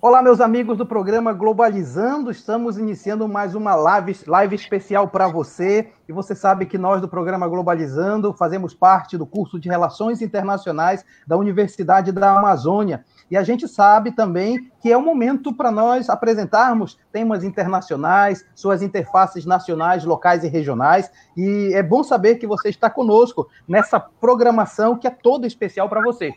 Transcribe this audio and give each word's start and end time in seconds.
Olá, 0.00 0.22
meus 0.22 0.40
amigos 0.40 0.78
do 0.78 0.86
programa 0.86 1.32
Globalizando. 1.32 2.30
Estamos 2.30 2.78
iniciando 2.78 3.26
mais 3.26 3.56
uma 3.56 3.74
live, 3.74 4.16
live 4.28 4.54
especial 4.54 5.08
para 5.08 5.26
você. 5.26 5.90
E 6.08 6.12
você 6.12 6.36
sabe 6.36 6.66
que 6.66 6.78
nós 6.78 7.00
do 7.00 7.08
programa 7.08 7.48
Globalizando 7.48 8.32
fazemos 8.32 8.72
parte 8.72 9.18
do 9.18 9.26
curso 9.26 9.58
de 9.58 9.68
Relações 9.68 10.22
Internacionais 10.22 11.04
da 11.26 11.36
Universidade 11.36 12.12
da 12.12 12.38
Amazônia. 12.38 13.04
E 13.28 13.36
a 13.36 13.42
gente 13.42 13.66
sabe 13.66 14.12
também 14.12 14.70
que 14.80 14.92
é 14.92 14.96
um 14.96 15.04
momento 15.04 15.52
para 15.52 15.72
nós 15.72 16.08
apresentarmos 16.08 16.96
temas 17.10 17.42
internacionais, 17.42 18.46
suas 18.54 18.82
interfaces 18.82 19.44
nacionais, 19.44 20.04
locais 20.04 20.44
e 20.44 20.48
regionais. 20.48 21.10
E 21.36 21.72
é 21.74 21.82
bom 21.82 22.04
saber 22.04 22.36
que 22.36 22.46
você 22.46 22.68
está 22.68 22.88
conosco 22.88 23.48
nessa 23.66 23.98
programação 23.98 24.96
que 24.96 25.08
é 25.08 25.10
toda 25.10 25.44
especial 25.44 25.88
para 25.88 26.00
você. 26.00 26.32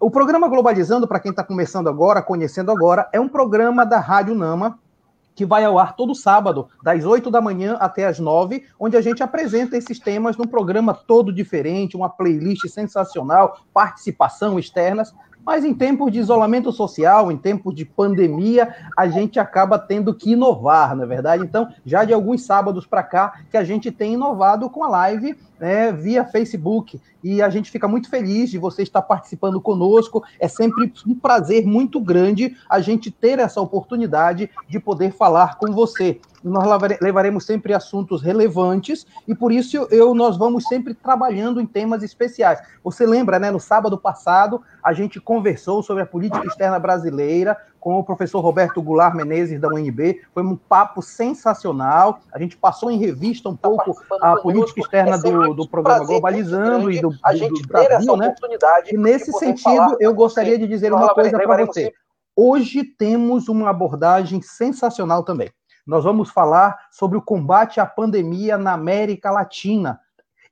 O 0.00 0.12
programa 0.12 0.46
Globalizando, 0.46 1.08
para 1.08 1.18
quem 1.18 1.30
está 1.30 1.42
começando 1.42 1.88
agora, 1.88 2.22
conhecendo 2.22 2.70
agora, 2.70 3.08
é 3.12 3.18
um 3.18 3.28
programa 3.28 3.84
da 3.84 3.98
Rádio 3.98 4.32
Nama, 4.32 4.78
que 5.34 5.44
vai 5.44 5.64
ao 5.64 5.76
ar 5.76 5.96
todo 5.96 6.14
sábado, 6.14 6.68
das 6.84 7.04
8 7.04 7.28
da 7.32 7.40
manhã 7.40 7.76
até 7.80 8.06
as 8.06 8.20
9, 8.20 8.64
onde 8.78 8.96
a 8.96 9.00
gente 9.00 9.24
apresenta 9.24 9.76
esses 9.76 9.98
temas 9.98 10.36
num 10.36 10.46
programa 10.46 10.94
todo 10.94 11.32
diferente, 11.32 11.96
uma 11.96 12.08
playlist 12.08 12.68
sensacional, 12.68 13.58
participação 13.74 14.56
externas. 14.56 15.12
Mas 15.44 15.64
em 15.64 15.74
tempos 15.74 16.12
de 16.12 16.20
isolamento 16.20 16.70
social, 16.70 17.32
em 17.32 17.36
tempos 17.36 17.74
de 17.74 17.84
pandemia, 17.84 18.72
a 18.96 19.08
gente 19.08 19.40
acaba 19.40 19.80
tendo 19.80 20.14
que 20.14 20.30
inovar, 20.30 20.94
não 20.94 21.02
é 21.02 21.06
verdade? 21.08 21.42
Então, 21.42 21.72
já 21.84 22.04
de 22.04 22.14
alguns 22.14 22.46
sábados 22.46 22.86
para 22.86 23.02
cá, 23.02 23.40
que 23.50 23.56
a 23.56 23.64
gente 23.64 23.90
tem 23.90 24.14
inovado 24.14 24.70
com 24.70 24.84
a 24.84 24.88
live 24.88 25.36
né, 25.58 25.92
via 25.92 26.24
Facebook. 26.24 27.00
E 27.22 27.42
a 27.42 27.50
gente 27.50 27.70
fica 27.70 27.88
muito 27.88 28.08
feliz 28.08 28.50
de 28.50 28.58
você 28.58 28.82
estar 28.82 29.02
participando 29.02 29.60
conosco. 29.60 30.22
É 30.38 30.46
sempre 30.46 30.92
um 31.06 31.14
prazer 31.14 31.66
muito 31.66 32.00
grande 32.00 32.56
a 32.68 32.80
gente 32.80 33.10
ter 33.10 33.38
essa 33.38 33.60
oportunidade 33.60 34.50
de 34.68 34.78
poder 34.78 35.12
falar 35.12 35.58
com 35.58 35.72
você. 35.72 36.20
Nós 36.42 36.64
levaremos 37.00 37.44
sempre 37.44 37.74
assuntos 37.74 38.22
relevantes 38.22 39.04
e 39.26 39.34
por 39.34 39.50
isso 39.50 39.88
eu, 39.90 40.14
nós 40.14 40.36
vamos 40.36 40.64
sempre 40.64 40.94
trabalhando 40.94 41.60
em 41.60 41.66
temas 41.66 42.02
especiais. 42.02 42.60
Você 42.84 43.04
lembra, 43.04 43.40
né? 43.40 43.50
No 43.50 43.58
sábado 43.58 43.98
passado 43.98 44.62
a 44.82 44.92
gente 44.92 45.20
conversou 45.20 45.82
sobre 45.82 46.04
a 46.04 46.06
política 46.06 46.46
externa 46.46 46.78
brasileira, 46.78 47.56
com 47.88 48.00
o 48.00 48.04
professor 48.04 48.40
Roberto 48.40 48.82
Goulart 48.82 49.14
Menezes, 49.14 49.58
da 49.58 49.66
UNB. 49.66 50.20
Foi 50.34 50.42
um 50.42 50.54
papo 50.54 51.00
sensacional. 51.00 52.20
A 52.30 52.38
gente 52.38 52.54
passou 52.54 52.90
em 52.90 52.98
revista 52.98 53.48
um 53.48 53.56
tá 53.56 53.66
pouco 53.66 53.98
a 54.20 54.36
política 54.36 54.80
externa 54.80 55.16
do, 55.16 55.54
do 55.54 55.66
programa 55.66 56.04
Globalizando 56.04 56.92
e 56.92 57.00
do, 57.00 57.08
do, 57.08 57.48
do 57.48 57.66
Brasil, 57.66 58.14
né? 58.18 58.34
E 58.92 58.96
nesse 58.98 59.32
sentido, 59.32 59.96
eu 60.00 60.12
gostaria 60.12 60.58
de 60.58 60.68
dizer 60.68 60.92
uma 60.92 61.14
coisa 61.14 61.38
para 61.38 61.64
você. 61.64 61.90
Hoje 62.36 62.84
temos 62.84 63.48
uma 63.48 63.70
abordagem 63.70 64.42
sensacional 64.42 65.24
também. 65.24 65.50
Nós 65.86 66.04
vamos 66.04 66.28
falar 66.28 66.76
sobre 66.90 67.16
o 67.16 67.22
combate 67.22 67.80
à 67.80 67.86
pandemia 67.86 68.58
na 68.58 68.74
América 68.74 69.30
Latina. 69.30 69.98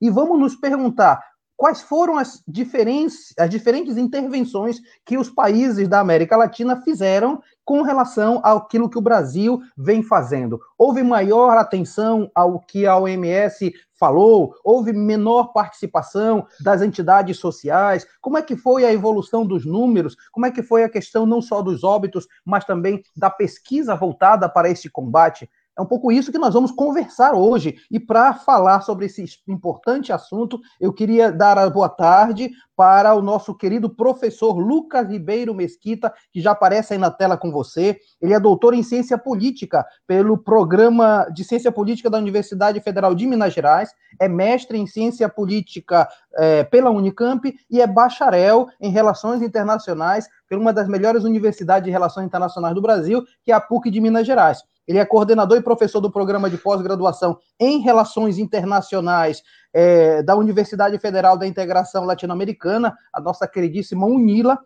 E 0.01 0.09
vamos 0.09 0.41
nos 0.41 0.57
perguntar 0.57 1.23
quais 1.57 1.81
foram 1.81 2.19
as 2.19 2.43
diferentes, 2.47 3.33
as 3.39 3.49
diferentes 3.49 3.97
intervenções 3.97 4.81
que 5.05 5.17
os 5.17 5.31
países 5.31 5.89
da 5.89 6.01
América 6.01 6.37
Latina 6.37 6.81
fizeram 6.83 7.43
com 7.65 7.83
relação 7.83 8.41
àquilo 8.45 8.89
que 8.89 8.99
o 8.99 9.03
Brasil 9.03 9.61
vem 9.77 10.03
fazendo. 10.03 10.61
Houve 10.79 11.03
maior 11.03 11.57
atenção 11.57 12.31
ao 12.35 12.61
que 12.61 12.87
a 12.87 12.97
OMS 12.97 13.73
falou? 13.99 14.55
Houve 14.63 14.93
menor 14.93 15.53
participação 15.53 16.47
das 16.61 16.83
entidades 16.83 17.39
sociais? 17.39 18.07
Como 18.21 18.39
é 18.39 18.43
que 18.43 18.57
foi 18.57 18.85
a 18.85 18.93
evolução 18.93 19.45
dos 19.45 19.65
números? 19.65 20.15
Como 20.31 20.47
é 20.47 20.51
que 20.51 20.63
foi 20.63 20.85
a 20.85 20.89
questão 20.89 21.27
não 21.27 21.41
só 21.41 21.63
dos 21.63 21.83
óbitos, 21.83 22.29
mas 22.45 22.65
também 22.65 23.03
da 23.17 23.31
pesquisa 23.31 23.97
voltada 23.97 24.49
para 24.49 24.71
esse 24.71 24.89
combate? 24.89 25.51
É 25.79 25.83
um 25.83 25.87
pouco 25.87 26.11
isso 26.11 26.33
que 26.33 26.39
nós 26.39 26.55
vamos 26.55 26.71
conversar 26.71 27.35
hoje. 27.35 27.77
E 27.91 28.01
para 28.01 28.33
falar 28.33 28.81
sobre 28.81 29.07
esse 29.07 29.25
importante 29.47 30.13
assunto, 30.13 30.59
eu 30.81 30.93
queria 30.93 31.31
dar 31.31 31.59
a 31.59 31.69
boa 31.69 31.89
tarde 31.89 32.51
para 32.77 33.15
o 33.15 33.23
nosso 33.23 33.55
querido 33.55 33.89
professor 33.89 34.59
Lucas 34.59 35.09
Ribeiro 35.09 35.55
Mesquita, 35.55 36.13
que 36.31 36.41
já 36.41 36.53
aparece 36.53 36.93
aí 36.93 36.99
na 36.99 37.11
tela 37.11 37.37
com 37.37 37.51
você. 37.51 37.99
Ele 38.21 38.35
é 38.35 38.41
doutor 38.41 38.75
em 38.75 38.83
ciência 38.83 39.17
política 39.17 39.85
pelo 40.07 40.37
programa 40.37 41.27
de 41.33 41.43
ciência 41.43 41.73
política 41.73 42.11
da 42.11 42.19
Universidade 42.19 42.81
Federal 42.81 43.15
de 43.15 43.27
Minas 43.27 43.55
Gerais, 43.55 43.95
é 44.21 44.29
mestre 44.29 44.79
em 44.79 44.87
ciência 44.87 45.29
política 45.29 46.09
é, 46.37 46.65
pela 46.65 46.91
Unicamp 46.91 47.55
e 47.71 47.81
é 47.81 47.87
bacharel 47.87 48.69
em 48.81 48.91
relações 48.91 49.43
internacionais 49.43 50.29
por 50.49 50.59
uma 50.59 50.73
das 50.73 50.89
melhores 50.89 51.25
universidades 51.25 51.85
de 51.85 51.91
relações 51.91 52.27
internacionais 52.27 52.75
do 52.75 52.83
Brasil, 52.83 53.25
que 53.43 53.53
é 53.53 53.55
a 53.55 53.61
PUC 53.61 53.91
de 53.91 54.01
Minas 54.01 54.27
Gerais. 54.27 54.63
Ele 54.87 54.99
é 54.99 55.05
coordenador 55.05 55.59
e 55.59 55.63
professor 55.63 56.01
do 56.01 56.11
programa 56.11 56.49
de 56.49 56.57
pós-graduação 56.57 57.39
em 57.59 57.81
Relações 57.81 58.39
Internacionais 58.39 59.43
é, 59.75 60.23
da 60.23 60.37
Universidade 60.37 60.97
Federal 60.99 61.37
da 61.37 61.47
Integração 61.47 62.05
Latino-Americana, 62.05 62.97
a 63.13 63.21
nossa 63.21 63.49
queridíssima 63.49 64.07
UNILA, 64.07 64.59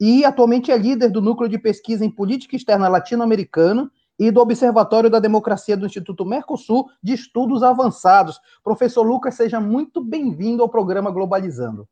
e 0.00 0.24
atualmente 0.24 0.70
é 0.70 0.76
líder 0.76 1.10
do 1.10 1.22
Núcleo 1.22 1.48
de 1.48 1.58
Pesquisa 1.58 2.04
em 2.04 2.10
Política 2.10 2.56
Externa 2.56 2.88
Latino-Americana 2.88 3.90
e 4.18 4.30
do 4.30 4.40
Observatório 4.40 5.08
da 5.08 5.20
Democracia 5.20 5.76
do 5.76 5.86
Instituto 5.86 6.24
Mercosul 6.24 6.86
de 7.02 7.12
Estudos 7.12 7.62
Avançados. 7.62 8.40
Professor 8.64 9.02
Lucas, 9.02 9.34
seja 9.34 9.60
muito 9.60 10.02
bem-vindo 10.02 10.62
ao 10.62 10.68
programa 10.68 11.10
Globalizando. 11.10 11.88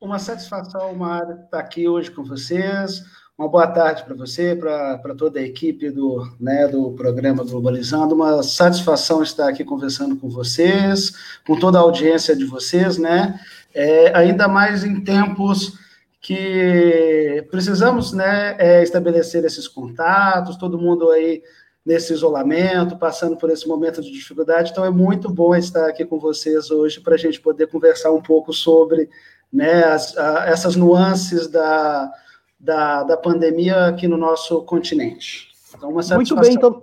Uma 0.00 0.20
satisfação, 0.20 0.94
Mário, 0.94 1.40
estar 1.44 1.58
aqui 1.58 1.88
hoje 1.88 2.08
com 2.08 2.22
vocês. 2.22 3.02
Uma 3.36 3.48
boa 3.48 3.66
tarde 3.66 4.04
para 4.04 4.14
você, 4.14 4.54
para 4.54 5.12
toda 5.16 5.40
a 5.40 5.42
equipe 5.42 5.90
do, 5.90 6.24
né, 6.38 6.68
do 6.68 6.92
programa 6.92 7.42
Globalizando. 7.42 8.14
Uma 8.14 8.40
satisfação 8.44 9.24
estar 9.24 9.48
aqui 9.48 9.64
conversando 9.64 10.16
com 10.16 10.28
vocês, 10.28 11.12
com 11.44 11.58
toda 11.58 11.78
a 11.78 11.80
audiência 11.80 12.36
de 12.36 12.44
vocês, 12.44 12.96
né? 12.96 13.40
É, 13.74 14.16
ainda 14.16 14.46
mais 14.46 14.84
em 14.84 15.02
tempos 15.02 15.76
que 16.20 17.44
precisamos 17.50 18.12
né, 18.12 18.54
é, 18.56 18.82
estabelecer 18.84 19.44
esses 19.44 19.66
contatos, 19.66 20.56
todo 20.56 20.78
mundo 20.78 21.10
aí 21.10 21.42
nesse 21.84 22.12
isolamento, 22.12 22.96
passando 22.98 23.36
por 23.36 23.50
esse 23.50 23.66
momento 23.66 24.00
de 24.00 24.12
dificuldade. 24.12 24.70
Então, 24.70 24.84
é 24.84 24.90
muito 24.90 25.28
bom 25.28 25.56
estar 25.56 25.88
aqui 25.88 26.04
com 26.04 26.20
vocês 26.20 26.70
hoje 26.70 27.00
para 27.00 27.14
a 27.14 27.18
gente 27.18 27.40
poder 27.40 27.66
conversar 27.66 28.12
um 28.12 28.22
pouco 28.22 28.52
sobre 28.52 29.08
né, 29.52 29.84
as, 29.84 30.16
a, 30.16 30.46
essas 30.46 30.76
nuances 30.76 31.48
da 31.48 32.12
da, 32.58 33.04
da 33.04 33.16
pandemia 33.16 33.86
aqui 33.86 34.08
no 34.08 34.16
nosso 34.16 34.62
continente. 34.62 35.48
Então, 35.76 35.90
uma 35.90 36.02
Muito 36.14 36.36
bem, 36.36 36.54
então. 36.54 36.82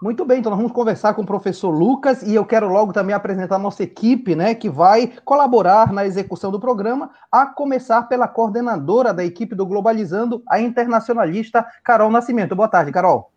Muito 0.00 0.24
bem, 0.24 0.38
então 0.38 0.50
nós 0.50 0.58
vamos 0.58 0.72
conversar 0.72 1.12
com 1.14 1.22
o 1.22 1.26
professor 1.26 1.70
Lucas 1.70 2.22
e 2.22 2.32
eu 2.32 2.44
quero 2.44 2.68
logo 2.68 2.92
também 2.92 3.16
apresentar 3.16 3.56
a 3.56 3.58
nossa 3.58 3.82
equipe, 3.82 4.36
né, 4.36 4.54
que 4.54 4.70
vai 4.70 5.12
colaborar 5.24 5.92
na 5.92 6.06
execução 6.06 6.52
do 6.52 6.60
programa, 6.60 7.10
a 7.32 7.46
começar 7.46 8.02
pela 8.02 8.28
coordenadora 8.28 9.12
da 9.12 9.24
equipe 9.24 9.56
do 9.56 9.66
Globalizando, 9.66 10.40
a 10.48 10.60
internacionalista 10.60 11.66
Carol 11.82 12.12
Nascimento. 12.12 12.54
Boa 12.54 12.68
tarde, 12.68 12.92
Carol. 12.92 13.32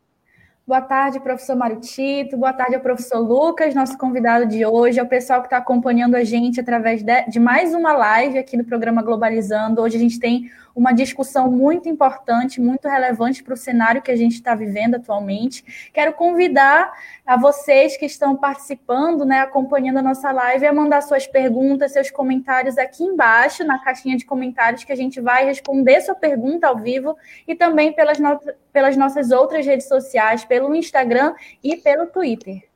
Boa 0.72 0.80
tarde, 0.80 1.20
professor 1.20 1.54
Mário 1.54 1.82
Tito. 1.82 2.38
Boa 2.38 2.54
tarde 2.54 2.76
ao 2.76 2.82
professor 2.82 3.20
Lucas, 3.20 3.76
nosso 3.76 3.98
convidado 3.98 4.46
de 4.46 4.66
hoje, 4.66 5.02
ao 5.02 5.06
pessoal 5.06 5.42
que 5.42 5.48
está 5.48 5.58
acompanhando 5.58 6.16
a 6.16 6.24
gente 6.24 6.62
através 6.62 7.04
de, 7.04 7.26
de, 7.28 7.42
mais 7.42 7.74
uma 7.74 7.92
live 7.92 8.38
aqui 8.38 8.56
no 8.56 8.64
programa 8.64 9.02
Globalizando. 9.02 9.82
Hoje 9.82 9.98
a 9.98 10.00
gente 10.00 10.18
tem 10.18 10.50
uma 10.76 10.92
discussão 10.94 11.50
muito 11.50 11.90
importante, 11.90 12.62
muito 12.62 12.88
relevante 12.88 13.44
para 13.44 13.54
o 13.54 13.58
cenário 13.58 14.02
que 14.02 14.12
a 14.12 14.16
gente 14.16 14.34
está 14.34 14.56
vivendo 14.56 14.96
atualmente. 14.96 15.92
Quero 15.94 16.14
convidar 16.14 16.92
a 17.26 17.38
vocês 17.38 17.98
que 17.98 18.06
estão 18.06 18.36
participando, 18.36 19.26
né, 19.26 19.40
acompanhando 19.40 19.98
a 19.98 20.02
nossa 20.02 20.32
live, 20.32 20.66
a 20.66 20.74
mandar 20.74 21.02
suas 21.02 21.28
perguntas, 21.28 21.94
seus 21.94 22.10
comentários 22.10 22.78
aqui 22.78 23.04
embaixo, 23.04 23.64
na 23.64 23.80
caixinha 23.80 24.18
de 24.18 24.26
comentários, 24.26 24.84
que 24.84 24.92
a 24.92 24.98
gente 24.98 25.20
vai 25.20 25.46
responder 25.46 26.02
sua 26.02 26.16
pergunta 26.16 26.68
ao 26.68 26.78
vivo 26.78 27.16
e 27.48 27.56
também 27.56 27.94
pelas, 27.94 28.20
no 28.20 28.40
pelas 28.72 28.96
nossas 28.96 29.32
outras 29.32 29.66
redes 29.66 29.88
sociais, 29.88 30.46
pelo 30.46 30.74
Instagram 30.74 31.34
e 31.64 31.76
pelo 31.76 32.08
Twitter. 32.08 32.71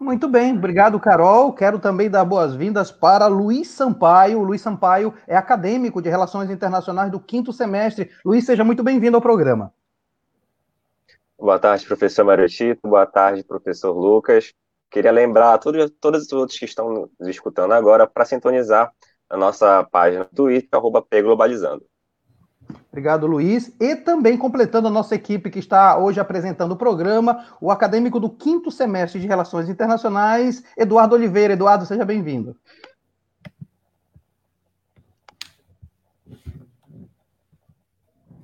Muito 0.00 0.28
bem, 0.28 0.56
obrigado, 0.56 1.00
Carol. 1.00 1.52
Quero 1.52 1.80
também 1.80 2.08
dar 2.08 2.24
boas-vindas 2.24 2.92
para 2.92 3.26
Luiz 3.26 3.66
Sampaio. 3.68 4.42
Luiz 4.42 4.60
Sampaio 4.60 5.12
é 5.26 5.36
acadêmico 5.36 6.00
de 6.00 6.08
Relações 6.08 6.50
Internacionais 6.50 7.10
do 7.10 7.18
quinto 7.18 7.52
semestre. 7.52 8.10
Luiz, 8.24 8.46
seja 8.46 8.62
muito 8.62 8.84
bem-vindo 8.84 9.16
ao 9.16 9.20
programa. 9.20 9.72
Boa 11.36 11.58
tarde, 11.58 11.84
professor 11.84 12.24
Marotito. 12.24 12.80
Boa 12.88 13.06
tarde, 13.06 13.42
professor 13.42 13.92
Lucas. 13.92 14.54
Queria 14.88 15.10
lembrar 15.10 15.54
a 15.54 15.58
todos, 15.58 15.90
todos 16.00 16.26
os 16.26 16.32
outros 16.32 16.58
que 16.58 16.64
estão 16.64 17.10
nos 17.18 17.28
escutando 17.28 17.72
agora 17.72 18.06
para 18.06 18.24
sintonizar 18.24 18.92
a 19.28 19.36
nossa 19.36 19.82
página 19.84 20.24
do 20.24 20.30
Twitter, 20.30 20.68
arroba 20.72 21.04
Globalizando. 21.10 21.84
Obrigado, 22.90 23.26
Luiz. 23.26 23.72
E 23.78 23.94
também 23.96 24.36
completando 24.36 24.88
a 24.88 24.90
nossa 24.90 25.14
equipe 25.14 25.50
que 25.50 25.58
está 25.58 25.98
hoje 25.98 26.18
apresentando 26.18 26.72
o 26.72 26.76
programa, 26.76 27.44
o 27.60 27.70
acadêmico 27.70 28.18
do 28.18 28.30
quinto 28.30 28.70
semestre 28.70 29.20
de 29.20 29.26
Relações 29.26 29.68
Internacionais, 29.68 30.64
Eduardo 30.76 31.14
Oliveira. 31.14 31.52
Eduardo, 31.52 31.84
seja 31.84 32.04
bem-vindo. 32.04 32.56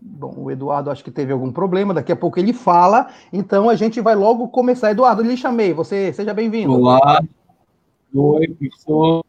Bom, 0.01 0.35
o 0.37 0.51
Eduardo 0.51 0.91
acho 0.91 1.03
que 1.03 1.11
teve 1.11 1.33
algum 1.33 1.51
problema, 1.51 1.93
daqui 1.93 2.13
a 2.13 2.17
pouco 2.17 2.39
ele 2.39 2.53
fala, 2.53 3.11
então 3.33 3.69
a 3.69 3.75
gente 3.75 4.01
vai 4.01 4.15
logo 4.15 4.49
começar. 4.49 4.91
Eduardo, 4.91 5.23
lhe 5.23 5.37
chamei, 5.37 5.73
você 5.75 6.13
seja 6.13 6.33
bem-vindo. 6.33 6.73
Olá, 6.73 7.23
oi, 8.15 8.47
professor. 8.49 9.25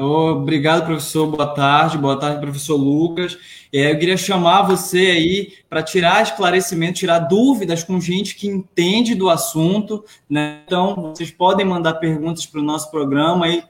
Obrigado, 0.00 0.84
professor. 0.86 1.26
Boa 1.26 1.54
tarde. 1.54 1.98
Boa 1.98 2.18
tarde, 2.18 2.40
professor 2.40 2.76
Lucas. 2.76 3.38
É, 3.72 3.92
eu 3.92 3.98
queria 3.98 4.16
chamar 4.16 4.62
você 4.62 4.98
aí 4.98 5.52
para 5.68 5.82
tirar 5.82 6.22
esclarecimento, 6.22 7.00
tirar 7.00 7.20
dúvidas 7.20 7.84
com 7.84 8.00
gente 8.00 8.34
que 8.34 8.48
entende 8.48 9.14
do 9.14 9.28
assunto. 9.28 10.04
Né? 10.28 10.60
Então, 10.66 11.12
vocês 11.14 11.30
podem 11.30 11.66
mandar 11.66 11.94
perguntas 11.94 12.46
para 12.46 12.60
o 12.60 12.64
nosso 12.64 12.90
programa 12.90 13.46
aí. 13.46 13.62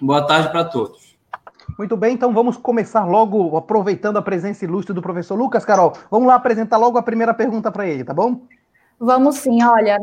Boa 0.00 0.26
tarde 0.26 0.50
para 0.50 0.64
todos. 0.64 1.16
Muito 1.78 1.96
bem, 1.96 2.14
então 2.14 2.32
vamos 2.32 2.56
começar 2.56 3.04
logo, 3.04 3.56
aproveitando 3.56 4.16
a 4.16 4.22
presença 4.22 4.64
ilustre 4.64 4.92
do 4.92 5.02
professor 5.02 5.36
Lucas. 5.36 5.64
Carol, 5.64 5.92
vamos 6.10 6.26
lá 6.26 6.34
apresentar 6.34 6.76
logo 6.76 6.98
a 6.98 7.02
primeira 7.02 7.32
pergunta 7.32 7.70
para 7.70 7.86
ele, 7.86 8.02
tá 8.02 8.12
bom? 8.12 8.40
Vamos 9.00 9.36
sim, 9.36 9.62
olha, 9.62 9.96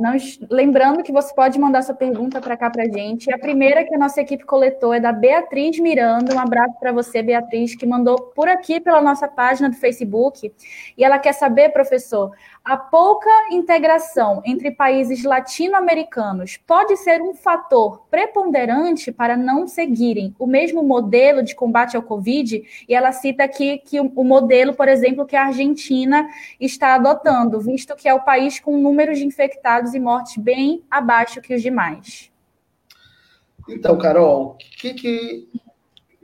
lembrando 0.50 1.04
que 1.04 1.12
você 1.12 1.36
pode 1.36 1.60
mandar 1.60 1.82
sua 1.82 1.94
pergunta 1.94 2.40
para 2.40 2.56
cá 2.56 2.70
para 2.70 2.84
a 2.84 2.90
gente. 2.90 3.30
A 3.30 3.38
primeira 3.38 3.84
que 3.84 3.94
a 3.94 3.98
nossa 3.98 4.22
equipe 4.22 4.46
coletou 4.46 4.94
é 4.94 5.02
da 5.02 5.12
Beatriz 5.12 5.78
Miranda. 5.80 6.34
Um 6.34 6.40
abraço 6.40 6.80
para 6.80 6.94
você, 6.94 7.22
Beatriz, 7.22 7.76
que 7.76 7.86
mandou 7.86 8.16
por 8.34 8.48
aqui 8.48 8.80
pela 8.80 9.02
nossa 9.02 9.28
página 9.28 9.70
do 9.70 9.76
Facebook. 9.76 10.50
E 10.98 11.04
ela 11.04 11.20
quer 11.20 11.34
saber, 11.34 11.74
professor, 11.74 12.32
a 12.66 12.76
pouca 12.76 13.30
integração 13.52 14.42
entre 14.44 14.72
países 14.72 15.24
latino-americanos 15.24 16.58
pode 16.66 16.98
ser 16.98 17.22
um 17.22 17.36
fator 17.36 18.02
preponderante 18.10 19.12
para 19.12 19.38
não 19.38 19.68
seguirem 19.68 20.36
o 20.40 20.48
mesmo 20.48 20.82
modelo 20.82 21.44
de 21.44 21.54
combate 21.54 21.96
ao 21.96 22.02
Covid? 22.02 22.64
E 22.90 22.96
ela 22.96 23.12
cita 23.12 23.44
aqui 23.44 23.78
que 23.78 24.00
o 24.00 24.24
modelo, 24.24 24.74
por 24.74 24.88
exemplo, 24.88 25.28
que 25.28 25.36
a 25.36 25.46
Argentina 25.46 26.28
está 26.60 26.96
adotando, 26.96 27.62
visto 27.62 27.96
que 27.96 28.10
é 28.10 28.14
o 28.16 28.24
país 28.24 28.60
com 28.60 28.82
números 28.82 29.20
de 29.20 29.26
infectados 29.26 29.94
e 29.94 30.00
mortes 30.00 30.38
bem 30.38 30.84
abaixo 30.90 31.42
que 31.42 31.54
os 31.54 31.62
demais. 31.62 32.32
Então, 33.70 33.96
Carol, 33.96 34.44
o 34.44 34.58
que, 34.58 34.96
que. 34.96 35.48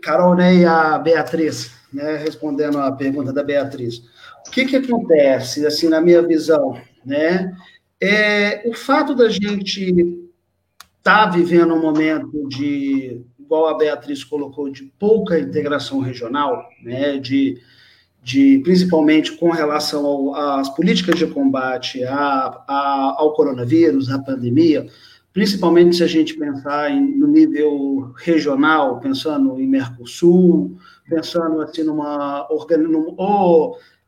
Carol 0.02 0.34
né, 0.34 0.56
e 0.56 0.66
a 0.66 0.98
Beatriz, 0.98 1.72
né, 1.94 2.18
respondendo 2.18 2.80
a 2.80 2.92
pergunta 2.92 3.32
da 3.32 3.44
Beatriz. 3.44 4.02
O 4.48 4.52
que, 4.52 4.66
que 4.66 4.76
acontece, 4.76 5.66
assim, 5.66 5.88
na 5.88 6.02
minha 6.02 6.22
visão, 6.22 6.80
né? 7.06 7.56
É, 8.02 8.68
o 8.68 8.74
fato 8.74 9.14
da 9.14 9.30
gente 9.30 10.20
estar 10.98 11.26
tá 11.26 11.30
vivendo 11.30 11.74
um 11.74 11.82
momento 11.82 12.48
de, 12.48 13.22
igual 13.40 13.68
a 13.68 13.78
Beatriz 13.78 14.24
colocou, 14.24 14.70
de 14.70 14.84
pouca 15.00 15.40
integração 15.40 16.00
regional, 16.00 16.68
né? 16.84 17.18
De, 17.18 17.60
de 18.24 18.60
principalmente 18.64 19.32
com 19.34 19.50
relação 19.50 20.06
ao, 20.06 20.36
às 20.36 20.70
políticas 20.70 21.16
de 21.16 21.28
combate 21.28 22.04
a, 22.04 22.64
a, 22.68 23.16
ao 23.18 23.34
coronavírus, 23.34 24.12
à 24.12 24.20
pandemia, 24.20 24.88
principalmente 25.34 25.96
se 25.96 26.04
a 26.04 26.08
gente 26.08 26.36
pensar 26.36 26.92
em, 26.92 27.18
no 27.18 27.28
nível 27.28 28.12
regional, 28.18 29.00
pensando 29.00 29.60
em 29.60 29.68
Mercosul, 29.68 30.78
pensando 31.10 31.62
assim 31.62 31.84
numa, 31.84 32.48
numa 32.78 33.16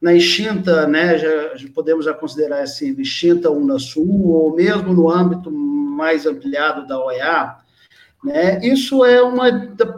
na 0.03 0.13
extinta, 0.13 0.85
né, 0.85 1.17
já, 1.17 1.55
já 1.55 1.69
podemos 1.73 2.03
já 2.03 2.13
considerar 2.13 2.61
assim, 2.61 2.93
extinta 2.99 3.49
Unasul, 3.49 4.31
ou 4.31 4.53
mesmo 4.53 4.91
no 4.91 5.09
âmbito 5.09 5.49
mais 5.49 6.25
ampliado 6.25 6.85
da 6.85 6.99
OEA, 6.99 7.55
né, 8.21 8.59
isso 8.61 9.05
é 9.05 9.21
uma 9.21 9.49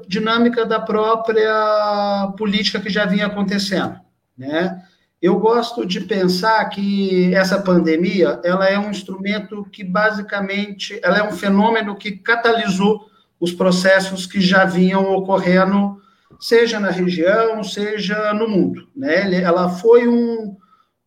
dinâmica 0.07 0.63
da 0.63 0.79
própria 0.79 2.31
política 2.37 2.79
que 2.79 2.89
já 2.89 3.07
vinha 3.07 3.25
acontecendo, 3.25 3.99
né? 4.37 4.79
Eu 5.19 5.39
gosto 5.39 5.83
de 5.87 6.01
pensar 6.01 6.63
que 6.65 7.33
essa 7.33 7.59
pandemia, 7.59 8.39
ela 8.43 8.69
é 8.69 8.77
um 8.77 8.91
instrumento 8.91 9.65
que 9.71 9.83
basicamente, 9.83 10.99
ela 11.01 11.17
é 11.17 11.23
um 11.23 11.31
fenômeno 11.31 11.95
que 11.95 12.11
catalisou 12.11 13.09
os 13.39 13.51
processos 13.51 14.27
que 14.27 14.39
já 14.39 14.65
vinham 14.65 15.11
ocorrendo 15.15 15.99
seja 16.39 16.79
na 16.79 16.89
região, 16.89 17.63
seja 17.63 18.33
no 18.33 18.47
mundo. 18.47 18.87
Né? 18.95 19.41
Ela 19.41 19.69
foi 19.69 20.07
um, 20.07 20.55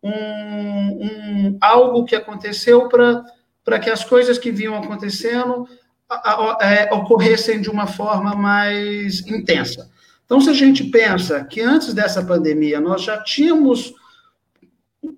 um, 0.03 0.11
um 0.11 1.59
algo 1.61 2.05
que 2.05 2.15
aconteceu 2.15 2.89
para 2.89 3.79
que 3.79 3.91
as 3.91 4.05
coisas 4.05 4.39
que 4.39 4.51
vinham 4.51 4.77
acontecendo 4.77 5.69
a, 6.09 6.65
a, 6.65 6.73
é, 6.73 6.93
ocorressem 6.93 7.61
de 7.61 7.69
uma 7.69 7.87
forma 7.87 8.35
mais 8.35 9.27
intensa. 9.27 9.91
Então, 10.25 10.41
se 10.41 10.51
a 10.51 10.55
gente 10.55 10.85
pensa 10.85 11.45
que 11.45 11.61
antes 11.61 11.95
dessa 11.95 12.23
pandemia 12.23 12.81
nós 12.81 13.03
já 13.03 13.23
tínhamos 13.23 13.95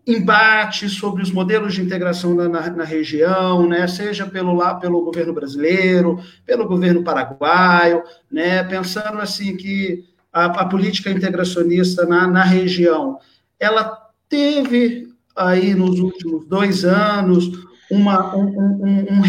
embate 0.06 0.88
sobre 0.88 1.22
os 1.22 1.30
modelos 1.30 1.74
de 1.74 1.82
integração 1.82 2.34
na, 2.34 2.48
na, 2.48 2.70
na, 2.70 2.84
região, 2.84 3.66
né, 3.66 3.86
seja 3.86 4.26
pelo 4.26 4.54
lá 4.54 4.74
pelo 4.74 5.04
governo 5.04 5.32
brasileiro, 5.32 6.22
pelo 6.44 6.66
governo 6.66 7.04
paraguaio, 7.04 8.02
né, 8.30 8.62
pensando 8.64 9.18
assim 9.18 9.56
que 9.56 10.04
a, 10.32 10.46
a 10.46 10.64
política 10.66 11.10
integracionista 11.10 12.06
na, 12.06 12.26
na 12.26 12.44
região, 12.44 13.18
ela 13.58 13.98
teve 14.28 15.08
aí 15.34 15.74
nos 15.74 15.98
últimos 15.98 16.46
dois 16.46 16.84
anos 16.84 17.50
uma, 17.90 18.34
um, 18.36 18.46
um, 18.46 19.06
um 19.10 19.22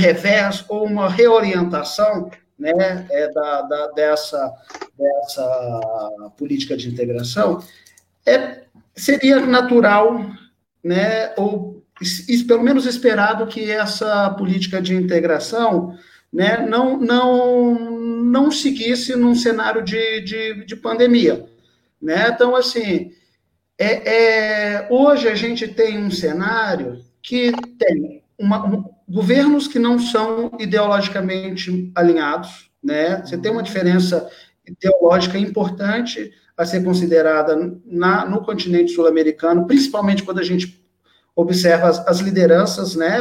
ou 0.70 0.86
uma 0.86 1.10
reorientação 1.10 2.30
né, 2.58 3.08
é, 3.10 3.32
da, 3.32 3.62
da, 3.64 3.88
dessa, 3.88 4.54
dessa 4.98 6.32
política 6.38 6.78
de 6.78 6.90
integração, 6.90 7.64
é, 8.26 8.62
seria 8.96 9.40
natural 9.40 10.24
né, 10.84 11.34
ou 11.38 11.84
pelo 12.48 12.64
menos 12.64 12.86
esperado 12.86 13.46
que 13.48 13.70
essa 13.70 14.30
política 14.32 14.82
de 14.82 14.96
integração 14.96 15.96
né, 16.34 16.66
não, 16.68 16.98
não, 16.98 18.00
não 18.24 18.52
seguisse 18.52 19.16
num 19.16 19.36
cenário 19.36 19.84
de, 19.84 20.22
de, 20.22 20.66
de 20.66 20.76
pandemia. 20.76 21.46
Né? 22.02 22.30
Então, 22.30 22.56
assim, 22.56 23.12
é, 23.78 24.76
é, 24.76 24.88
hoje 24.90 25.28
a 25.28 25.36
gente 25.36 25.68
tem 25.68 25.98
um 25.98 26.10
cenário 26.10 27.04
que 27.22 27.52
tem 27.78 28.24
uma, 28.38 28.66
um, 28.66 28.84
governos 29.08 29.68
que 29.68 29.78
não 29.78 30.00
são 30.00 30.52
ideologicamente 30.60 31.92
alinhados, 31.96 32.72
né? 32.84 33.22
Você 33.22 33.38
tem 33.38 33.52
uma 33.52 33.62
diferença 33.62 34.30
ideológica 34.66 35.38
importante 35.38 36.32
a 36.58 36.66
ser 36.66 36.84
considerada 36.84 37.56
na, 37.86 38.26
no 38.26 38.44
continente 38.44 38.92
sul-americano, 38.94 39.68
principalmente 39.68 40.24
quando 40.24 40.40
a 40.40 40.44
gente 40.44 40.81
observa 41.36 41.88
as, 41.88 42.08
as, 42.08 42.20
lideranças, 42.20 42.96
né, 42.96 43.18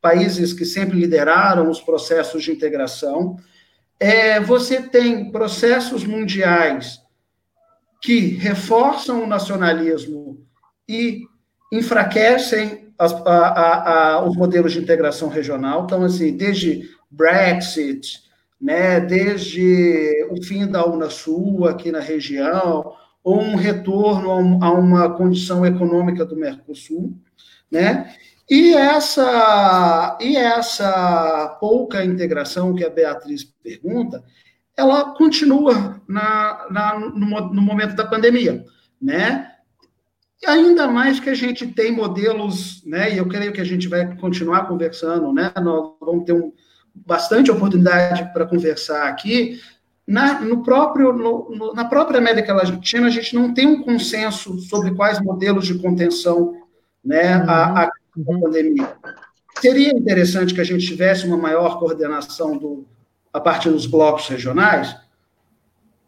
países 0.00 0.52
que 0.52 0.64
sempre 0.64 0.98
lideraram 0.98 1.70
os 1.70 1.80
processos 1.80 2.42
de 2.42 2.52
integração. 2.52 3.36
É, 3.98 4.38
você 4.40 4.80
tem 4.80 5.30
processos 5.32 6.04
mundiais 6.04 7.00
que 8.00 8.20
reforçam 8.36 9.24
o 9.24 9.26
nacionalismo 9.26 10.38
e 10.88 11.22
enfraquecem 11.72 12.92
as, 12.98 13.12
a, 13.12 13.48
a, 13.48 14.12
a, 14.12 14.24
os 14.24 14.36
modelos 14.36 14.72
de 14.72 14.78
integração 14.78 15.28
regional. 15.28 15.84
Então, 15.84 16.02
assim, 16.04 16.36
desde 16.36 16.88
Brexit, 17.10 18.20
né, 18.60 19.00
desde 19.00 20.26
o 20.30 20.42
fim 20.42 20.66
da 20.66 20.86
Unasul 20.86 21.66
aqui 21.66 21.92
na 21.92 22.00
região, 22.00 22.92
ou 23.28 23.42
um 23.42 23.56
retorno 23.56 24.58
a, 24.64 24.72
uma 24.72 25.10
condição 25.10 25.66
econômica 25.66 26.24
do 26.24 26.34
Mercosul, 26.34 27.14
né? 27.70 28.14
E 28.48 28.72
essa, 28.72 30.16
e 30.18 30.34
essa 30.34 31.58
pouca 31.60 32.02
integração 32.02 32.74
que 32.74 32.82
a 32.82 32.88
Beatriz 32.88 33.44
pergunta, 33.44 34.24
ela 34.74 35.14
continua 35.14 36.00
na, 36.08 36.66
na 36.70 36.98
no, 36.98 37.52
no, 37.52 37.60
momento 37.60 37.94
da 37.94 38.06
pandemia, 38.06 38.64
né? 39.00 39.52
E 40.42 40.46
ainda 40.46 40.88
mais 40.88 41.20
que 41.20 41.28
a 41.28 41.34
gente 41.34 41.66
tem 41.66 41.92
modelos, 41.92 42.82
né? 42.86 43.12
E 43.12 43.18
eu 43.18 43.28
creio 43.28 43.52
que 43.52 43.60
a 43.60 43.64
gente 43.64 43.88
vai 43.88 44.16
continuar 44.16 44.66
conversando, 44.66 45.34
né? 45.34 45.52
Nós 45.60 45.92
vamos 46.00 46.24
ter 46.24 46.32
um, 46.32 46.50
bastante 46.94 47.50
oportunidade 47.50 48.32
para 48.32 48.46
conversar 48.46 49.06
aqui. 49.06 49.60
Na, 50.08 50.40
no 50.40 50.62
próprio, 50.62 51.12
no, 51.12 51.74
na 51.74 51.84
própria 51.84 52.16
América 52.16 52.54
Latina, 52.54 53.08
a 53.08 53.10
gente 53.10 53.34
não 53.34 53.52
tem 53.52 53.66
um 53.66 53.82
consenso 53.82 54.58
sobre 54.60 54.94
quais 54.94 55.20
modelos 55.20 55.66
de 55.66 55.78
contenção 55.78 56.54
né, 57.04 57.34
a, 57.46 57.82
a 57.82 57.90
uhum. 58.16 58.40
pandemia. 58.40 58.96
Seria 59.60 59.90
interessante 59.90 60.54
que 60.54 60.62
a 60.62 60.64
gente 60.64 60.86
tivesse 60.86 61.26
uma 61.26 61.36
maior 61.36 61.78
coordenação 61.78 62.56
do, 62.56 62.86
a 63.30 63.38
partir 63.38 63.68
dos 63.68 63.84
blocos 63.84 64.26
regionais? 64.28 64.96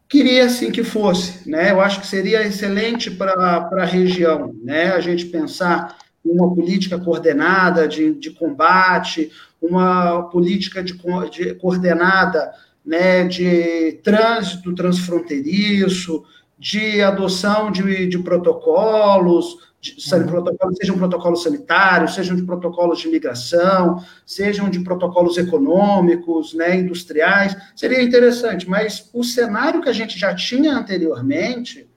Queria 0.09 0.49
sim 0.49 0.71
que 0.71 0.83
fosse, 0.83 1.47
né? 1.47 1.69
Eu 1.69 1.79
acho 1.79 2.01
que 2.01 2.07
seria 2.07 2.41
excelente 2.41 3.11
para 3.11 3.69
a 3.71 3.85
região, 3.85 4.51
né? 4.63 4.93
A 4.93 4.99
gente 4.99 5.25
pensar 5.25 5.95
em 6.25 6.31
uma 6.31 6.55
política 6.55 6.97
coordenada 6.97 7.87
de, 7.87 8.15
de 8.15 8.31
combate, 8.31 9.31
uma 9.61 10.23
política 10.23 10.83
de, 10.83 10.99
de 11.29 11.53
coordenada 11.53 12.51
né, 12.85 13.25
de 13.25 13.99
trânsito 14.03 14.73
transfronteiriço, 14.73 16.23
de 16.57 17.01
adoção 17.01 17.71
de, 17.71 18.07
de 18.07 18.19
protocolos, 18.19 19.71
de, 19.79 19.95
uhum. 20.13 20.27
protocolos, 20.27 20.77
sejam 20.77 20.97
protocolos 20.97 21.43
sanitários, 21.43 22.13
sejam 22.13 22.35
de 22.35 22.43
protocolos 22.43 22.99
de 22.99 23.07
migração, 23.07 24.03
sejam 24.25 24.69
de 24.69 24.79
protocolos 24.81 25.37
econômicos, 25.37 26.53
né, 26.53 26.75
industriais, 26.75 27.57
seria 27.75 28.03
interessante, 28.03 28.69
mas 28.69 29.09
o 29.11 29.23
cenário 29.23 29.81
que 29.81 29.89
a 29.89 29.93
gente 29.93 30.19
já 30.19 30.35
tinha 30.35 30.73
anteriormente 30.73 31.89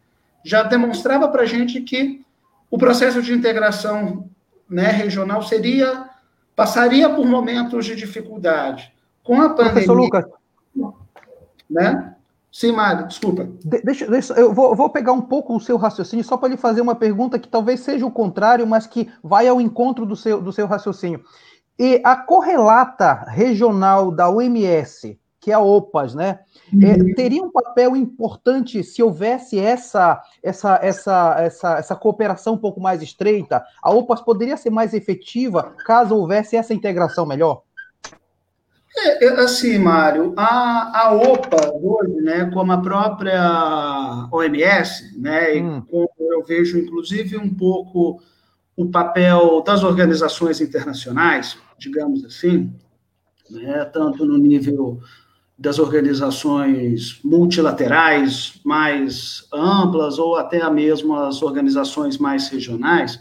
já 0.43 0.63
demonstrava 0.63 1.29
para 1.29 1.43
a 1.43 1.47
gente 1.47 1.81
que 1.83 2.23
o 2.71 2.79
processo 2.79 3.23
de 3.23 3.33
integração 3.33 4.29
né, 4.69 4.91
regional 4.91 5.43
seria 5.43 6.09
passaria 6.57 7.11
por 7.11 7.27
momentos 7.27 7.85
de 7.85 7.97
dificuldade. 7.97 8.93
Com 9.23 9.41
a 9.41 9.49
pandemia. 9.51 9.73
Professor 9.73 9.95
Lucas. 9.95 10.25
Né? 11.71 12.15
Sim, 12.55 12.71
Mário, 12.71 13.09
desculpa. 13.09 13.49
De, 13.65 13.83
deixa, 13.83 14.07
deixa, 14.09 14.33
eu 14.35 14.53
vou, 14.55 14.77
vou, 14.77 14.89
pegar 14.89 15.13
um 15.13 15.23
pouco 15.23 15.57
o 15.57 15.61
seu 15.61 15.77
raciocínio 15.77 16.25
só 16.25 16.37
para 16.37 16.51
lhe 16.51 16.57
fazer 16.57 16.81
uma 16.81 16.95
pergunta 16.95 17.39
que 17.39 17.49
talvez 17.49 17.81
seja 17.81 18.07
o 18.07 18.13
contrário, 18.13 18.65
mas 18.65 18.87
que 18.87 19.11
vai 19.23 19.49
ao 19.49 19.61
encontro 19.61 20.07
do 20.07 20.15
seu, 20.15 20.41
do 20.41 20.53
seu 20.53 20.67
raciocínio. 20.67 21.25
E 21.77 22.01
a 22.05 22.15
correlata 22.15 23.25
regional 23.27 24.13
da 24.13 24.31
OMS, 24.31 25.19
que 25.41 25.51
é 25.51 25.55
a 25.55 25.61
OPAS, 25.61 26.15
né? 26.15 26.39
É, 26.73 26.87
uhum. 26.95 27.11
É, 27.11 27.15
teria 27.15 27.43
um 27.43 27.51
papel 27.51 27.97
importante 27.97 28.85
se 28.85 29.03
houvesse 29.03 29.59
essa, 29.59 30.23
essa, 30.43 30.79
essa, 30.81 31.35
essa, 31.39 31.79
essa 31.79 31.97
cooperação 31.97 32.55
um 32.55 32.59
pouco 32.59 32.81
mais 32.81 33.03
estreita? 33.03 33.65
A 33.83 33.91
OPAS 33.91 34.21
poderia 34.21 34.57
ser 34.57 34.71
mais 34.71 34.95
efetiva 34.95 35.75
caso 35.85 36.17
houvesse 36.17 36.57
essa 36.57 36.73
integração 36.73 37.27
melhor? 37.27 37.63
É, 38.97 39.29
assim, 39.41 39.77
Mário, 39.77 40.33
a, 40.37 41.07
a 41.07 41.15
OPA 41.15 41.73
hoje, 41.83 42.15
né, 42.21 42.49
como 42.53 42.71
a 42.73 42.81
própria 42.81 44.29
OMS, 44.31 45.19
né, 45.19 45.61
hum. 45.61 45.83
como 45.83 46.11
eu 46.19 46.45
vejo, 46.45 46.79
inclusive, 46.79 47.37
um 47.37 47.53
pouco 47.53 48.23
o 48.77 48.89
papel 48.91 49.63
das 49.63 49.83
organizações 49.83 50.61
internacionais, 50.61 51.59
digamos 51.77 52.25
assim, 52.25 52.73
né, 53.51 53.85
tanto 53.87 54.25
no 54.25 54.39
nível 54.39 55.01
das 55.59 55.79
organizações 55.79 57.21
multilaterais 57.25 58.61
mais 58.65 59.47
amplas 59.53 60.19
ou 60.19 60.37
até 60.37 60.69
mesmo 60.71 61.17
as 61.17 61.43
organizações 61.43 62.17
mais 62.17 62.49
regionais, 62.49 63.21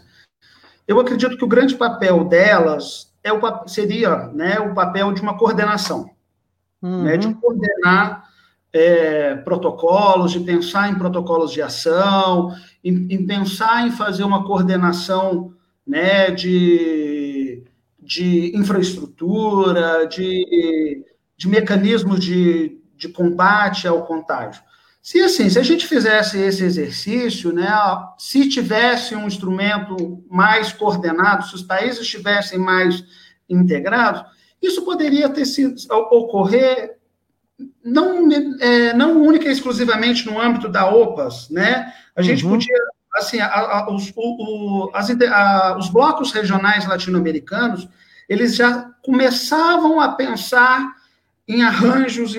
eu 0.86 1.00
acredito 1.00 1.36
que 1.36 1.44
o 1.44 1.48
grande 1.48 1.74
papel 1.74 2.24
delas 2.24 3.13
é 3.24 3.32
o, 3.32 3.66
seria 3.66 4.28
né, 4.28 4.60
o 4.60 4.74
papel 4.74 5.12
de 5.12 5.22
uma 5.22 5.36
coordenação, 5.38 6.10
uhum. 6.82 7.04
né, 7.04 7.16
de 7.16 7.34
coordenar 7.34 8.28
é, 8.70 9.34
protocolos, 9.36 10.32
de 10.32 10.40
pensar 10.40 10.90
em 10.90 10.98
protocolos 10.98 11.50
de 11.50 11.62
ação, 11.62 12.54
em, 12.84 13.06
em 13.10 13.26
pensar 13.26 13.86
em 13.86 13.90
fazer 13.90 14.24
uma 14.24 14.44
coordenação 14.44 15.54
né, 15.86 16.30
de, 16.30 17.64
de 17.98 18.54
infraestrutura, 18.54 20.06
de, 20.06 21.02
de 21.36 21.48
mecanismos 21.48 22.20
de, 22.20 22.78
de 22.96 23.08
combate 23.08 23.88
ao 23.88 24.04
contágio. 24.04 24.62
Se 25.04 25.20
assim, 25.20 25.50
se 25.50 25.58
a 25.58 25.62
gente 25.62 25.86
fizesse 25.86 26.38
esse 26.38 26.64
exercício, 26.64 27.52
né, 27.52 27.68
se 28.16 28.48
tivesse 28.48 29.14
um 29.14 29.26
instrumento 29.26 30.24
mais 30.30 30.72
coordenado, 30.72 31.44
se 31.44 31.54
os 31.54 31.62
países 31.62 32.00
estivessem 32.00 32.58
mais 32.58 33.04
integrados, 33.46 34.24
isso 34.62 34.82
poderia 34.82 35.28
ter 35.28 35.44
sido 35.44 35.74
ocorrer 35.92 36.96
não, 37.84 38.32
é, 38.58 38.94
não 38.94 39.22
única 39.22 39.46
e 39.46 39.52
exclusivamente 39.52 40.24
no 40.24 40.40
âmbito 40.40 40.70
da 40.70 40.88
OPAS, 40.90 41.50
né? 41.50 41.92
A 42.16 42.22
gente 42.22 42.42
uhum. 42.42 42.52
podia, 42.52 42.78
assim, 43.16 43.40
a, 43.40 43.46
a, 43.46 43.94
os, 43.94 44.10
o, 44.16 44.86
o, 44.86 44.90
as, 44.94 45.10
a, 45.10 45.76
os 45.78 45.90
blocos 45.90 46.32
regionais 46.32 46.88
latino-americanos, 46.88 47.86
eles 48.26 48.56
já 48.56 48.90
começavam 49.02 50.00
a 50.00 50.12
pensar 50.12 50.94
em 51.46 51.62
arranjos 51.62 52.32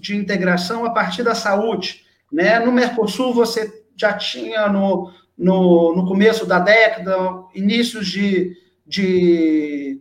de 0.00 0.16
integração 0.16 0.84
a 0.84 0.90
partir 0.90 1.22
da 1.22 1.34
saúde. 1.34 2.04
Né? 2.30 2.58
No 2.58 2.72
Mercosul, 2.72 3.32
você 3.32 3.84
já 3.96 4.12
tinha 4.12 4.68
no, 4.68 5.10
no, 5.36 5.94
no 5.96 6.06
começo 6.06 6.46
da 6.46 6.58
década, 6.58 7.16
inícios 7.54 8.06
de, 8.06 8.56
de 8.86 10.00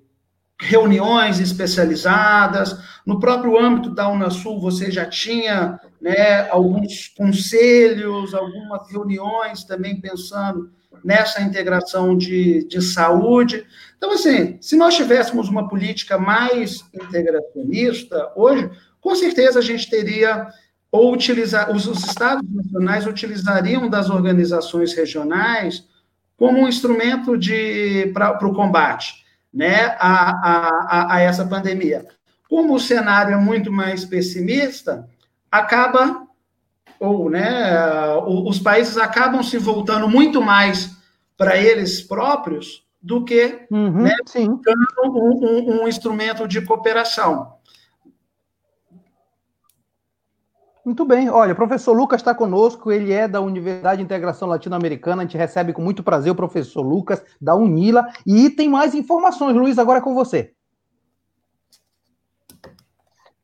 reuniões 0.60 1.40
especializadas. 1.40 2.78
No 3.06 3.20
próprio 3.20 3.58
âmbito 3.58 3.90
da 3.90 4.10
Unasul, 4.10 4.60
você 4.60 4.92
já 4.92 5.06
tinha 5.06 5.80
né, 6.02 6.50
alguns 6.50 7.08
conselhos, 7.08 8.34
algumas 8.34 8.90
reuniões 8.90 9.64
também 9.64 10.00
pensando 10.00 10.70
nessa 11.04 11.42
integração 11.42 12.18
de, 12.18 12.66
de 12.68 12.82
saúde. 12.82 13.66
Então, 14.04 14.16
assim, 14.16 14.58
se 14.60 14.76
nós 14.76 14.96
tivéssemos 14.96 15.48
uma 15.48 15.70
política 15.70 16.18
mais 16.18 16.84
integracionista, 16.94 18.34
hoje, 18.36 18.70
com 19.00 19.16
certeza 19.16 19.60
a 19.60 19.62
gente 19.62 19.90
teria, 19.90 20.46
ou 20.92 21.14
utilizar, 21.14 21.72
os, 21.72 21.88
os 21.88 22.04
estados 22.04 22.44
nacionais 22.54 23.08
utilizariam 23.08 23.90
das 23.90 24.10
organizações 24.10 24.94
regionais 24.94 25.86
como 26.36 26.60
um 26.60 26.68
instrumento 26.68 27.32
para 28.14 28.46
o 28.46 28.54
combate 28.54 29.24
né, 29.54 29.96
a, 29.98 30.32
a, 30.42 31.16
a 31.16 31.22
essa 31.22 31.46
pandemia. 31.46 32.06
Como 32.50 32.76
o 32.76 32.82
cenário 32.82 33.34
é 33.34 33.38
muito 33.38 33.72
mais 33.72 34.04
pessimista, 34.04 35.08
acaba 35.50 36.28
ou 37.00 37.30
né, 37.30 38.18
os 38.28 38.60
países 38.60 38.98
acabam 38.98 39.42
se 39.42 39.58
voltando 39.58 40.10
muito 40.10 40.42
mais 40.42 40.92
para 41.38 41.56
eles 41.58 42.02
próprios 42.02 42.84
do 43.04 43.26
que 43.26 43.68
uhum, 43.70 44.04
né, 44.04 44.16
um, 44.38 45.10
um, 45.10 45.82
um 45.82 45.88
instrumento 45.88 46.48
de 46.48 46.62
cooperação. 46.62 47.58
Muito 50.86 51.06
bem. 51.06 51.30
Olha, 51.30 51.54
o 51.54 51.56
professor 51.56 51.94
Lucas 51.94 52.22
está 52.22 52.34
conosco, 52.34 52.92
ele 52.92 53.12
é 53.12 53.28
da 53.28 53.42
Universidade 53.42 53.98
de 53.98 54.04
Integração 54.04 54.48
Latino-Americana, 54.48 55.22
a 55.22 55.26
gente 55.26 55.38
recebe 55.38 55.74
com 55.74 55.82
muito 55.82 56.04
prazer 56.04 56.32
o 56.32 56.36
professor 56.36 56.82
Lucas, 56.82 57.24
da 57.40 57.56
UNILA, 57.56 58.06
e 58.26 58.50
tem 58.50 58.70
mais 58.70 58.94
informações. 58.96 59.56
Luiz, 59.56 59.78
agora 59.78 60.00
é 60.00 60.02
com 60.02 60.14
você. 60.14 60.54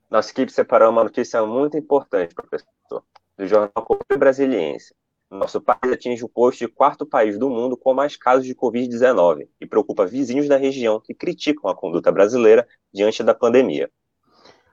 Nossa 0.09 0.31
equipe 0.31 0.51
separou 0.51 0.89
uma 0.89 1.03
notícia 1.03 1.45
muito 1.45 1.77
importante, 1.77 2.33
professor, 2.33 3.03
do 3.37 3.47
jornal 3.47 3.71
Correio 3.85 4.17
Brasiliense. 4.17 4.93
Nosso 5.31 5.61
país 5.61 5.93
atinge 5.93 6.25
o 6.25 6.29
posto 6.29 6.59
de 6.59 6.67
quarto 6.67 7.05
país 7.05 7.37
do 7.37 7.49
mundo 7.49 7.77
com 7.77 7.93
mais 7.93 8.17
casos 8.17 8.45
de 8.45 8.55
Covid-19 8.55 9.47
e 9.61 9.67
preocupa 9.67 10.07
vizinhos 10.07 10.47
da 10.47 10.57
região 10.57 10.99
que 10.99 11.13
criticam 11.13 11.69
a 11.69 11.75
conduta 11.75 12.11
brasileira 12.11 12.67
diante 12.91 13.21
da 13.21 13.35
pandemia. 13.35 13.91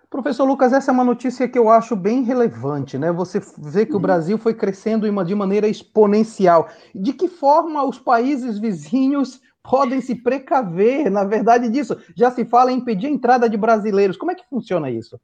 Professor 0.09 0.45
Lucas, 0.45 0.73
essa 0.73 0.91
é 0.91 0.95
uma 0.95 1.05
notícia 1.05 1.47
que 1.47 1.59
eu 1.59 1.69
acho 1.69 1.95
bem 1.95 2.23
relevante, 2.23 2.97
né? 2.97 3.13
Você 3.13 3.39
vê 3.59 3.85
que 3.85 3.93
o 3.93 3.97
uhum. 3.97 4.01
Brasil 4.01 4.39
foi 4.39 4.55
crescendo 4.55 5.07
de 5.25 5.35
maneira 5.35 5.69
exponencial. 5.69 6.71
De 6.95 7.13
que 7.13 7.29
forma 7.29 7.85
os 7.85 7.99
países 7.99 8.59
vizinhos 8.59 9.41
podem 9.63 10.01
se 10.01 10.15
precaver, 10.15 11.11
na 11.11 11.25
verdade, 11.25 11.69
disso? 11.69 11.99
Já 12.17 12.31
se 12.31 12.47
fala 12.47 12.73
em 12.73 12.77
impedir 12.77 13.09
a 13.09 13.11
entrada 13.11 13.47
de 13.47 13.59
brasileiros. 13.59 14.17
Como 14.17 14.31
é 14.31 14.35
que 14.35 14.49
funciona 14.49 14.91
isso? 14.91 15.21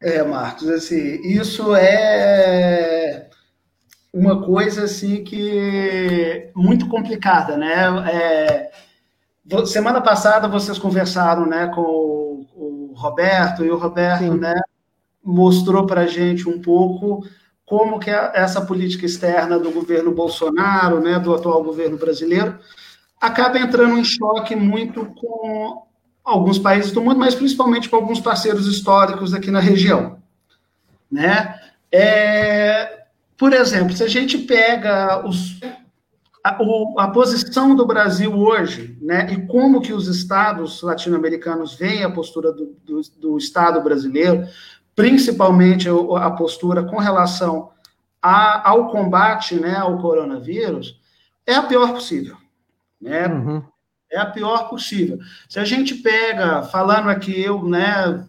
É, 0.00 0.22
Marcos, 0.22 0.68
assim, 0.68 1.20
isso 1.22 1.74
é 1.76 3.28
uma 4.16 4.42
coisa 4.42 4.84
assim 4.84 5.22
que 5.22 6.50
muito 6.54 6.88
complicada, 6.88 7.54
né? 7.54 7.84
É, 8.10 8.70
semana 9.66 10.00
passada 10.00 10.48
vocês 10.48 10.78
conversaram, 10.78 11.44
né, 11.44 11.66
com 11.74 11.82
o, 11.82 12.46
o 12.54 12.94
Roberto 12.96 13.62
e 13.62 13.70
o 13.70 13.76
Roberto, 13.76 14.20
Sim. 14.20 14.38
né, 14.38 14.54
mostrou 15.22 15.86
para 15.86 16.02
a 16.02 16.06
gente 16.06 16.48
um 16.48 16.62
pouco 16.62 17.26
como 17.66 17.98
que 17.98 18.08
é 18.08 18.32
essa 18.34 18.62
política 18.62 19.04
externa 19.04 19.58
do 19.58 19.70
governo 19.70 20.12
Bolsonaro, 20.12 20.98
né, 20.98 21.18
do 21.18 21.34
atual 21.34 21.62
governo 21.62 21.98
brasileiro, 21.98 22.58
acaba 23.20 23.58
entrando 23.58 23.98
em 23.98 24.04
choque 24.04 24.56
muito 24.56 25.04
com 25.14 25.82
alguns 26.24 26.58
países 26.58 26.90
do 26.90 27.02
mundo, 27.02 27.18
mas 27.18 27.34
principalmente 27.34 27.90
com 27.90 27.96
alguns 27.96 28.20
parceiros 28.20 28.66
históricos 28.66 29.34
aqui 29.34 29.50
na 29.50 29.60
região, 29.60 30.16
né? 31.10 31.60
É, 31.92 32.95
por 33.36 33.52
exemplo, 33.52 33.94
se 33.94 34.02
a 34.02 34.08
gente 34.08 34.38
pega 34.38 35.26
os, 35.26 35.60
a, 36.42 36.56
o, 36.62 36.98
a, 36.98 37.08
posição 37.08 37.74
do 37.74 37.84
Brasil 37.84 38.32
hoje, 38.32 38.96
né, 39.00 39.26
e 39.32 39.46
como 39.46 39.80
que 39.80 39.92
os 39.92 40.08
estados 40.08 40.80
latino-americanos 40.82 41.74
veem 41.74 42.04
a 42.04 42.10
postura 42.10 42.52
do, 42.52 42.76
do, 42.84 43.00
do 43.18 43.38
Estado 43.38 43.80
brasileiro, 43.82 44.46
principalmente 44.94 45.88
a 45.88 46.30
postura 46.30 46.84
com 46.84 46.98
relação 46.98 47.70
a, 48.22 48.70
ao 48.70 48.90
combate 48.90 49.56
né, 49.56 49.76
ao 49.76 49.98
coronavírus, 49.98 50.98
é 51.46 51.54
a 51.54 51.62
pior 51.62 51.92
possível. 51.92 52.36
Né? 53.00 53.26
Uhum. 53.26 53.62
É 54.10 54.18
a 54.18 54.26
pior 54.26 54.68
possível. 54.68 55.18
Se 55.48 55.58
a 55.58 55.64
gente 55.64 55.96
pega, 55.96 56.62
falando 56.62 57.10
aqui, 57.10 57.38
eu, 57.38 57.62
né, 57.64 58.26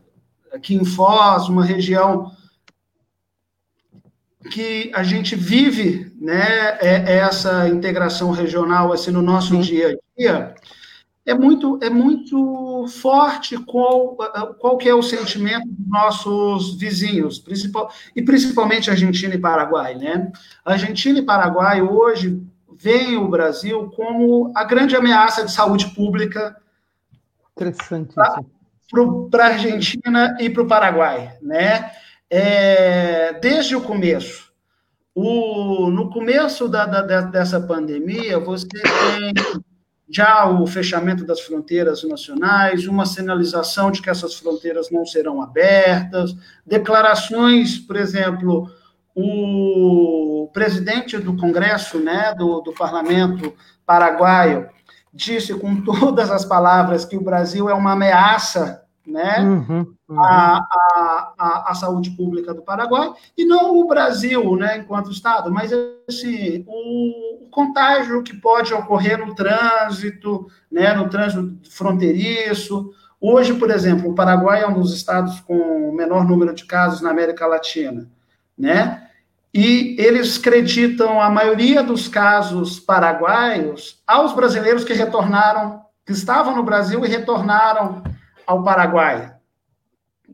aqui 0.52 0.76
em 0.76 0.84
Foz, 0.84 1.48
uma 1.48 1.64
região 1.64 2.32
que 4.48 4.92
a 4.94 5.04
gente 5.04 5.36
vive 5.36 6.12
né, 6.20 6.77
é, 6.80 7.13
é 7.13 7.18
essa 7.18 7.68
integração 7.68 8.32
regional 8.32 8.92
assim, 8.92 9.12
no 9.12 9.22
nosso 9.22 9.54
Sim. 9.56 9.62
dia 9.62 9.88
a 9.89 10.20
dia, 10.20 10.56
é 11.27 11.34
muito, 11.34 11.77
é 11.84 11.89
muito 11.89 12.88
forte 12.88 13.58
qual, 13.58 14.16
qual 14.60 14.77
que 14.77 14.88
é 14.88 14.96
o 14.96 15.04
sentimento 15.04 15.68
dos 15.68 15.88
nossos 15.88 16.80
vizinhos, 16.80 17.38
principal, 17.38 17.92
e 18.16 18.22
principalmente 18.22 18.89
Argentina 18.89 19.36
e 19.36 19.39
Paraguai. 19.39 19.96
Né? 19.96 20.32
Argentina 20.63 21.20
e 21.20 21.25
Paraguai 21.25 21.82
hoje 21.82 22.42
veem 22.80 23.18
o 23.18 23.27
Brasil 23.27 23.92
como 23.94 24.54
a 24.56 24.63
grande 24.63 24.96
ameaça 24.96 25.44
de 25.44 25.51
saúde 25.51 25.88
pública 25.88 26.56
para 29.30 29.44
a 29.44 29.48
Argentina 29.48 30.38
e 30.39 30.50
para 30.50 30.63
o 30.63 30.68
Paraguai. 30.68 31.34
Né? 31.42 31.92
É, 32.29 33.34
desde 33.39 33.75
o 33.75 33.81
começo, 33.81 34.51
o, 35.15 35.89
no 35.89 36.10
começo 36.10 36.67
da, 36.67 36.86
da, 36.86 37.22
dessa 37.22 37.60
pandemia, 37.60 38.39
você 38.39 38.67
tem 38.67 39.34
já 40.10 40.50
o 40.50 40.65
fechamento 40.65 41.25
das 41.25 41.41
fronteiras 41.41 42.03
nacionais, 42.03 42.88
uma 42.88 43.05
sinalização 43.05 43.91
de 43.91 44.01
que 44.01 44.10
essas 44.10 44.36
fronteiras 44.36 44.89
não 44.89 45.05
serão 45.05 45.41
abertas, 45.41 46.36
declarações, 46.65 47.77
por 47.77 47.98
exemplo, 47.98 48.69
o 49.13 50.50
presidente 50.53 51.17
do 51.17 51.36
Congresso, 51.36 52.00
né, 52.00 52.34
do, 52.38 52.62
do 52.62 52.72
Parlamento 52.74 53.53
paraguaio, 53.86 54.69
disse 55.13 55.53
com 55.55 55.81
todas 55.81 56.29
as 56.29 56.46
palavras 56.46 57.03
que 57.03 57.17
o 57.17 57.24
Brasil 57.24 57.69
é 57.69 57.74
uma 57.74 57.93
ameaça 57.93 58.84
né, 59.08 59.40
uhum, 59.40 59.96
uhum. 60.10 60.20
A, 60.20 60.58
a, 60.58 61.34
a, 61.38 61.72
a, 61.72 61.76
saúde 61.76 62.12
pública 62.12 62.54
do 62.54 62.62
Paraguai, 62.62 63.14
e 63.38 63.46
não 63.46 63.78
o 63.78 63.88
Brasil, 63.88 64.56
né, 64.58 64.80
enquanto 64.80 65.12
Estado, 65.12 65.50
mas 65.50 65.72
assim, 66.08 66.66
o, 66.68 67.46
o 67.46 67.50
contágio 67.50 68.22
que 68.22 68.36
pode 68.36 68.74
ocorrer 68.74 69.26
no 69.26 69.34
trânsito, 69.34 70.48
né, 70.70 70.94
no 70.94 71.10
trânsito 71.10 71.58
fronteiriço. 71.72 72.92
Hoje, 73.20 73.54
por 73.54 73.72
exemplo, 73.72 74.12
o 74.12 74.16
Paraguai 74.16 74.62
é 74.62 74.68
um 74.68 74.74
dos 74.74 74.94
estados 74.94 75.40
com 75.40 75.90
o 75.90 75.96
menor 75.96 76.26
número 76.28 76.54
de 76.54 76.66
casos 76.66 77.02
na 77.02 77.10
América 77.10 77.48
Latina, 77.48 78.10
né? 78.58 79.08
E 79.54 79.96
eles 79.98 80.38
acreditam 80.38 81.20
a 81.20 81.30
maioria 81.30 81.82
dos 81.82 82.08
casos 82.08 82.80
paraguaios 82.80 84.04
aos 84.06 84.34
brasileiros 84.34 84.84
que 84.84 84.94
retornaram, 84.94 85.82
que 86.06 86.12
estavam 86.12 86.56
no 86.56 86.62
Brasil 86.62 87.04
e 87.04 87.08
retornaram 87.08 88.04
ao 88.48 88.63
Paraguai. 88.63 89.36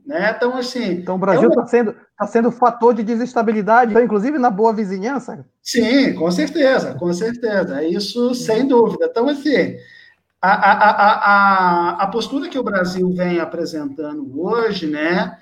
Né? 0.06 0.34
Então, 0.36 0.56
assim. 0.56 0.92
Então, 0.94 1.16
o 1.16 1.20
Brasil 1.20 1.50
está 1.50 1.62
eu... 1.62 1.68
sendo, 1.68 1.96
tá 2.18 2.28
sendo 2.28 2.52
fator 2.52 2.94
de 2.94 3.04
desestabilidade, 3.04 3.92
então, 3.92 4.04
inclusive 4.04 4.38
na 4.38 4.50
boa 4.50 4.74
vizinhança? 4.74 5.46
Sim, 5.62 6.14
com 6.14 6.30
certeza, 6.30 6.94
com 6.96 7.12
certeza. 7.12 7.84
Isso 7.84 8.36
sem 8.36 8.68
dúvida. 8.68 9.08
Então, 9.10 9.28
assim, 9.28 9.76
a, 10.42 10.52
a, 10.52 10.90
a, 10.92 12.04
a, 12.04 12.08
postura 12.08 12.50
que 12.50 12.60
o 12.60 12.64
Brasil 12.64 13.10
vem 13.14 13.40
apresentando 13.40 14.42
hoje, 14.42 14.88
né? 14.88 15.38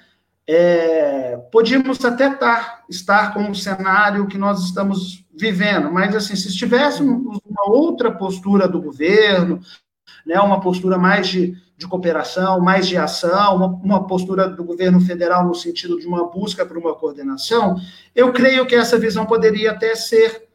É, 0.47 1.37
podíamos 1.51 2.03
até 2.03 2.27
estar, 2.27 2.83
estar 2.89 3.33
com 3.33 3.49
o 3.49 3.55
cenário 3.55 4.27
que 4.27 4.37
nós 4.37 4.63
estamos 4.65 5.25
vivendo, 5.33 5.91
mas 5.91 6.15
assim, 6.15 6.35
se 6.35 6.49
estivéssemos 6.49 7.39
uma 7.45 7.69
outra 7.69 8.11
postura 8.11 8.67
do 8.67 8.81
governo, 8.81 9.61
né, 10.25 10.39
uma 10.39 10.59
postura 10.59 10.97
mais 10.97 11.27
de, 11.29 11.55
de 11.81 11.87
cooperação, 11.87 12.59
mais 12.59 12.87
de 12.87 12.95
ação, 12.95 13.55
uma, 13.55 13.65
uma, 13.65 14.07
postura 14.07 14.47
do 14.47 14.63
governo 14.63 15.01
federal 15.01 15.43
no 15.43 15.55
sentido 15.55 15.99
de 15.99 16.05
uma 16.05 16.29
busca 16.29 16.63
por 16.63 16.77
uma 16.77 16.93
coordenação, 16.93 17.75
eu 18.15 18.31
creio 18.31 18.67
que 18.67 18.75
essa 18.75 18.99
visão 18.99 19.25
poderia 19.25 19.71
até 19.71 19.95
ser 19.95 20.47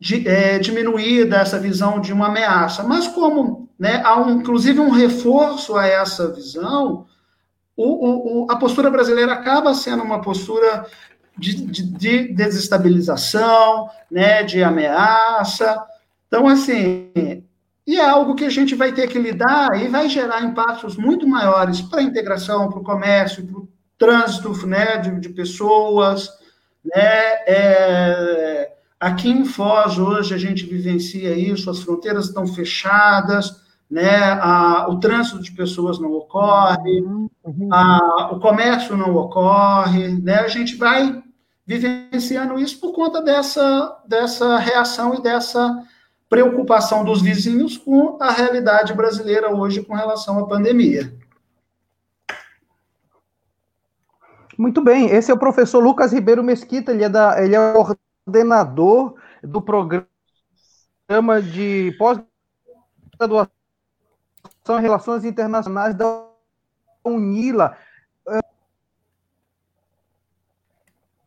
de, 0.00 0.26
é, 0.26 0.58
diminuída, 0.58 1.36
essa 1.36 1.60
visão 1.60 2.00
de 2.00 2.12
uma 2.12 2.26
ameaça. 2.26 2.82
Mas 2.82 3.06
como 3.06 3.68
né, 3.78 4.02
há 4.04 4.20
um, 4.20 4.40
inclusive 4.40 4.80
um 4.80 4.90
reforço 4.90 5.76
a 5.76 5.86
essa 5.86 6.32
visão, 6.32 7.06
o, 7.76 8.42
o, 8.46 8.50
a 8.50 8.56
postura 8.56 8.90
brasileira 8.90 9.32
acaba 9.32 9.74
sendo 9.74 10.02
uma 10.02 10.20
postura 10.20 10.86
de, 11.38 11.54
de, 11.54 11.82
de 11.84 12.34
desestabilização, 12.34 13.88
né, 14.10 14.42
de 14.42 14.60
ameaça. 14.60 15.80
Então, 16.26 16.48
assim, 16.48 17.12
e 17.86 17.96
é 17.96 18.04
algo 18.04 18.34
que 18.34 18.44
a 18.44 18.50
gente 18.50 18.74
vai 18.74 18.92
ter 18.92 19.06
que 19.06 19.18
lidar 19.18 19.80
e 19.80 19.86
vai 19.88 20.08
gerar 20.08 20.42
impactos 20.42 20.96
muito 20.96 21.26
maiores 21.26 21.80
para 21.80 22.00
a 22.00 22.02
integração, 22.02 22.68
para 22.68 22.80
o 22.80 22.84
comércio, 22.84 23.46
para 23.46 23.58
o 23.58 23.68
trânsito 23.96 24.66
né, 24.66 24.96
de, 24.98 25.20
de 25.20 25.28
pessoas. 25.28 26.28
Né? 26.84 27.00
É, 27.46 28.72
aqui 28.98 29.28
em 29.28 29.44
Foz, 29.44 29.98
hoje, 29.98 30.34
a 30.34 30.38
gente 30.38 30.66
vivencia 30.66 31.36
isso, 31.36 31.70
as 31.70 31.80
fronteiras 31.80 32.26
estão 32.26 32.46
fechadas, 32.46 33.64
né? 33.88 34.32
A, 34.40 34.88
o 34.90 34.98
trânsito 34.98 35.40
de 35.40 35.52
pessoas 35.52 36.00
não 36.00 36.12
ocorre, 36.12 37.00
uhum. 37.00 37.68
a, 37.70 38.30
o 38.32 38.40
comércio 38.40 38.96
não 38.96 39.14
ocorre, 39.14 40.08
né? 40.20 40.40
a 40.40 40.48
gente 40.48 40.74
vai 40.74 41.22
vivenciando 41.64 42.58
isso 42.58 42.80
por 42.80 42.92
conta 42.92 43.22
dessa, 43.22 43.96
dessa 44.08 44.58
reação 44.58 45.14
e 45.14 45.22
dessa 45.22 45.82
preocupação 46.28 47.04
dos 47.04 47.22
vizinhos 47.22 47.76
com 47.76 48.18
a 48.20 48.30
realidade 48.30 48.92
brasileira 48.92 49.54
hoje 49.54 49.84
com 49.84 49.94
relação 49.94 50.38
à 50.38 50.46
pandemia. 50.46 51.14
Muito 54.58 54.82
bem, 54.82 55.10
esse 55.10 55.30
é 55.30 55.34
o 55.34 55.38
professor 55.38 55.80
Lucas 55.80 56.12
Ribeiro 56.12 56.42
Mesquita, 56.42 56.90
ele 56.90 57.04
é, 57.04 57.08
da, 57.08 57.42
ele 57.44 57.54
é 57.54 57.72
coordenador 58.26 59.14
do 59.42 59.60
programa 59.60 60.06
de 61.52 61.94
pós-graduação 61.98 63.50
em 64.70 64.80
Relações 64.80 65.24
Internacionais 65.24 65.94
da 65.94 66.26
UNILA. 67.04 67.76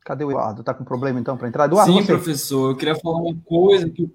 Cadê 0.03 0.25
o 0.25 0.31
Eduardo? 0.31 0.61
Está 0.61 0.73
com 0.73 0.83
problema 0.83 1.19
então 1.19 1.37
para 1.37 1.47
entrar? 1.47 1.65
Eduardo, 1.65 1.93
Sim, 1.93 2.01
você? 2.01 2.13
professor, 2.13 2.71
eu 2.71 2.75
queria 2.75 2.95
falar 2.95 3.19
uma 3.19 3.39
coisa 3.45 3.87
que 3.87 4.11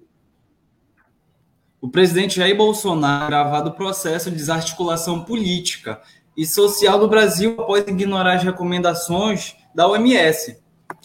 o 1.85 1.87
presidente 1.87 2.37
Jair 2.37 2.57
Bolsonaro 2.57 3.27
gravado 3.27 3.69
o 3.69 3.73
processo 3.73 4.31
de 4.31 4.37
desarticulação 4.37 5.23
política 5.23 6.01
e 6.35 6.43
social 6.43 6.97
do 6.97 7.07
Brasil 7.07 7.53
após 7.59 7.85
ignorar 7.87 8.37
as 8.37 8.43
recomendações 8.43 9.55
da 9.73 9.87
OMS. 9.87 10.57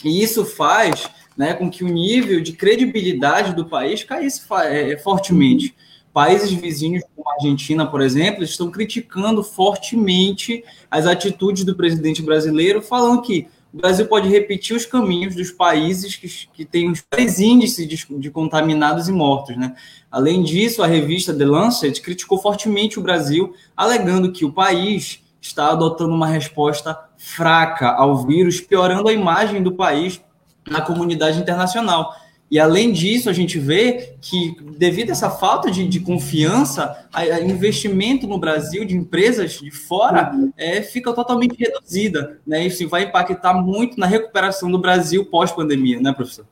E 0.03 0.23
isso 0.23 0.43
faz 0.43 1.07
né, 1.37 1.53
com 1.53 1.71
que 1.71 1.85
o 1.85 1.89
nível 1.89 2.41
de 2.41 2.55
credibilidade 2.55 3.55
do 3.55 3.67
país 3.67 4.05
caísse 4.05 4.41
é, 4.71 4.97
fortemente. 4.97 5.77
Países 6.15 6.51
vizinhos, 6.51 7.05
como 7.15 7.29
a 7.29 7.35
Argentina, 7.35 7.87
por 7.87 8.01
exemplo, 8.01 8.43
estão 8.43 8.71
criticando 8.71 9.45
fortemente 9.45 10.65
as 10.91 11.07
atitudes 11.07 11.63
do 11.63 11.77
presidente 11.77 12.23
brasileiro, 12.23 12.81
falando 12.81 13.21
que 13.21 13.49
o 13.73 13.77
Brasil 13.77 14.07
pode 14.07 14.29
repetir 14.29 14.77
os 14.77 14.85
caminhos 14.85 15.35
dos 15.35 15.53
países 15.53 16.17
que, 16.17 16.29
que 16.53 16.65
têm 16.65 16.91
os 16.91 17.03
três 17.09 17.39
índices 17.39 17.87
de, 17.87 18.19
de, 18.19 18.31
contaminados 18.31 19.09
e 19.09 19.13
mortos. 19.13 19.57
Né? 19.57 19.75
Além 20.11 20.43
disso, 20.43 20.83
a 20.83 20.87
revista 20.87 21.33
The 21.33 21.45
Lancet 21.45 22.01
criticou 22.01 22.39
fortemente 22.39 22.99
o 22.99 23.03
Brasil, 23.03 23.55
alegando 23.77 24.33
que 24.33 24.45
o 24.45 24.53
país 24.53 25.21
está 25.41 25.71
adotando 25.71 26.13
uma 26.13 26.27
resposta 26.27 26.99
fraca 27.17 27.91
ao 27.91 28.27
vírus, 28.27 28.61
piorando 28.61 29.09
a 29.09 29.13
imagem 29.13 29.63
do 29.63 29.73
país 29.73 30.21
na 30.69 30.81
comunidade 30.81 31.39
internacional. 31.39 32.15
E 32.51 32.59
além 32.59 32.91
disso, 32.91 33.31
a 33.31 33.33
gente 33.33 33.61
vê 33.61 34.17
que, 34.21 34.57
devido 34.77 35.11
a 35.11 35.13
essa 35.13 35.31
falta 35.31 35.71
de, 35.71 35.87
de 35.87 36.01
confiança, 36.01 37.09
a, 37.13 37.21
a 37.21 37.41
investimento 37.41 38.27
no 38.27 38.39
Brasil 38.39 38.85
de 38.85 38.97
empresas 38.97 39.53
de 39.53 39.71
fora 39.71 40.33
é, 40.57 40.83
fica 40.83 41.13
totalmente 41.13 41.57
reduzida. 41.57 42.41
Né? 42.45 42.67
Isso 42.67 42.89
vai 42.89 43.05
impactar 43.05 43.55
muito 43.55 44.01
na 44.01 44.07
recuperação 44.07 44.69
do 44.69 44.81
Brasil 44.81 45.25
pós-pandemia, 45.27 46.01
né, 46.01 46.13
professor? 46.13 46.45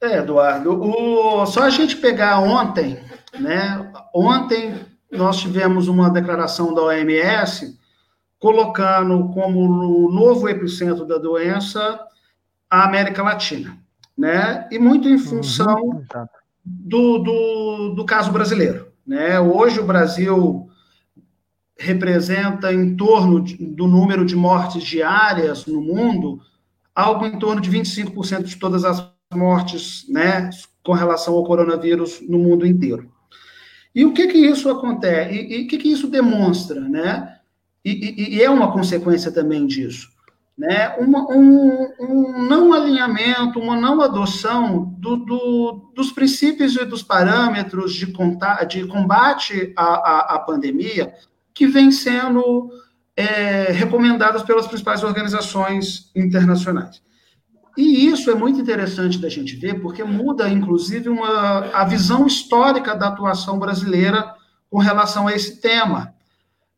É, 0.00 0.18
Eduardo. 0.18 0.72
O, 0.72 1.44
só 1.44 1.64
a 1.64 1.70
gente 1.70 1.96
pegar 1.96 2.40
ontem, 2.40 2.98
né? 3.38 3.92
Ontem 4.12 4.74
nós 5.10 5.36
tivemos 5.36 5.86
uma 5.86 6.10
declaração 6.10 6.72
da 6.72 6.82
OMS 6.82 7.78
colocando 8.38 9.28
como 9.28 9.60
o 10.06 10.10
novo 10.10 10.48
epicentro 10.48 11.04
da 11.04 11.18
doença 11.18 12.00
a 12.68 12.84
América 12.84 13.22
Latina 13.22 13.81
né? 14.16 14.68
E 14.70 14.78
muito 14.78 15.08
em 15.08 15.18
função 15.18 15.80
uhum, 15.82 16.04
do, 16.64 17.18
do, 17.18 17.94
do 17.94 18.04
caso 18.04 18.30
brasileiro, 18.32 18.88
né? 19.06 19.40
Hoje 19.40 19.80
o 19.80 19.86
Brasil 19.86 20.68
representa 21.78 22.72
em 22.72 22.94
torno 22.94 23.42
de, 23.42 23.56
do 23.56 23.86
número 23.86 24.24
de 24.24 24.36
mortes 24.36 24.84
diárias 24.84 25.66
no 25.66 25.80
mundo, 25.80 26.40
algo 26.94 27.26
em 27.26 27.38
torno 27.38 27.60
de 27.60 27.70
25% 27.70 28.44
de 28.44 28.56
todas 28.56 28.84
as 28.84 29.12
mortes, 29.34 30.06
né, 30.08 30.50
com 30.84 30.92
relação 30.92 31.34
ao 31.34 31.44
coronavírus 31.44 32.20
no 32.28 32.38
mundo 32.38 32.66
inteiro. 32.66 33.10
E 33.94 34.04
o 34.04 34.12
que 34.12 34.28
que 34.28 34.38
isso 34.38 34.70
acontece? 34.70 35.34
E 35.34 35.64
o 35.64 35.66
que 35.66 35.78
que 35.78 35.88
isso 35.88 36.08
demonstra, 36.08 36.80
né? 36.80 37.38
E, 37.84 37.90
e, 37.90 38.36
e, 38.36 38.42
é 38.42 38.48
uma 38.48 38.72
consequência 38.72 39.32
também 39.32 39.66
disso, 39.66 40.08
né, 40.62 40.94
uma, 40.96 41.28
um, 41.28 41.88
um, 41.98 42.46
não 42.48 42.72
alinhamento, 42.72 43.58
uma 43.58 43.74
não 43.74 44.00
adoção 44.00 44.94
do, 44.96 45.16
do, 45.16 45.90
dos 45.92 46.12
princípios 46.12 46.76
e 46.76 46.84
dos 46.84 47.02
parâmetros 47.02 47.92
de, 47.92 48.06
de 48.68 48.86
combate 48.86 49.72
à, 49.76 49.84
à, 49.84 50.36
à, 50.36 50.38
pandemia 50.38 51.12
que 51.52 51.66
vem 51.66 51.90
sendo 51.90 52.70
é, 53.16 53.72
recomendadas 53.72 54.44
pelas 54.44 54.68
principais 54.68 55.02
organizações 55.02 56.12
internacionais. 56.14 57.02
E 57.76 58.06
isso 58.06 58.30
é 58.30 58.34
muito 58.36 58.60
interessante 58.60 59.18
da 59.18 59.28
gente 59.28 59.56
ver, 59.56 59.80
porque 59.80 60.04
muda, 60.04 60.48
inclusive, 60.48 61.08
uma, 61.08 61.70
a 61.72 61.84
visão 61.84 62.24
histórica 62.24 62.94
da 62.94 63.08
atuação 63.08 63.58
brasileira 63.58 64.32
com 64.70 64.78
relação 64.78 65.26
a 65.26 65.34
esse 65.34 65.60
tema. 65.60 66.14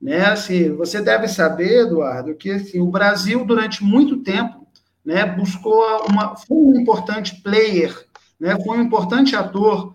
Né? 0.05 0.27
Assim, 0.27 0.71
você 0.77 1.01
deve 1.01 1.27
saber, 1.27 1.87
Eduardo, 1.87 2.35
que 2.35 2.51
assim, 2.51 2.79
o 2.79 2.91
Brasil, 2.91 3.43
durante 3.43 3.83
muito 3.83 4.19
tempo, 4.19 4.67
né, 5.03 5.25
buscou 5.25 5.83
uma, 6.07 6.37
foi 6.37 6.59
um 6.59 6.79
importante 6.79 7.41
player, 7.41 8.07
né, 8.39 8.55
foi 8.63 8.77
um 8.77 8.83
importante 8.83 9.35
ator 9.35 9.95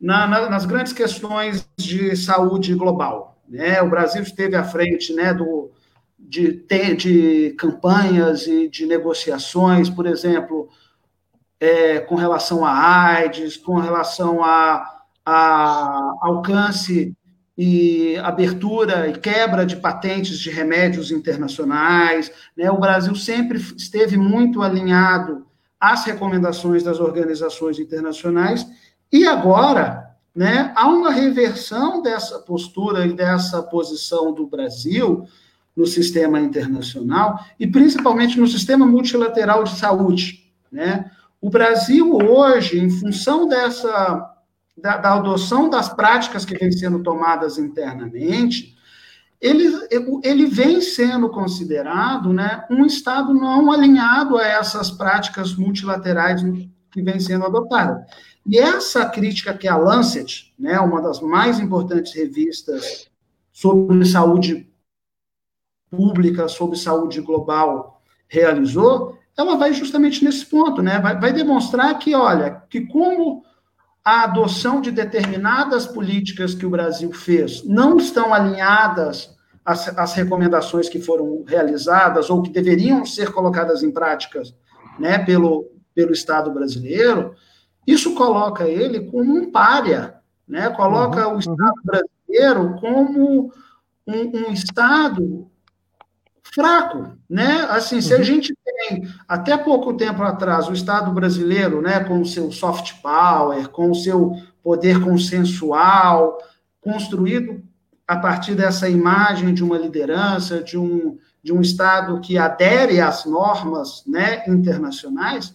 na, 0.00 0.28
na, 0.28 0.48
nas 0.48 0.64
grandes 0.64 0.92
questões 0.92 1.68
de 1.76 2.14
saúde 2.14 2.72
global. 2.76 3.36
Né? 3.48 3.82
O 3.82 3.90
Brasil 3.90 4.22
esteve 4.22 4.54
à 4.54 4.62
frente 4.62 5.12
né, 5.12 5.34
do, 5.34 5.72
de, 6.16 6.64
de 6.96 7.50
campanhas 7.58 8.46
e 8.46 8.68
de 8.68 8.86
negociações, 8.86 9.90
por 9.90 10.06
exemplo, 10.06 10.68
é, 11.58 11.98
com 11.98 12.14
relação 12.14 12.64
à 12.64 12.70
AIDS, 12.70 13.56
com 13.56 13.74
relação 13.74 14.44
a, 14.44 15.02
a 15.26 16.12
alcance 16.22 17.17
e 17.58 18.16
abertura 18.18 19.08
e 19.08 19.18
quebra 19.18 19.66
de 19.66 19.74
patentes 19.74 20.38
de 20.38 20.48
remédios 20.48 21.10
internacionais. 21.10 22.30
Né? 22.56 22.70
O 22.70 22.78
Brasil 22.78 23.16
sempre 23.16 23.58
esteve 23.76 24.16
muito 24.16 24.62
alinhado 24.62 25.44
às 25.80 26.04
recomendações 26.04 26.84
das 26.84 27.00
organizações 27.00 27.80
internacionais 27.80 28.64
e 29.12 29.26
agora 29.26 30.08
né, 30.32 30.72
há 30.76 30.86
uma 30.86 31.10
reversão 31.10 32.00
dessa 32.00 32.38
postura 32.38 33.04
e 33.04 33.12
dessa 33.12 33.60
posição 33.60 34.32
do 34.32 34.46
Brasil 34.46 35.26
no 35.74 35.84
sistema 35.84 36.38
internacional 36.38 37.44
e 37.58 37.66
principalmente 37.66 38.38
no 38.38 38.46
sistema 38.46 38.86
multilateral 38.86 39.64
de 39.64 39.76
saúde. 39.76 40.48
Né? 40.70 41.10
O 41.40 41.50
Brasil 41.50 42.16
hoje, 42.16 42.78
em 42.78 42.88
função 42.88 43.48
dessa 43.48 44.37
da, 44.80 44.96
da 44.96 45.14
adoção 45.14 45.68
das 45.68 45.88
práticas 45.88 46.44
que 46.44 46.56
vêm 46.56 46.70
sendo 46.72 47.02
tomadas 47.02 47.58
internamente, 47.58 48.76
ele, 49.40 49.68
ele 50.24 50.46
vem 50.46 50.80
sendo 50.80 51.28
considerado 51.30 52.32
né, 52.32 52.64
um 52.70 52.84
Estado 52.84 53.32
não 53.32 53.70
alinhado 53.70 54.36
a 54.36 54.44
essas 54.44 54.90
práticas 54.90 55.54
multilaterais 55.54 56.42
que 56.90 57.02
vêm 57.02 57.20
sendo 57.20 57.46
adotadas. 57.46 58.04
E 58.46 58.58
essa 58.58 59.06
crítica 59.06 59.54
que 59.54 59.68
a 59.68 59.76
Lancet, 59.76 60.52
né, 60.58 60.80
uma 60.80 61.00
das 61.00 61.20
mais 61.20 61.60
importantes 61.60 62.14
revistas 62.14 63.08
sobre 63.52 64.04
saúde 64.04 64.68
pública, 65.90 66.48
sobre 66.48 66.76
saúde 66.76 67.20
global, 67.20 68.02
realizou, 68.26 69.18
ela 69.36 69.56
vai 69.56 69.72
justamente 69.72 70.24
nesse 70.24 70.44
ponto, 70.44 70.82
né? 70.82 70.98
Vai, 70.98 71.18
vai 71.18 71.32
demonstrar 71.32 71.96
que, 71.98 72.14
olha, 72.14 72.62
que 72.68 72.86
como 72.86 73.44
a 74.04 74.24
adoção 74.24 74.80
de 74.80 74.90
determinadas 74.90 75.86
políticas 75.86 76.54
que 76.54 76.64
o 76.64 76.70
Brasil 76.70 77.12
fez 77.12 77.64
não 77.64 77.96
estão 77.96 78.32
alinhadas 78.32 79.36
às, 79.64 79.88
às, 79.98 80.14
recomendações 80.14 80.88
que 80.88 81.00
foram 81.00 81.44
realizadas 81.46 82.30
ou 82.30 82.42
que 82.42 82.50
deveriam 82.50 83.04
ser 83.04 83.32
colocadas 83.32 83.82
em 83.82 83.90
práticas 83.90 84.54
né, 84.98 85.18
pelo, 85.18 85.70
pelo 85.94 86.12
Estado 86.12 86.50
brasileiro, 86.50 87.34
isso 87.86 88.14
coloca 88.14 88.68
ele 88.68 89.10
como 89.10 89.34
um 89.34 89.50
párea, 89.50 90.14
né? 90.46 90.68
coloca 90.70 91.26
uhum, 91.26 91.36
o 91.36 91.38
Estado 91.38 91.58
uhum. 91.58 91.82
brasileiro 91.84 92.80
como 92.80 93.52
um, 94.06 94.12
um 94.14 94.52
Estado 94.52 95.50
fraco, 96.54 97.16
né? 97.28 97.66
Assim, 97.70 98.00
se 98.00 98.14
a 98.14 98.18
uhum. 98.18 98.24
gente 98.24 98.54
tem 98.64 99.08
até 99.26 99.56
pouco 99.56 99.94
tempo 99.94 100.22
atrás 100.22 100.68
o 100.68 100.72
Estado 100.72 101.12
brasileiro, 101.12 101.80
né, 101.80 102.00
com 102.04 102.20
o 102.20 102.26
seu 102.26 102.50
soft 102.50 103.00
power, 103.02 103.68
com 103.68 103.90
o 103.90 103.94
seu 103.94 104.36
poder 104.62 105.02
consensual, 105.02 106.38
construído 106.80 107.62
a 108.06 108.16
partir 108.16 108.54
dessa 108.54 108.88
imagem 108.88 109.52
de 109.52 109.62
uma 109.62 109.76
liderança, 109.76 110.62
de 110.62 110.78
um, 110.78 111.18
de 111.42 111.52
um 111.52 111.60
Estado 111.60 112.20
que 112.20 112.38
adere 112.38 113.00
às 113.00 113.24
normas 113.24 114.02
né, 114.06 114.44
internacionais, 114.48 115.54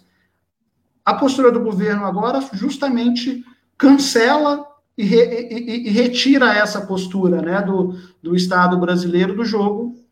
a 1.03 1.13
postura 1.13 1.51
do 1.51 1.60
governo 1.60 2.06
agora 2.06 2.39
justamente 2.53 3.43
cancela 3.77 4.65
e, 4.97 5.03
re, 5.03 5.47
e, 5.49 5.88
e 5.88 5.89
retira 5.89 6.53
essa 6.53 6.82
postura 6.82 7.41
né, 7.41 7.62
do, 7.62 7.97
do 8.21 8.36
Estado 8.36 8.77
brasileiro 8.77 9.36
do 9.36 9.43
jogo 9.43 10.02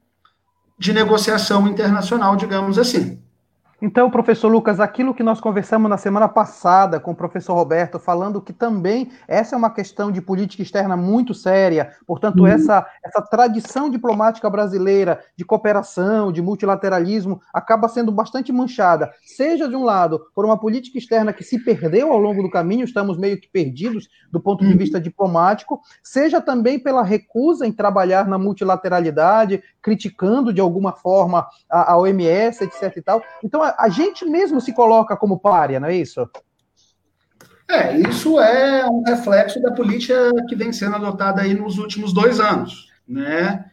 de 0.81 0.91
negociação 0.91 1.67
internacional, 1.67 2.35
digamos 2.35 2.79
assim. 2.79 3.20
Então, 3.81 4.11
professor 4.11 4.47
Lucas, 4.47 4.79
aquilo 4.79 5.11
que 5.11 5.23
nós 5.23 5.41
conversamos 5.41 5.89
na 5.89 5.97
semana 5.97 6.29
passada 6.29 6.99
com 6.99 7.11
o 7.11 7.15
professor 7.15 7.55
Roberto, 7.55 7.97
falando 7.97 8.39
que 8.39 8.53
também 8.53 9.09
essa 9.27 9.55
é 9.55 9.57
uma 9.57 9.71
questão 9.71 10.11
de 10.11 10.21
política 10.21 10.61
externa 10.61 10.95
muito 10.95 11.33
séria, 11.33 11.91
portanto, 12.05 12.41
uhum. 12.41 12.47
essa, 12.47 12.85
essa 13.03 13.23
tradição 13.23 13.89
diplomática 13.89 14.47
brasileira 14.51 15.19
de 15.35 15.43
cooperação, 15.43 16.31
de 16.31 16.43
multilateralismo, 16.43 17.41
acaba 17.51 17.87
sendo 17.87 18.11
bastante 18.11 18.51
manchada, 18.51 19.11
seja 19.25 19.67
de 19.67 19.75
um 19.75 19.83
lado, 19.83 20.27
por 20.35 20.45
uma 20.45 20.59
política 20.59 20.99
externa 20.99 21.33
que 21.33 21.43
se 21.43 21.57
perdeu 21.57 22.11
ao 22.11 22.19
longo 22.19 22.43
do 22.43 22.51
caminho, 22.51 22.83
estamos 22.83 23.17
meio 23.17 23.41
que 23.41 23.49
perdidos 23.49 24.07
do 24.31 24.39
ponto 24.39 24.63
de 24.63 24.73
uhum. 24.73 24.77
vista 24.77 25.01
diplomático, 25.01 25.81
seja 26.03 26.39
também 26.39 26.77
pela 26.77 27.01
recusa 27.01 27.65
em 27.65 27.71
trabalhar 27.71 28.27
na 28.27 28.37
multilateralidade, 28.37 29.63
criticando 29.81 30.53
de 30.53 30.61
alguma 30.61 30.91
forma 30.91 31.47
a, 31.67 31.93
a 31.93 31.97
OMS, 31.97 32.63
etc. 32.63 32.95
e 32.95 33.01
tal. 33.01 33.23
Então, 33.43 33.70
a, 33.77 33.89
gente 33.89 34.25
mesmo 34.25 34.59
se 34.61 34.73
coloca 34.73 35.15
como 35.15 35.39
párea, 35.39 35.79
não 35.79 35.87
é 35.87 35.95
isso? 35.95 36.27
É, 37.69 37.95
isso 37.97 38.39
é 38.39 38.85
um 38.89 39.03
reflexo 39.03 39.61
da 39.61 39.71
política 39.71 40.31
que 40.47 40.55
vem 40.55 40.73
sendo 40.73 40.95
adotada 40.95 41.41
aí 41.41 41.53
nos 41.53 41.77
últimos 41.77 42.13
dois 42.13 42.39
anos, 42.39 42.89
né? 43.07 43.65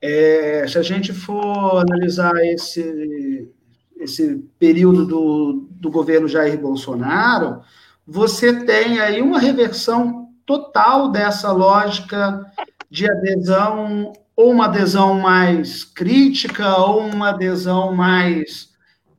É, 0.00 0.64
se 0.68 0.78
a 0.78 0.82
gente 0.82 1.12
for 1.12 1.78
analisar 1.78 2.36
esse, 2.44 3.50
esse 3.98 4.36
período 4.58 5.04
do, 5.06 5.68
do 5.70 5.90
governo 5.90 6.28
Jair 6.28 6.60
Bolsonaro, 6.60 7.62
você 8.06 8.64
tem 8.64 9.00
aí 9.00 9.20
uma 9.20 9.38
reversão 9.38 10.28
total 10.46 11.10
dessa 11.10 11.50
lógica 11.50 12.44
de 12.90 13.10
adesão 13.10 14.12
ou 14.38 14.52
uma 14.52 14.66
adesão 14.66 15.14
mais 15.14 15.82
crítica, 15.82 16.76
ou 16.76 17.00
uma 17.00 17.30
adesão 17.30 17.92
mais 17.92 18.68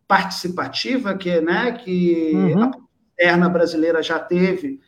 participativa, 0.10 1.14
que, 1.14 1.40
né, 1.40 1.72
que 1.74 2.32
uhum. 2.34 2.64
a 2.64 2.72
interna 3.14 3.48
brasileira 3.48 4.02
já 4.02 4.18
teve 4.18 4.80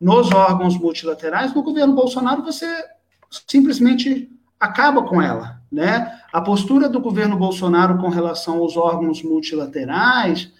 nos 0.00 0.32
órgãos 0.32 0.78
multilaterais, 0.78 1.52
no 1.52 1.64
governo 1.64 1.96
Bolsonaro 1.96 2.44
você 2.44 2.64
simplesmente 3.48 4.30
acaba 4.60 5.02
com 5.02 5.20
ela. 5.20 5.60
Né? 5.70 6.16
A 6.32 6.40
postura 6.40 6.88
do 6.88 7.00
governo 7.00 7.36
Bolsonaro 7.36 7.98
com 7.98 8.08
relação 8.08 8.58
aos 8.58 8.76
órgãos 8.76 9.20
multilaterais 9.22 10.50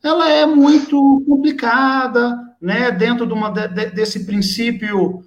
ela 0.00 0.30
é 0.30 0.46
muito 0.46 1.24
complicada, 1.26 2.38
né? 2.60 2.92
dentro 2.92 3.26
de 3.26 3.32
uma, 3.32 3.50
de, 3.50 3.86
desse 3.86 4.24
princípio 4.24 5.24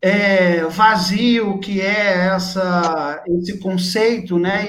é, 0.00 0.64
vazio 0.64 1.58
que 1.58 1.80
é 1.80 2.28
essa, 2.28 3.22
esse 3.28 3.58
conceito, 3.58 4.38
né, 4.38 4.68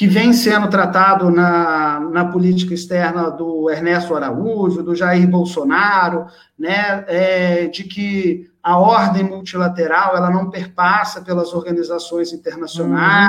que 0.00 0.06
vem 0.06 0.32
sendo 0.32 0.66
tratado 0.70 1.30
na, 1.30 2.00
na 2.00 2.24
política 2.24 2.72
externa 2.72 3.30
do 3.30 3.68
Ernesto 3.68 4.14
Araújo, 4.14 4.82
do 4.82 4.94
Jair 4.94 5.28
Bolsonaro, 5.28 6.24
né, 6.58 7.04
é, 7.06 7.66
de 7.66 7.84
que 7.84 8.50
a 8.62 8.78
ordem 8.78 9.22
multilateral 9.22 10.16
ela 10.16 10.30
não 10.30 10.48
perpassa 10.48 11.20
pelas 11.20 11.52
organizações 11.52 12.32
internacionais, 12.32 13.28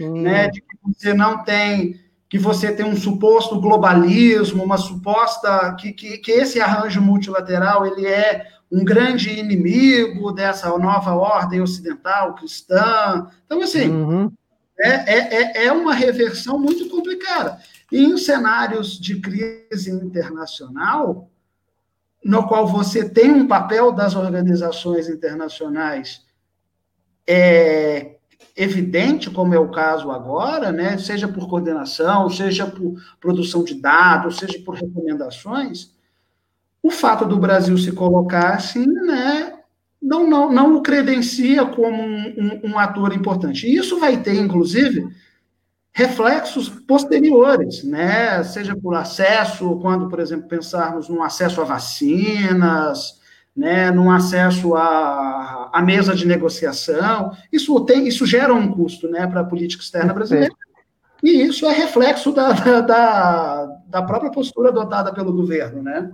uhum. 0.00 0.22
né, 0.22 0.48
de 0.48 0.62
que 0.62 0.78
você 0.82 1.12
não 1.12 1.44
tem 1.44 2.00
que 2.26 2.38
você 2.38 2.72
tem 2.72 2.86
um 2.86 2.96
suposto 2.96 3.60
globalismo, 3.60 4.64
uma 4.64 4.78
suposta 4.78 5.76
que, 5.78 5.92
que, 5.92 6.16
que 6.16 6.32
esse 6.32 6.58
arranjo 6.58 7.02
multilateral 7.02 7.84
ele 7.84 8.06
é 8.06 8.46
um 8.72 8.82
grande 8.82 9.38
inimigo 9.38 10.32
dessa 10.32 10.70
nova 10.78 11.14
ordem 11.14 11.60
ocidental 11.60 12.34
cristã. 12.34 13.26
Então, 13.44 13.60
assim, 13.60 13.90
uhum. 13.90 14.32
É, 14.80 15.62
é, 15.62 15.66
é 15.66 15.72
uma 15.72 15.94
reversão 15.94 16.58
muito 16.58 16.88
complicada. 16.88 17.58
E 17.90 18.04
em 18.04 18.16
cenários 18.16 18.98
de 18.98 19.20
crise 19.20 19.90
internacional, 19.90 21.28
no 22.24 22.46
qual 22.46 22.66
você 22.66 23.08
tem 23.08 23.30
um 23.30 23.46
papel 23.46 23.92
das 23.92 24.14
organizações 24.14 25.08
internacionais 25.08 26.26
é, 27.26 28.16
evidente, 28.56 29.30
como 29.30 29.54
é 29.54 29.58
o 29.58 29.70
caso 29.70 30.10
agora, 30.10 30.72
né, 30.72 30.98
seja 30.98 31.28
por 31.28 31.48
coordenação, 31.48 32.28
seja 32.28 32.66
por 32.66 33.00
produção 33.20 33.62
de 33.62 33.74
dados, 33.74 34.38
seja 34.38 34.58
por 34.64 34.74
recomendações, 34.74 35.92
o 36.82 36.90
fato 36.90 37.24
do 37.24 37.38
Brasil 37.38 37.76
se 37.78 37.92
colocar 37.92 38.54
assim, 38.54 38.86
né, 38.86 39.57
não, 40.08 40.26
não, 40.26 40.50
não 40.50 40.76
o 40.76 40.82
credencia 40.82 41.66
como 41.66 42.02
um, 42.02 42.60
um, 42.64 42.70
um 42.70 42.78
ator 42.78 43.12
importante. 43.12 43.66
E 43.66 43.76
isso 43.76 44.00
vai 44.00 44.16
ter, 44.16 44.34
inclusive, 44.36 45.06
reflexos 45.92 46.68
posteriores, 46.68 47.84
né? 47.84 48.42
Seja 48.42 48.74
por 48.74 48.94
acesso, 48.94 49.78
quando, 49.80 50.08
por 50.08 50.18
exemplo, 50.18 50.48
pensarmos 50.48 51.10
no 51.10 51.22
acesso 51.22 51.60
a 51.60 51.64
vacinas, 51.64 53.18
né, 53.54 53.90
num 53.90 54.10
acesso 54.10 54.76
à, 54.76 55.68
à 55.72 55.82
mesa 55.82 56.14
de 56.14 56.26
negociação, 56.26 57.32
isso 57.52 57.78
tem, 57.80 58.06
isso 58.06 58.24
gera 58.24 58.54
um 58.54 58.68
custo, 58.68 59.08
né, 59.08 59.26
para 59.26 59.40
a 59.40 59.44
política 59.44 59.82
externa 59.82 60.14
brasileira. 60.14 60.54
E 61.22 61.42
isso 61.42 61.66
é 61.66 61.72
reflexo 61.72 62.30
da, 62.30 62.52
da, 62.52 62.80
da 62.80 63.77
própria 64.02 64.30
postura 64.30 64.68
adotada 64.68 65.12
pelo 65.12 65.32
governo, 65.32 65.82
né? 65.82 66.10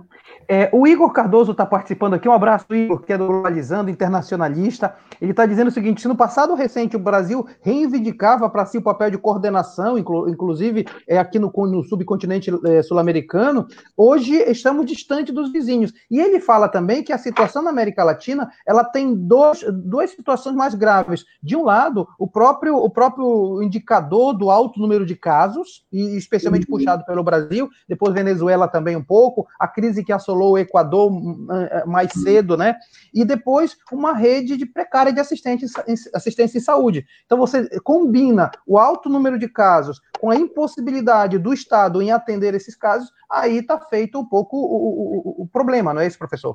É, 0.47 0.69
o 0.71 0.85
Igor 0.87 1.11
Cardoso 1.11 1.51
está 1.51 1.65
participando 1.65 2.13
aqui. 2.13 2.29
Um 2.29 2.33
abraço, 2.33 2.73
Igor, 2.73 3.01
que 3.01 3.11
é 3.11 3.17
do 3.17 3.25
Globalizando, 3.27 3.89
internacionalista. 3.89 4.95
Ele 5.19 5.31
está 5.31 5.45
dizendo 5.45 5.69
o 5.69 5.71
seguinte: 5.71 6.01
se 6.01 6.07
no 6.07 6.15
passado 6.15 6.53
recente 6.53 6.95
o 6.95 6.99
Brasil 6.99 7.45
reivindicava 7.61 8.49
para 8.49 8.65
si 8.65 8.77
o 8.77 8.81
papel 8.81 9.11
de 9.11 9.17
coordenação, 9.17 9.97
inclu 9.97 10.29
inclusive 10.29 10.85
é, 11.07 11.17
aqui 11.17 11.39
no, 11.39 11.51
no 11.55 11.83
subcontinente 11.83 12.51
é, 12.65 12.83
sul-americano, 12.83 13.67
hoje 13.97 14.35
estamos 14.35 14.85
distante 14.85 15.31
dos 15.31 15.51
vizinhos. 15.51 15.91
E 16.09 16.19
ele 16.19 16.39
fala 16.39 16.69
também 16.69 17.03
que 17.03 17.11
a 17.11 17.17
situação 17.17 17.63
na 17.63 17.71
América 17.71 18.03
Latina 18.03 18.49
ela 18.67 18.83
tem 18.83 19.15
dois, 19.15 19.65
duas 19.73 20.11
situações 20.11 20.55
mais 20.55 20.75
graves. 20.75 21.25
De 21.41 21.55
um 21.55 21.63
lado, 21.63 22.07
o 22.19 22.27
próprio, 22.27 22.77
o 22.77 22.89
próprio 22.89 23.61
indicador 23.63 24.33
do 24.33 24.51
alto 24.51 24.79
número 24.79 25.05
de 25.05 25.15
casos, 25.15 25.85
e 25.91 26.15
especialmente 26.17 26.67
uhum. 26.69 26.77
puxado 26.77 27.05
pelo 27.05 27.23
Brasil, 27.23 27.64
depois 27.87 28.13
Venezuela 28.13 28.67
também 28.67 28.95
um 28.95 29.03
pouco, 29.03 29.47
a 29.59 29.67
crise 29.67 30.03
que 30.03 30.13
assolou 30.13 30.53
o 30.53 30.57
Equador 30.57 31.11
hum, 31.11 31.47
eh, 31.51 31.83
mais 31.85 32.13
uhum. 32.15 32.23
cedo, 32.23 32.57
né? 32.57 32.75
E 33.13 33.23
depois 33.23 33.77
uma 33.91 34.13
rede 34.13 34.57
de 34.57 34.65
precária 34.65 35.13
de 35.13 35.19
assistência, 35.19 35.67
assistência 36.13 36.57
em 36.57 36.61
saúde. 36.61 37.05
Então 37.25 37.37
você 37.37 37.67
combina 37.81 38.51
o 38.65 38.77
alto 38.77 39.09
número 39.09 39.37
de 39.37 39.47
casos 39.47 40.01
com 40.19 40.29
a 40.29 40.35
impossibilidade 40.35 41.37
do 41.37 41.53
Estado 41.53 42.01
em 42.01 42.11
atender 42.11 42.53
esses 42.53 42.75
casos, 42.75 43.11
aí 43.29 43.59
está 43.59 43.79
feito 43.79 44.19
um 44.19 44.25
pouco 44.25 44.57
o, 44.57 45.41
o, 45.41 45.43
o, 45.43 45.47
problema, 45.47 45.93
não 45.93 46.01
é 46.01 46.07
isso, 46.07 46.17
professor? 46.17 46.53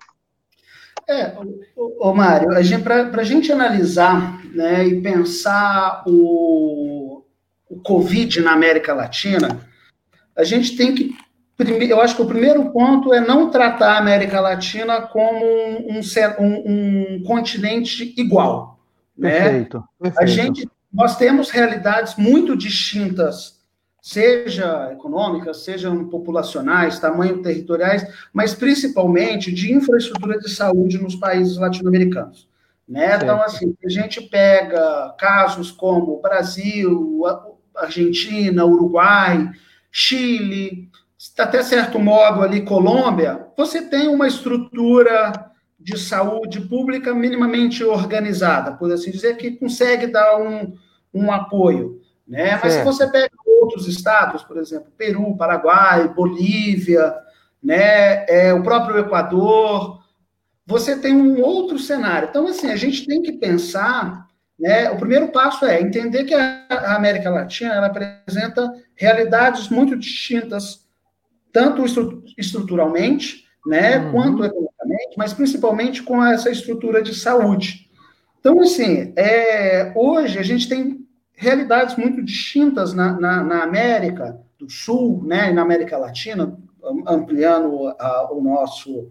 É, 1.09 1.35
ô, 1.77 2.13
Mário, 2.13 2.49
para 2.83 3.21
a 3.21 3.25
gente 3.25 3.51
analisar 3.51 4.45
né, 4.55 4.87
e 4.87 5.01
pensar 5.01 6.05
o, 6.07 7.25
o 7.69 7.81
Covid 7.81 8.41
na 8.41 8.53
América 8.53 8.95
Latina, 8.95 9.61
a 10.37 10.45
gente 10.45 10.77
tem 10.77 10.95
que 10.95 11.15
eu 11.91 12.01
acho 12.01 12.17
que 12.17 12.23
o 12.23 12.27
primeiro 12.27 12.71
ponto 12.71 13.13
é 13.13 13.21
não 13.21 13.51
tratar 13.51 13.93
a 13.93 13.99
América 13.99 14.41
Latina 14.41 15.03
como 15.03 15.45
um, 15.45 16.01
um, 16.39 17.17
um 17.17 17.23
continente 17.23 18.15
igual. 18.17 18.81
Né? 19.17 19.43
Perfeito, 19.43 19.85
perfeito. 20.01 20.23
A 20.23 20.27
gente, 20.27 20.69
nós 20.91 21.17
temos 21.19 21.51
realidades 21.51 22.17
muito 22.17 22.57
distintas, 22.57 23.61
seja 24.01 24.91
econômicas, 24.93 25.63
sejam 25.63 26.09
populacionais, 26.09 26.99
tamanho 26.99 27.43
territoriais, 27.43 28.07
mas 28.33 28.55
principalmente 28.55 29.53
de 29.53 29.73
infraestrutura 29.73 30.39
de 30.39 30.49
saúde 30.49 30.97
nos 30.97 31.15
países 31.15 31.59
latino-americanos. 31.59 32.49
Né? 32.89 33.17
Então, 33.17 33.41
assim, 33.43 33.77
a 33.85 33.89
gente 33.89 34.23
pega 34.23 35.15
casos 35.19 35.71
como 35.71 36.21
Brasil, 36.21 37.23
Argentina, 37.77 38.65
Uruguai, 38.65 39.51
Chile, 39.91 40.89
até 41.39 41.63
certo 41.63 41.99
modo 41.99 42.43
ali 42.43 42.63
Colômbia, 42.63 43.47
você 43.57 43.83
tem 43.83 44.09
uma 44.09 44.27
estrutura 44.27 45.51
de 45.79 45.99
saúde 45.99 46.61
pública 46.61 47.15
minimamente 47.15 47.83
organizada, 47.83 48.73
por 48.73 48.93
assim 48.93 49.11
dizer, 49.11 49.37
que 49.37 49.53
consegue 49.53 50.07
dar 50.07 50.39
um, 50.39 50.75
um 51.13 51.33
apoio. 51.33 52.01
Né? 52.29 52.61
Mas 52.63 52.75
se 52.75 52.85
você 52.85 53.11
pega 53.11 53.31
outros 53.47 53.89
estados, 53.89 54.43
por 54.43 54.59
exemplo, 54.59 54.93
Peru, 54.97 55.37
Paraguai, 55.37 56.09
Bolívia, 56.09 57.15
né, 57.63 58.25
é, 58.27 58.55
o 58.55 58.63
próprio 58.63 58.99
Equador, 58.99 60.01
você 60.67 60.97
tem 60.97 61.15
um 61.15 61.43
outro 61.43 61.79
cenário. 61.79 62.29
Então, 62.29 62.47
assim, 62.47 62.71
a 62.71 62.77
gente 62.77 63.07
tem 63.07 63.23
que 63.23 63.33
pensar, 63.33 64.29
né, 64.61 64.91
o 64.91 64.97
primeiro 64.99 65.29
passo 65.29 65.65
é 65.65 65.81
entender 65.81 66.25
que 66.25 66.35
a 66.35 66.95
América 66.95 67.31
Latina 67.31 67.87
apresenta 67.87 68.71
realidades 68.95 69.71
muito 69.71 69.97
distintas 69.97 70.87
tanto 71.53 71.83
estruturalmente, 72.39 73.45
né, 73.67 73.99
uhum. 73.99 74.13
quanto 74.13 74.45
economicamente, 74.45 75.17
mas 75.17 75.33
principalmente 75.33 76.03
com 76.03 76.25
essa 76.25 76.51
estrutura 76.51 77.03
de 77.03 77.15
saúde. 77.15 77.91
Então, 78.39 78.61
assim, 78.61 79.13
é, 79.17 79.93
hoje 79.95 80.39
a 80.39 80.43
gente 80.43 80.69
tem 80.69 81.07
realidades 81.35 81.97
muito 81.97 82.23
distintas 82.23 82.95
na, 82.95 83.19
na, 83.19 83.43
na 83.43 83.63
América 83.63 84.39
do 84.59 84.71
Sul, 84.71 85.25
né, 85.27 85.51
e 85.51 85.53
na 85.53 85.63
América 85.63 85.99
Latina, 85.99 86.57
ampliando 87.07 87.89
a, 87.99 88.33
o 88.33 88.41
nosso 88.43 89.11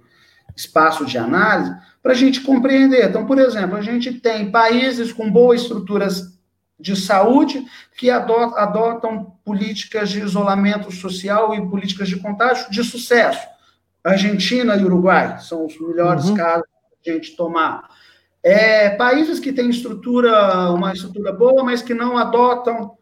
espaço 0.56 1.06
de 1.06 1.18
análise, 1.18 1.76
para 2.02 2.14
a 2.14 2.16
gente 2.16 2.42
compreender. 2.42 3.10
Então, 3.10 3.26
por 3.26 3.38
exemplo, 3.38 3.76
a 3.76 3.82
gente 3.82 4.14
tem 4.14 4.52
países 4.52 5.12
com 5.12 5.30
boas 5.30 5.62
estruturas 5.62 6.40
de 6.80 6.96
saúde 6.96 7.66
que 7.98 8.10
adotam 8.10 9.34
políticas 9.44 10.10
de 10.10 10.20
isolamento 10.22 10.92
social 10.92 11.54
e 11.54 11.70
políticas 11.70 12.08
de 12.08 12.16
contágio 12.18 12.72
de 12.72 12.84
sucesso. 12.84 13.46
Argentina 14.04 14.78
e 14.78 14.86
Uruguai 14.86 15.40
são 15.40 15.66
os 15.66 15.80
melhores 15.80 16.26
uhum. 16.26 16.36
casos 16.36 16.66
de 17.04 17.12
a 17.12 17.14
gente 17.16 17.36
tomar. 17.36 17.90
É, 18.42 18.92
países 18.92 19.40
que 19.40 19.52
têm 19.52 19.70
estrutura, 19.70 20.72
uma 20.72 20.94
estrutura 20.94 21.34
boa, 21.34 21.64
mas 21.64 21.82
que 21.82 21.94
não 21.94 22.18
adotam 22.18 22.98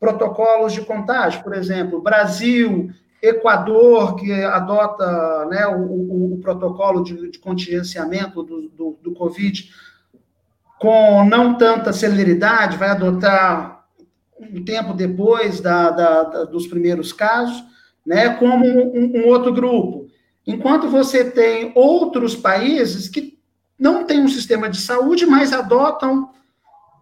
protocolos 0.00 0.72
de 0.72 0.80
contágio, 0.80 1.42
por 1.44 1.54
exemplo, 1.54 2.02
Brasil, 2.02 2.90
Equador, 3.22 4.16
que 4.16 4.32
adota 4.32 5.46
né, 5.46 5.66
o, 5.66 5.80
o, 5.80 6.34
o 6.34 6.38
protocolo 6.38 7.02
de, 7.02 7.30
de 7.30 7.38
contingenciamento 7.38 8.42
do, 8.42 8.68
do, 8.68 8.98
do 9.02 9.12
Covid 9.12 9.70
com 10.80 11.26
não 11.26 11.58
tanta 11.58 11.92
celeridade, 11.92 12.78
vai 12.78 12.88
adotar 12.88 13.84
um 14.40 14.64
tempo 14.64 14.94
depois 14.94 15.60
da, 15.60 15.90
da, 15.90 16.22
da 16.22 16.44
dos 16.44 16.66
primeiros 16.66 17.12
casos, 17.12 17.62
né, 18.04 18.30
como 18.36 18.64
um, 18.66 19.12
um, 19.18 19.28
outro 19.28 19.52
grupo. 19.52 20.08
Enquanto 20.46 20.88
você 20.88 21.22
tem 21.22 21.70
outros 21.74 22.34
países 22.34 23.10
que 23.10 23.38
não 23.78 24.04
têm 24.04 24.22
um 24.22 24.28
sistema 24.28 24.70
de 24.70 24.80
saúde, 24.80 25.26
mas 25.26 25.52
adotam 25.52 26.30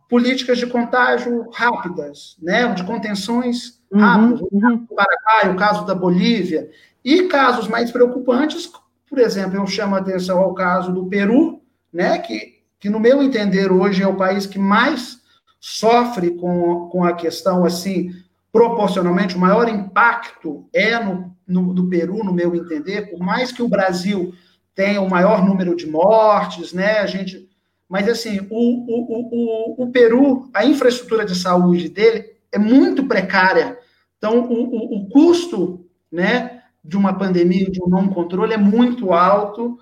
políticas 0.08 0.58
de 0.58 0.66
contágio 0.66 1.48
rápidas, 1.52 2.36
né, 2.42 2.66
de 2.74 2.82
contenções 2.82 3.77
uhum. 3.90 4.48
Uhum. 4.52 4.86
O 4.88 4.94
Paraguai, 4.94 5.50
o 5.50 5.56
caso 5.56 5.86
da 5.86 5.94
Bolívia. 5.94 6.70
E 7.04 7.24
casos 7.24 7.68
mais 7.68 7.90
preocupantes, 7.90 8.70
por 9.08 9.18
exemplo, 9.18 9.56
eu 9.56 9.66
chamo 9.66 9.94
a 9.94 9.98
atenção 9.98 10.38
ao 10.38 10.54
caso 10.54 10.92
do 10.92 11.06
Peru, 11.06 11.60
né, 11.92 12.18
que 12.18 12.58
que, 12.80 12.88
no 12.88 13.00
meu 13.00 13.22
entender, 13.22 13.72
hoje 13.72 14.02
é 14.02 14.06
o 14.06 14.16
país 14.16 14.46
que 14.46 14.58
mais 14.58 15.20
sofre 15.60 16.30
com, 16.30 16.88
com 16.90 17.04
a 17.04 17.12
questão, 17.12 17.64
assim, 17.64 18.10
proporcionalmente, 18.52 19.36
o 19.36 19.40
maior 19.40 19.68
impacto 19.68 20.66
é 20.72 20.98
no, 20.98 21.34
no, 21.46 21.74
no 21.74 21.88
Peru, 21.88 22.22
no 22.22 22.32
meu 22.32 22.54
entender, 22.54 23.10
por 23.10 23.18
mais 23.18 23.50
que 23.50 23.62
o 23.62 23.68
Brasil 23.68 24.32
tenha 24.74 25.00
o 25.00 25.10
maior 25.10 25.44
número 25.44 25.74
de 25.74 25.86
mortes, 25.86 26.72
né, 26.72 27.00
a 27.00 27.06
gente... 27.06 27.48
Mas, 27.88 28.06
assim, 28.06 28.46
o, 28.50 28.84
o, 28.86 29.80
o, 29.80 29.84
o 29.84 29.90
Peru, 29.90 30.50
a 30.52 30.64
infraestrutura 30.64 31.24
de 31.24 31.34
saúde 31.34 31.88
dele 31.88 32.26
é 32.52 32.58
muito 32.58 33.04
precária. 33.04 33.77
Então, 34.18 34.40
o, 34.40 34.52
o, 34.52 34.96
o 34.96 35.08
custo, 35.08 35.86
né, 36.10 36.62
de 36.84 36.96
uma 36.96 37.16
pandemia, 37.16 37.70
de 37.70 37.82
um 37.82 37.88
não 37.88 38.08
controle 38.08 38.52
é 38.52 38.58
muito 38.58 39.12
alto, 39.12 39.78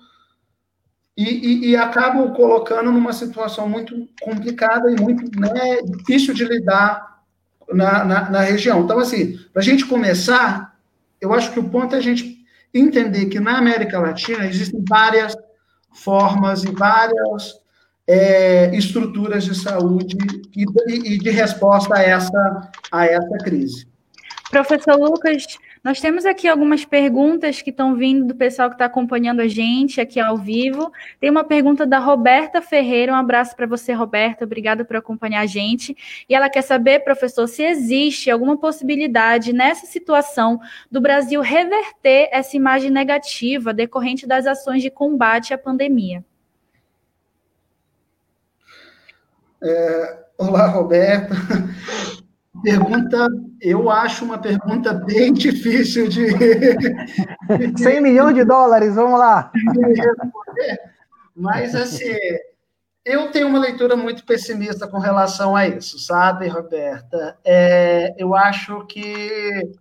e, 1.15 1.71
e, 1.71 1.75
e, 1.75 2.31
colocando 2.35 2.91
numa 2.91 3.11
situação 3.11 3.67
muito 3.67 4.07
complicada 4.21 4.91
e 4.91 5.01
muito 5.01 5.23
né, 5.39 5.81
difícil 5.81 6.31
de 6.31 6.45
lidar 6.45 7.23
na, 7.73 8.05
na, 8.05 8.29
na 8.29 8.41
região. 8.41 8.83
Então, 8.83 8.99
assim, 8.99 9.35
para 9.51 9.61
a 9.61 9.65
gente 9.65 9.85
começar, 9.85 10.77
eu 11.19 11.33
acho 11.33 11.51
que 11.51 11.59
o 11.59 11.69
ponto 11.69 11.95
é 11.95 11.97
a 11.97 12.01
gente 12.01 12.37
entender 12.71 13.25
que 13.25 13.39
na 13.39 13.57
América 13.57 13.99
Latina 13.99 14.45
existem 14.45 14.83
várias 14.87 15.35
formas 15.91 16.63
e 16.63 16.71
várias 16.71 17.59
é, 18.05 18.75
estruturas 18.75 19.43
de 19.43 19.55
saúde 19.55 20.17
e, 20.55 20.65
e, 20.87 21.17
de 21.17 21.29
resposta 21.31 21.95
a 21.95 22.01
essa, 22.01 22.71
a 22.91 23.05
essa 23.05 23.37
crise. 23.39 23.87
Professor 24.49 24.95
Lucas, 24.95 25.45
Nós 25.83 26.01
temos 26.01 26.25
aqui 26.25 26.47
algumas 26.47 26.83
perguntas 26.83 27.61
que 27.61 27.69
estão 27.69 27.95
vindo 27.95 28.25
do 28.25 28.35
pessoal 28.35 28.67
que 28.69 28.75
está 28.75 28.85
acompanhando 28.85 29.39
a 29.39 29.47
gente 29.47 30.01
aqui 30.01 30.19
ao 30.19 30.37
vivo. 30.37 30.91
Tem 31.19 31.29
uma 31.29 31.43
pergunta 31.43 31.85
da 31.85 31.99
Roberta 31.99 32.61
Ferreira. 32.61 33.13
Um 33.13 33.15
abraço 33.15 33.55
para 33.55 33.65
você, 33.65 33.93
Roberta. 33.93 34.43
Obrigada 34.43 34.83
por 34.83 34.97
acompanhar 34.97 35.41
a 35.41 35.45
gente. 35.45 35.95
E 36.27 36.35
ela 36.35 36.49
quer 36.49 36.61
saber, 36.61 37.05
professor, 37.05 37.47
se 37.47 37.63
existe 37.63 38.29
alguma 38.29 38.57
possibilidade 38.57 39.53
nessa 39.53 39.85
situação 39.85 40.59
do 40.91 40.99
Brasil 40.99 41.41
reverter 41.41 42.29
essa 42.31 42.57
imagem 42.57 42.89
negativa 42.89 43.73
decorrente 43.73 44.27
das 44.27 44.45
ações 44.45 44.81
de 44.81 44.89
combate 44.89 45.53
à 45.53 45.57
pandemia. 45.57 46.23
É, 49.63 50.19
olá, 50.37 50.67
Roberta. 50.67 51.35
Pergunta, 52.63 53.27
eu 53.61 53.89
acho 53.89 54.25
uma 54.25 54.37
pergunta 54.37 54.93
bem 54.93 55.33
difícil 55.33 56.07
de. 56.07 56.27
100 57.77 58.01
milhões 58.01 58.35
de 58.35 58.43
dólares, 58.43 58.95
vamos 58.95 59.19
lá. 59.19 59.51
Mas, 61.35 61.75
assim, 61.75 62.15
eu 63.05 63.31
tenho 63.31 63.47
uma 63.47 63.59
leitura 63.59 63.95
muito 63.95 64.25
pessimista 64.25 64.87
com 64.87 64.99
relação 64.99 65.55
a 65.55 65.67
isso, 65.67 65.99
sabe, 65.99 66.47
Roberta? 66.47 67.37
É, 67.45 68.13
eu 68.17 68.35
acho 68.35 68.85
que, 68.85 69.71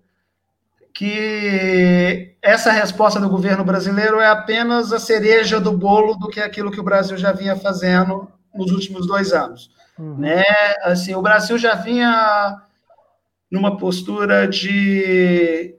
que 0.95 2.37
essa 2.43 2.71
resposta 2.71 3.19
do 3.19 3.29
governo 3.29 3.65
brasileiro 3.65 4.21
é 4.21 4.29
apenas 4.29 4.93
a 4.93 5.01
cereja 5.01 5.59
do 5.59 5.73
bolo 5.73 6.15
do 6.15 6.29
que 6.29 6.41
é 6.41 6.45
aquilo 6.45 6.71
que 6.71 6.79
o 6.81 6.85
Brasil 6.85 7.17
já 7.17 7.33
vinha 7.33 7.57
fazendo 7.57 8.29
nos 8.55 8.71
últimos 8.71 9.07
dois 9.07 9.33
anos. 9.33 9.71
Uhum. 9.99 10.19
Né? 10.19 10.45
Assim, 10.83 11.15
o 11.15 11.23
Brasil 11.23 11.59
já 11.59 11.75
vinha 11.75 12.63
numa 13.51 13.77
postura 13.77 14.47
de, 14.47 15.75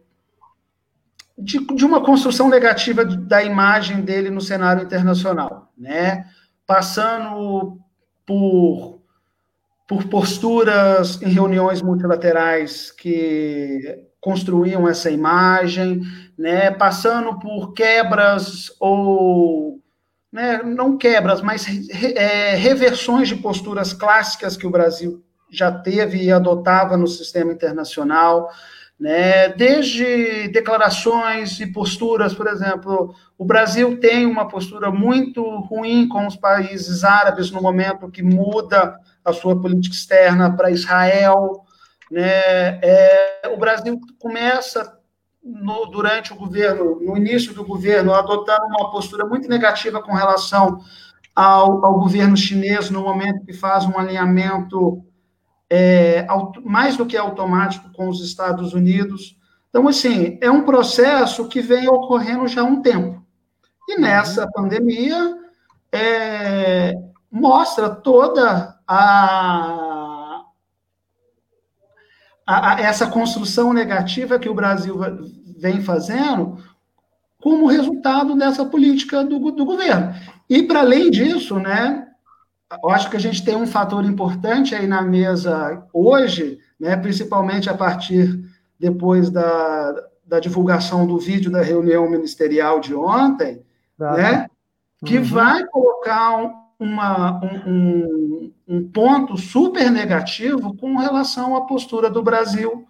de, 1.38 1.60
de, 1.76 1.86
uma 1.86 2.02
construção 2.02 2.50
negativa 2.50 3.04
da 3.04 3.44
imagem 3.44 4.02
dele 4.02 4.30
no 4.30 4.42
cenário 4.42 4.84
internacional, 4.84 5.72
né? 5.78 6.26
passando 6.66 7.78
por, 8.26 9.02
por 9.88 10.06
posturas 10.06 11.22
em 11.22 11.30
reuniões 11.30 11.82
multilaterais 11.82 12.92
que 12.92 14.06
construíam 14.20 14.88
essa 14.88 15.10
imagem, 15.10 16.02
né? 16.38 16.72
passando 16.72 17.38
por 17.40 17.74
quebras 17.74 18.72
ou 18.80 19.82
né, 20.32 20.62
não 20.62 20.98
quebras, 20.98 21.42
mas 21.42 21.66
é, 21.90 22.54
reversões 22.56 23.30
de 23.30 23.36
posturas 23.38 23.94
clássicas 23.94 24.58
que 24.58 24.68
o 24.68 24.70
Brasil 24.70 25.24
já 25.50 25.72
teve 25.72 26.24
e 26.24 26.32
adotava 26.32 26.98
no 26.98 27.08
sistema 27.08 27.52
internacional, 27.52 28.50
né? 29.00 29.50
desde 29.50 30.48
declarações 30.50 31.60
e 31.60 31.72
posturas, 31.72 32.34
por 32.34 32.48
exemplo, 32.48 33.14
o 33.38 33.46
Brasil 33.46 34.00
tem 34.00 34.26
uma 34.26 34.48
postura 34.48 34.92
muito 34.92 35.42
ruim 35.62 36.08
com 36.08 36.26
os 36.26 36.36
países 36.36 37.04
árabes 37.04 37.52
no 37.52 37.62
momento 37.62 38.10
que 38.10 38.24
muda 38.24 38.98
a 39.24 39.34
sua 39.34 39.60
política 39.60 39.96
externa 39.96 40.56
para 40.56 40.72
Israel. 40.72 41.64
Né? 42.12 42.80
É, 42.82 43.52
o 43.54 43.58
Brasil 43.58 44.00
começa 44.20 44.98
no, 45.44 45.86
durante 45.86 46.34
o 46.34 46.36
governo, 46.36 47.00
no 47.00 47.16
início 47.16 47.54
do 47.54 47.64
governo, 47.64 48.14
adotando 48.14 48.66
uma 48.66 48.92
postura 48.92 49.26
muito 49.26 49.48
negativa 49.48 50.02
com 50.02 50.14
relação 50.14 50.80
ao, 51.36 51.86
ao 51.86 52.00
governo 52.00 52.36
chinês 52.36 52.90
no 52.90 53.02
momento 53.02 53.46
que 53.46 53.54
faz 53.54 53.86
um 53.86 53.98
alinhamento 53.98 55.06
é, 55.70 56.26
mais 56.64 56.96
do 56.96 57.06
que 57.06 57.18
automático 57.18 57.92
com 57.92 58.08
os 58.08 58.24
Estados 58.24 58.74
Unidos. 58.74 59.38
Então, 59.70 59.88
assim, 59.88 60.38
é 60.42 60.50
um 60.50 60.64
processo 60.64 61.48
que 61.48 61.62
vem 61.62 61.88
ocorrendo 61.88 62.48
já 62.48 62.62
há 62.62 62.66
um 62.66 62.82
tempo. 62.82 63.24
E 63.88 63.96
uhum. 63.96 64.02
nessa 64.02 64.50
pandemia, 64.52 65.38
é, 65.92 66.94
mostra 67.32 67.90
toda 67.90 68.78
a, 68.88 70.44
a, 72.46 72.74
a, 72.76 72.82
essa 72.82 73.08
construção 73.08 73.74
negativa 73.74 74.40
que 74.40 74.50
o 74.50 74.56
Brasil 74.56 74.98
vem 75.58 75.82
fazendo 75.82 76.64
como 77.40 77.68
resultado 77.68 78.36
dessa 78.36 78.66
política 78.66 79.24
do, 79.24 79.52
do 79.52 79.66
governo. 79.66 80.14
E, 80.50 80.64
para 80.64 80.80
além 80.80 81.12
disso, 81.12 81.60
né, 81.60 82.07
eu 82.84 82.90
acho 82.90 83.10
que 83.10 83.16
a 83.16 83.20
gente 83.20 83.44
tem 83.44 83.56
um 83.56 83.68
fator 83.68 84.04
importante 84.04 84.76
aí 84.76 84.88
na 84.88 85.02
mesa 85.02 85.86
hoje, 85.94 86.60
né, 86.80 86.96
principalmente 86.98 87.70
a 87.70 87.74
partir 87.74 88.44
depois 88.80 89.30
da, 89.30 89.96
da 90.26 90.40
divulgação 90.40 91.08
do 91.08 91.18
vídeo 91.18 91.50
da 91.50 91.62
reunião 91.62 92.10
ministerial 92.10 92.80
de 92.80 92.94
ontem, 92.94 93.62
né, 93.98 94.48
que 95.06 95.18
uhum. 95.18 95.24
vai 95.24 95.66
colocar 95.66 96.38
um, 96.38 96.54
uma, 96.80 97.40
um, 97.66 98.52
um, 98.68 98.90
ponto 98.90 99.38
super 99.38 99.90
negativo 99.90 100.76
com 100.76 100.98
relação 100.98 101.56
à 101.56 101.62
postura 101.62 102.10
do 102.10 102.22
Brasil 102.22 102.86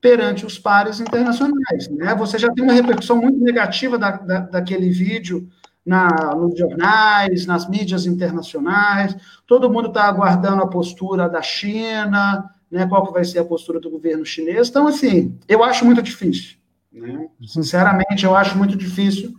perante 0.00 0.44
os 0.44 0.58
pares 0.58 0.98
internacionais. 0.98 1.88
Né? 1.90 2.14
Você 2.16 2.38
já 2.38 2.52
tem 2.52 2.64
uma 2.64 2.72
repercussão 2.72 3.16
muito 3.16 3.38
negativa 3.38 3.96
da, 3.96 4.10
da, 4.12 4.40
daquele 4.40 4.90
vídeo 4.90 5.48
na, 5.90 6.36
nos 6.36 6.56
jornais, 6.56 7.46
nas 7.46 7.68
mídias 7.68 8.06
internacionais, 8.06 9.16
todo 9.44 9.68
mundo 9.68 9.88
está 9.88 10.04
aguardando 10.04 10.62
a 10.62 10.68
postura 10.68 11.28
da 11.28 11.42
China, 11.42 12.48
né, 12.70 12.86
qual 12.86 13.04
que 13.04 13.12
vai 13.12 13.24
ser 13.24 13.40
a 13.40 13.44
postura 13.44 13.80
do 13.80 13.90
governo 13.90 14.24
chinês. 14.24 14.68
Então, 14.68 14.86
assim, 14.86 15.36
eu 15.48 15.64
acho 15.64 15.84
muito 15.84 16.00
difícil. 16.00 16.58
Né? 16.92 17.26
Sinceramente, 17.44 18.24
eu 18.24 18.36
acho 18.36 18.56
muito 18.56 18.76
difícil 18.76 19.34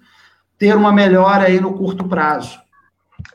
ter 0.57 0.75
uma 0.75 0.91
melhora 0.91 1.45
aí 1.45 1.57
no 1.61 1.73
curto 1.73 2.03
prazo. 2.03 2.59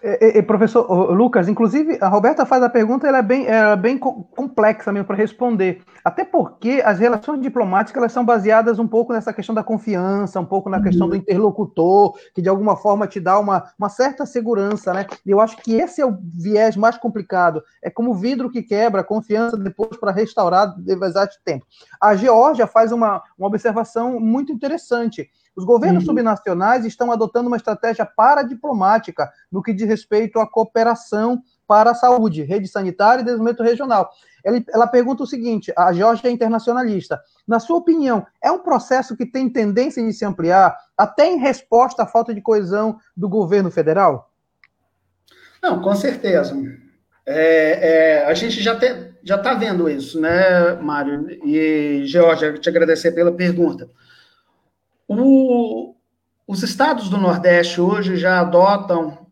E, 0.02 0.38
e, 0.38 0.42
professor 0.42 1.12
Lucas, 1.12 1.48
inclusive 1.48 1.98
a 2.00 2.08
Roberta 2.08 2.46
faz 2.46 2.62
a 2.62 2.68
pergunta, 2.68 3.06
ela 3.06 3.18
é 3.18 3.22
bem, 3.22 3.46
ela 3.46 3.72
é 3.72 3.76
bem 3.76 3.98
complexa 3.98 4.92
mesmo 4.92 5.06
para 5.06 5.16
responder. 5.16 5.82
Até 6.04 6.24
porque 6.24 6.82
as 6.84 6.98
relações 6.98 7.40
diplomáticas 7.40 8.00
elas 8.00 8.12
são 8.12 8.24
baseadas 8.24 8.78
um 8.78 8.86
pouco 8.86 9.12
nessa 9.12 9.32
questão 9.32 9.54
da 9.54 9.64
confiança, 9.64 10.38
um 10.38 10.44
pouco 10.44 10.70
na 10.70 10.80
questão 10.80 11.08
do 11.08 11.14
uhum. 11.14 11.20
interlocutor, 11.20 12.14
que 12.34 12.40
de 12.40 12.48
alguma 12.48 12.76
forma 12.76 13.06
te 13.06 13.18
dá 13.18 13.38
uma, 13.38 13.64
uma 13.78 13.88
certa 13.88 14.24
segurança, 14.24 14.92
né? 14.92 15.06
E 15.24 15.30
eu 15.30 15.40
acho 15.40 15.56
que 15.56 15.74
esse 15.74 16.00
é 16.00 16.06
o 16.06 16.16
viés 16.34 16.76
mais 16.76 16.96
complicado. 16.96 17.62
É 17.82 17.90
como 17.90 18.12
o 18.12 18.14
vidro 18.14 18.50
que 18.50 18.62
quebra, 18.62 19.00
a 19.00 19.04
confiança 19.04 19.56
depois 19.56 19.96
para 19.98 20.12
restaurar 20.12 20.74
devagar 20.78 21.26
de 21.26 21.38
tempo. 21.44 21.66
A 22.00 22.14
Geórgia 22.14 22.66
faz 22.66 22.92
uma, 22.92 23.22
uma 23.36 23.48
observação 23.48 24.20
muito 24.20 24.52
interessante. 24.52 25.28
Os 25.56 25.64
governos 25.64 26.02
uhum. 26.02 26.10
subnacionais 26.10 26.84
estão 26.84 27.10
adotando 27.10 27.48
uma 27.48 27.56
estratégia 27.56 28.04
paradiplomática 28.04 29.32
no 29.50 29.62
que 29.62 29.72
diz 29.72 29.88
respeito 29.88 30.38
à 30.38 30.46
cooperação 30.46 31.42
para 31.66 31.92
a 31.92 31.94
saúde, 31.94 32.42
rede 32.42 32.68
sanitária 32.68 33.22
e 33.22 33.24
desenvolvimento 33.24 33.62
regional. 33.62 34.10
Ela, 34.44 34.62
ela 34.72 34.86
pergunta 34.86 35.22
o 35.22 35.26
seguinte: 35.26 35.72
a 35.76 35.92
Georgia 35.92 36.28
é 36.28 36.32
internacionalista. 36.32 37.20
Na 37.48 37.58
sua 37.58 37.78
opinião, 37.78 38.26
é 38.42 38.52
um 38.52 38.58
processo 38.58 39.16
que 39.16 39.24
tem 39.24 39.48
tendência 39.48 40.04
de 40.04 40.12
se 40.12 40.24
ampliar, 40.24 40.76
até 40.96 41.26
em 41.26 41.38
resposta 41.38 42.02
à 42.02 42.06
falta 42.06 42.34
de 42.34 42.42
coesão 42.42 42.98
do 43.16 43.28
governo 43.28 43.70
federal? 43.70 44.30
Não, 45.62 45.80
com 45.80 45.94
certeza. 45.94 46.54
É, 47.24 48.20
é, 48.20 48.26
a 48.26 48.34
gente 48.34 48.62
já 48.62 48.74
está 48.74 49.54
vendo 49.54 49.88
isso, 49.88 50.20
né, 50.20 50.74
Mário? 50.74 51.28
E, 51.44 52.02
Georgia, 52.04 52.52
te 52.52 52.68
agradecer 52.68 53.12
pela 53.12 53.32
pergunta. 53.32 53.90
O, 55.08 55.94
os 56.46 56.62
estados 56.62 57.08
do 57.08 57.16
Nordeste 57.16 57.80
hoje 57.80 58.16
já 58.16 58.40
adotam, 58.40 59.26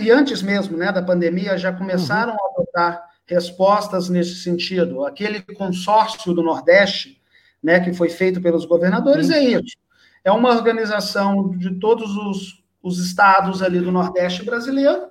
e 0.00 0.10
antes 0.10 0.42
mesmo 0.42 0.76
né, 0.76 0.92
da 0.92 1.02
pandemia, 1.02 1.58
já 1.58 1.72
começaram 1.72 2.32
uhum. 2.32 2.38
a 2.38 2.50
adotar 2.50 3.10
respostas 3.26 4.08
nesse 4.08 4.36
sentido. 4.36 5.04
Aquele 5.04 5.40
consórcio 5.40 6.32
do 6.32 6.42
Nordeste, 6.42 7.20
né, 7.62 7.80
que 7.80 7.92
foi 7.92 8.08
feito 8.08 8.40
pelos 8.40 8.64
governadores, 8.64 9.28
uhum. 9.28 9.34
é 9.34 9.44
isso. 9.44 9.76
É 10.22 10.30
uma 10.30 10.50
organização 10.50 11.50
de 11.56 11.74
todos 11.78 12.16
os, 12.16 12.64
os 12.82 12.98
estados 12.98 13.62
ali 13.62 13.80
do 13.80 13.92
Nordeste 13.92 14.44
brasileiro 14.44 15.08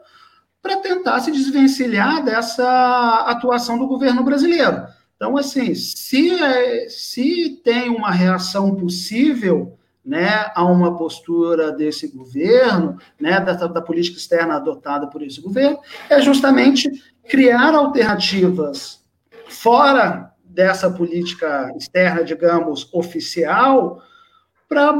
para 0.61 0.77
tentar 0.77 1.19
se 1.19 1.29
desvencilhar 1.29 2.23
dessa 2.23 3.25
atuação 3.27 3.77
do 3.77 3.85
governo 3.85 4.23
brasileiro. 4.23 4.87
Então, 5.23 5.37
assim, 5.37 5.73
se, 5.73 6.31
é, 6.31 6.89
se 6.89 7.61
tem 7.63 7.89
uma 7.89 8.11
reação 8.11 8.75
possível 8.75 9.77
né, 10.05 10.51
a 10.53 10.65
uma 10.65 10.97
postura 10.97 11.71
desse 11.71 12.09
governo, 12.09 12.97
né, 13.17 13.39
da, 13.39 13.53
da 13.53 13.81
política 13.81 14.17
externa 14.17 14.57
adotada 14.57 15.07
por 15.07 15.23
esse 15.23 15.39
governo, 15.39 15.79
é 16.09 16.19
justamente 16.19 16.91
criar 17.29 17.73
alternativas 17.73 19.01
fora 19.47 20.33
dessa 20.43 20.91
política 20.91 21.73
externa, 21.77 22.21
digamos, 22.25 22.93
oficial, 22.93 24.03
para 24.67 24.93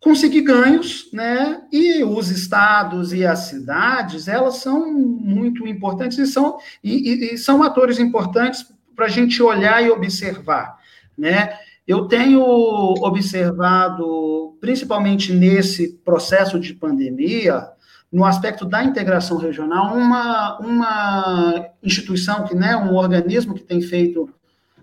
conseguir 0.00 0.40
ganhos, 0.40 1.10
né? 1.12 1.64
E 1.70 2.02
os 2.02 2.30
estados 2.30 3.12
e 3.12 3.26
as 3.26 3.40
cidades, 3.40 4.26
elas 4.26 4.56
são 4.56 4.90
muito 4.90 5.68
importantes 5.68 6.16
e 6.16 6.26
são, 6.26 6.56
e, 6.82 7.34
e 7.34 7.36
são 7.36 7.62
atores 7.62 7.98
importantes 7.98 8.72
para 8.94 9.06
a 9.06 9.08
gente 9.08 9.42
olhar 9.42 9.82
e 9.82 9.90
observar, 9.90 10.78
né? 11.16 11.56
eu 11.86 12.06
tenho 12.06 12.42
observado, 12.42 14.56
principalmente 14.60 15.32
nesse 15.32 15.94
processo 16.04 16.58
de 16.58 16.72
pandemia, 16.72 17.68
no 18.10 18.24
aspecto 18.24 18.64
da 18.64 18.82
integração 18.82 19.36
regional, 19.36 19.94
uma, 19.94 20.58
uma 20.60 21.66
instituição 21.82 22.44
que, 22.44 22.54
né, 22.54 22.76
um 22.76 22.94
organismo 22.94 23.54
que 23.54 23.62
tem 23.62 23.82
feito 23.82 24.30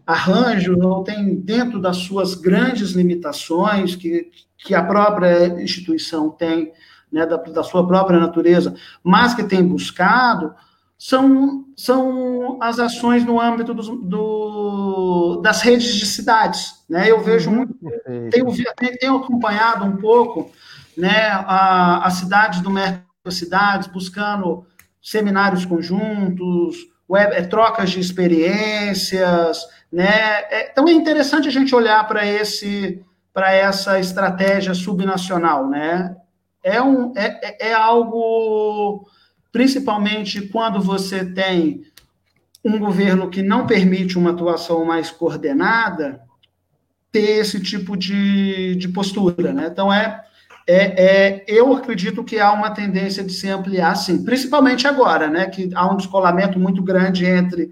arranjo, 0.05 0.77
ou 0.79 1.03
tem 1.03 1.35
dentro 1.35 1.79
das 1.79 1.97
suas 1.97 2.35
grandes 2.35 2.91
limitações 2.91 3.95
que, 3.95 4.29
que 4.57 4.75
a 4.75 4.83
própria 4.83 5.61
instituição 5.61 6.29
tem, 6.29 6.71
né, 7.11 7.25
da, 7.25 7.37
da 7.37 7.63
sua 7.63 7.87
própria 7.87 8.19
natureza, 8.19 8.75
mas 9.03 9.33
que 9.33 9.43
tem 9.43 9.65
buscado, 9.65 10.53
são, 11.03 11.65
são 11.75 12.61
as 12.61 12.77
ações 12.77 13.25
no 13.25 13.41
âmbito 13.41 13.73
do, 13.73 13.95
do, 13.95 15.41
das 15.41 15.63
redes 15.63 15.95
de 15.95 16.05
cidades. 16.05 16.75
Né? 16.87 17.09
Eu 17.09 17.19
vejo 17.23 17.49
uhum. 17.49 17.55
muito, 17.55 17.75
tenho, 18.29 18.45
tenho 18.99 19.15
acompanhado 19.15 19.83
um 19.83 19.97
pouco 19.97 20.51
né, 20.95 21.29
a, 21.31 22.05
a 22.05 22.11
cidade 22.11 22.61
do 22.61 22.69
Mercosul 22.69 23.01
cidades, 23.31 23.87
buscando 23.87 24.63
seminários 25.01 25.65
conjuntos, 25.65 26.77
web, 27.09 27.33
é, 27.33 27.41
trocas 27.41 27.89
de 27.89 27.99
experiências, 27.99 29.59
né? 29.91 30.41
É, 30.49 30.71
então 30.71 30.87
é 30.87 30.91
interessante 30.91 31.47
a 31.47 31.51
gente 31.51 31.75
olhar 31.75 32.07
para 32.07 32.25
esse 32.25 33.03
para 33.31 33.53
essa 33.53 33.99
estratégia 33.99 34.73
subnacional, 34.73 35.67
né? 35.67 36.15
É, 36.63 36.81
um, 36.81 37.13
é, 37.15 37.39
é, 37.43 37.69
é 37.69 37.73
algo 37.73 39.07
principalmente 39.51 40.41
quando 40.47 40.81
você 40.81 41.25
tem 41.25 41.83
um 42.63 42.79
governo 42.79 43.29
que 43.29 43.41
não 43.41 43.65
permite 43.65 44.17
uma 44.17 44.31
atuação 44.31 44.85
mais 44.85 45.09
coordenada, 45.09 46.21
ter 47.11 47.39
esse 47.39 47.59
tipo 47.59 47.97
de, 47.97 48.75
de 48.75 48.87
postura. 48.87 49.51
Né? 49.51 49.67
Então, 49.69 49.91
é, 49.91 50.23
é, 50.67 50.75
é, 50.75 51.45
eu 51.47 51.73
acredito 51.75 52.23
que 52.23 52.39
há 52.39 52.51
uma 52.53 52.71
tendência 52.71 53.23
de 53.23 53.33
se 53.33 53.49
ampliar, 53.49 53.95
sim, 53.95 54.23
principalmente 54.23 54.87
agora, 54.87 55.27
né, 55.27 55.47
que 55.47 55.69
há 55.75 55.91
um 55.91 55.97
descolamento 55.97 56.59
muito 56.59 56.81
grande 56.81 57.25
entre 57.25 57.71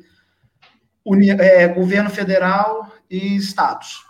uni, 1.06 1.30
é, 1.30 1.68
governo 1.68 2.10
federal 2.10 2.92
e 3.10 3.36
estados. 3.36 4.04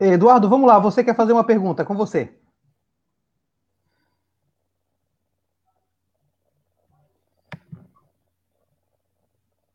Eduardo, 0.00 0.48
vamos 0.48 0.66
lá, 0.66 0.78
você 0.78 1.04
quer 1.04 1.14
fazer 1.14 1.32
uma 1.32 1.44
pergunta 1.44 1.84
com 1.84 1.94
você. 1.94 2.32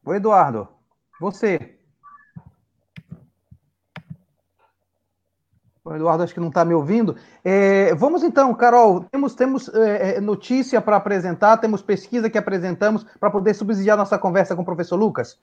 Oi, 0.07 0.15
Eduardo. 0.15 0.69
Você. 1.19 1.75
O 5.83 5.93
Eduardo 5.93 6.23
acho 6.23 6.33
que 6.33 6.39
não 6.39 6.47
está 6.47 6.63
me 6.63 6.73
ouvindo. 6.73 7.17
É, 7.43 7.93
vamos 7.93 8.23
então, 8.23 8.53
Carol, 8.53 9.03
temos, 9.11 9.35
temos 9.35 9.67
é, 9.67 10.15
é 10.15 10.21
notícia 10.21 10.79
para 10.79 10.95
apresentar, 10.95 11.57
temos 11.57 11.81
pesquisa 11.81 12.29
que 12.29 12.37
apresentamos 12.37 13.05
para 13.19 13.29
poder 13.29 13.53
subsidiar 13.53 13.97
nossa 13.97 14.17
conversa 14.17 14.55
com 14.55 14.61
o 14.61 14.65
professor 14.65 14.95
Lucas? 14.95 15.37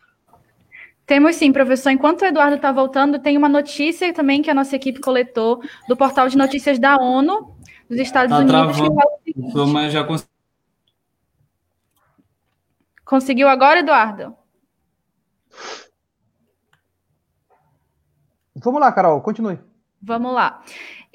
Temos 1.05 1.37
sim, 1.37 1.53
professor. 1.53 1.91
Enquanto 1.91 2.23
o 2.23 2.25
Eduardo 2.25 2.57
está 2.57 2.73
voltando, 2.73 3.19
tem 3.19 3.37
uma 3.37 3.51
notícia 3.51 4.15
também 4.15 4.41
que 4.41 4.49
a 4.51 4.55
nossa 4.55 4.75
equipe 4.75 4.99
coletou 4.99 5.61
do 5.87 5.95
portal 5.95 6.27
de 6.27 6.39
notícias 6.39 6.79
da 6.79 6.97
ONU 6.97 7.55
dos 7.87 7.99
Estados 7.99 8.31
tá 8.31 8.39
Unidos. 8.39 8.79
Travando, 8.79 9.67
mas 9.67 9.93
já 9.93 10.05
cons... 10.05 10.27
Conseguiu 13.05 13.47
agora, 13.47 13.81
Eduardo? 13.81 14.35
Vamos 18.57 18.81
lá, 18.81 18.93
Carol, 18.93 19.21
continue. 19.21 19.59
Vamos 20.01 20.35
lá. 20.35 20.63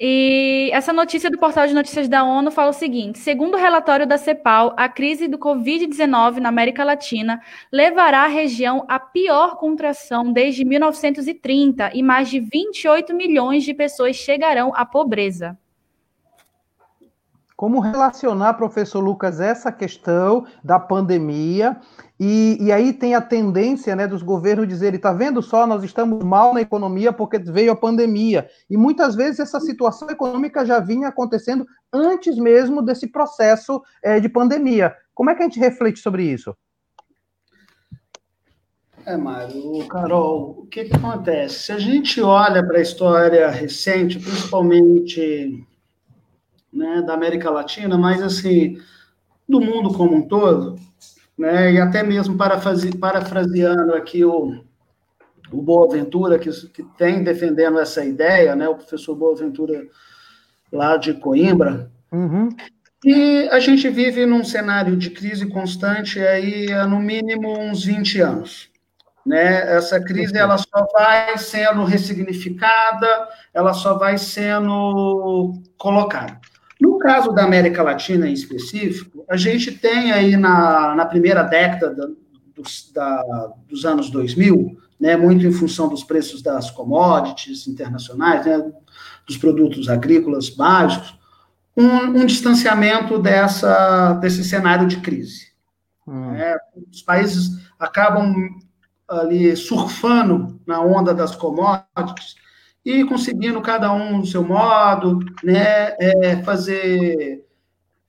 E 0.02 0.70
essa 0.72 0.92
notícia 0.92 1.30
do 1.30 1.38
portal 1.38 1.66
de 1.66 1.74
notícias 1.74 2.08
da 2.08 2.24
ONU 2.24 2.50
fala 2.50 2.70
o 2.70 2.72
seguinte: 2.72 3.18
segundo 3.18 3.54
o 3.54 3.58
relatório 3.58 4.06
da 4.06 4.18
CEPAL, 4.18 4.74
a 4.76 4.88
crise 4.88 5.28
do 5.28 5.38
Covid-19 5.38 6.38
na 6.38 6.48
América 6.48 6.82
Latina 6.82 7.40
levará 7.70 8.24
a 8.24 8.28
região 8.28 8.84
à 8.88 8.98
pior 8.98 9.56
contração 9.56 10.32
desde 10.32 10.64
1930 10.64 11.92
e 11.94 12.02
mais 12.02 12.28
de 12.28 12.40
28 12.40 13.14
milhões 13.14 13.62
de 13.62 13.74
pessoas 13.74 14.16
chegarão 14.16 14.72
à 14.74 14.84
pobreza. 14.84 15.58
Como 17.60 17.78
relacionar, 17.78 18.54
professor 18.54 19.00
Lucas, 19.00 19.38
essa 19.38 19.70
questão 19.70 20.46
da 20.64 20.78
pandemia? 20.78 21.76
E, 22.18 22.56
e 22.58 22.72
aí 22.72 22.90
tem 22.90 23.14
a 23.14 23.20
tendência 23.20 23.94
né, 23.94 24.06
dos 24.06 24.22
governos 24.22 24.66
dizerem: 24.66 24.96
está 24.96 25.12
vendo 25.12 25.42
só, 25.42 25.66
nós 25.66 25.84
estamos 25.84 26.24
mal 26.24 26.54
na 26.54 26.62
economia 26.62 27.12
porque 27.12 27.38
veio 27.38 27.70
a 27.70 27.76
pandemia. 27.76 28.48
E 28.70 28.78
muitas 28.78 29.14
vezes 29.14 29.40
essa 29.40 29.60
situação 29.60 30.08
econômica 30.08 30.64
já 30.64 30.80
vinha 30.80 31.08
acontecendo 31.08 31.66
antes 31.92 32.38
mesmo 32.38 32.80
desse 32.80 33.08
processo 33.08 33.82
é, 34.02 34.18
de 34.18 34.30
pandemia. 34.30 34.96
Como 35.12 35.28
é 35.28 35.34
que 35.34 35.42
a 35.42 35.44
gente 35.44 35.60
reflete 35.60 36.00
sobre 36.00 36.22
isso? 36.22 36.56
É, 39.04 39.18
Mário, 39.18 39.86
Carol, 39.86 40.60
o 40.60 40.66
que, 40.66 40.84
que 40.84 40.96
acontece? 40.96 41.64
Se 41.64 41.72
a 41.72 41.78
gente 41.78 42.22
olha 42.22 42.66
para 42.66 42.78
a 42.78 42.82
história 42.82 43.50
recente, 43.50 44.18
principalmente 44.18 45.68
né, 46.72 47.02
da 47.02 47.14
América 47.14 47.50
Latina, 47.50 47.98
mas 47.98 48.22
assim, 48.22 48.78
do 49.48 49.60
mundo 49.60 49.92
como 49.92 50.16
um 50.16 50.22
todo, 50.22 50.76
né, 51.36 51.72
e 51.72 51.80
até 51.80 52.02
mesmo 52.02 52.36
parafraseando 52.36 53.94
aqui 53.94 54.24
o, 54.24 54.62
o 55.50 55.62
Boaventura, 55.62 56.38
que, 56.38 56.50
que 56.68 56.82
tem 56.96 57.24
defendendo 57.24 57.78
essa 57.78 58.04
ideia, 58.04 58.54
né, 58.54 58.68
o 58.68 58.76
professor 58.76 59.14
Boaventura 59.16 59.86
lá 60.72 60.96
de 60.96 61.14
Coimbra, 61.14 61.90
uhum. 62.12 62.48
e 63.04 63.48
a 63.50 63.58
gente 63.58 63.88
vive 63.88 64.24
num 64.24 64.44
cenário 64.44 64.96
de 64.96 65.10
crise 65.10 65.46
constante 65.46 66.20
aí 66.20 66.72
há 66.72 66.86
no 66.86 67.00
mínimo 67.00 67.58
uns 67.58 67.84
20 67.84 68.20
anos. 68.20 68.70
Né? 69.26 69.76
Essa 69.76 70.02
crise 70.02 70.36
ela 70.36 70.56
só 70.56 70.86
vai 70.94 71.36
sendo 71.36 71.84
ressignificada, 71.84 73.28
ela 73.52 73.74
só 73.74 73.98
vai 73.98 74.16
sendo 74.16 75.52
colocada. 75.76 76.40
No 76.80 76.98
caso 76.98 77.32
da 77.32 77.44
América 77.44 77.82
Latina 77.82 78.26
em 78.26 78.32
específico, 78.32 79.24
a 79.28 79.36
gente 79.36 79.72
tem 79.72 80.12
aí 80.12 80.36
na, 80.36 80.94
na 80.94 81.04
primeira 81.04 81.42
década 81.42 82.10
dos, 82.54 82.90
da, 82.92 83.52
dos 83.68 83.84
anos 83.84 84.10
2000, 84.10 84.78
né, 84.98 85.16
muito 85.16 85.46
em 85.46 85.52
função 85.52 85.88
dos 85.88 86.04
preços 86.04 86.42
das 86.42 86.70
commodities 86.70 87.66
internacionais, 87.66 88.46
né, 88.46 88.72
dos 89.26 89.36
produtos 89.36 89.88
agrícolas 89.88 90.48
básicos, 90.50 91.18
um, 91.76 92.20
um 92.20 92.26
distanciamento 92.26 93.18
dessa, 93.18 94.14
desse 94.14 94.42
cenário 94.44 94.88
de 94.88 94.98
crise. 94.98 95.48
Hum. 96.06 96.34
É, 96.34 96.56
os 96.90 97.02
países 97.02 97.60
acabam 97.78 98.34
ali 99.08 99.56
surfando 99.56 100.60
na 100.66 100.80
onda 100.80 101.12
das 101.12 101.34
commodities 101.34 102.36
e 102.84 103.04
conseguindo 103.04 103.60
cada 103.60 103.92
um 103.92 104.20
do 104.20 104.26
seu 104.26 104.42
modo, 104.42 105.20
né, 105.44 105.94
é, 105.98 106.42
fazer 106.42 107.44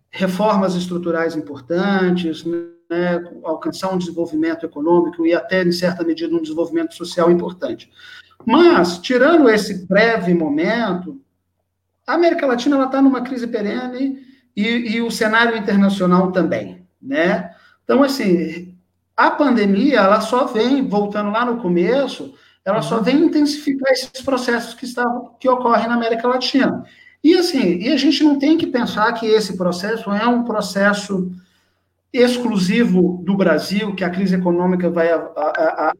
reformas 0.09 0.75
estruturais 0.75 1.35
importantes, 1.35 2.43
né, 2.45 3.23
alcançar 3.43 3.93
um 3.93 3.97
desenvolvimento 3.97 4.65
econômico 4.65 5.25
e 5.25 5.33
até, 5.33 5.63
em 5.63 5.71
certa 5.71 6.03
medida, 6.03 6.35
um 6.35 6.41
desenvolvimento 6.41 6.93
social 6.93 7.31
importante. 7.31 7.89
Mas, 8.45 8.97
tirando 8.97 9.49
esse 9.49 9.85
breve 9.85 10.33
momento, 10.33 11.21
a 12.05 12.13
América 12.15 12.45
Latina 12.45 12.83
está 12.83 13.01
numa 13.01 13.21
crise 13.21 13.47
perene 13.47 14.19
e, 14.55 14.95
e, 14.95 15.01
o 15.01 15.11
cenário 15.11 15.55
internacional 15.55 16.31
também, 16.31 16.85
né? 17.01 17.51
Então, 17.83 18.03
assim, 18.03 18.75
a 19.15 19.31
pandemia, 19.31 19.99
ela 19.99 20.19
só 20.19 20.45
vem, 20.45 20.87
voltando 20.87 21.31
lá 21.31 21.45
no 21.45 21.61
começo, 21.61 22.33
ela 22.63 22.81
só 22.81 22.99
vem 22.99 23.25
intensificar 23.25 23.91
esses 23.91 24.21
processos 24.21 24.73
que, 24.73 24.85
estavam, 24.85 25.35
que 25.39 25.49
ocorrem 25.49 25.87
na 25.87 25.95
América 25.95 26.27
Latina. 26.27 26.85
E 27.23 27.35
assim, 27.37 27.77
e 27.77 27.91
a 27.91 27.97
gente 27.97 28.23
não 28.23 28.37
tem 28.37 28.57
que 28.57 28.67
pensar 28.67 29.11
que 29.13 29.25
esse 29.25 29.57
processo 29.57 30.11
é 30.11 30.25
um 30.27 30.43
processo 30.43 31.31
exclusivo 32.13 33.21
do 33.23 33.35
Brasil, 33.35 33.95
que 33.95 34.03
a 34.03 34.09
crise 34.09 34.35
econômica 34.35 34.89
vai 34.89 35.11
a, 35.11 35.17
a, 35.17 35.93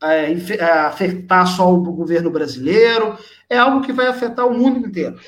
a, 0.00 0.86
afetar 0.86 1.46
só 1.46 1.72
o 1.72 1.80
governo 1.80 2.30
brasileiro, 2.30 3.16
é 3.48 3.56
algo 3.56 3.80
que 3.80 3.92
vai 3.92 4.06
afetar 4.06 4.46
o 4.46 4.56
mundo 4.56 4.86
inteiro. 4.86 5.18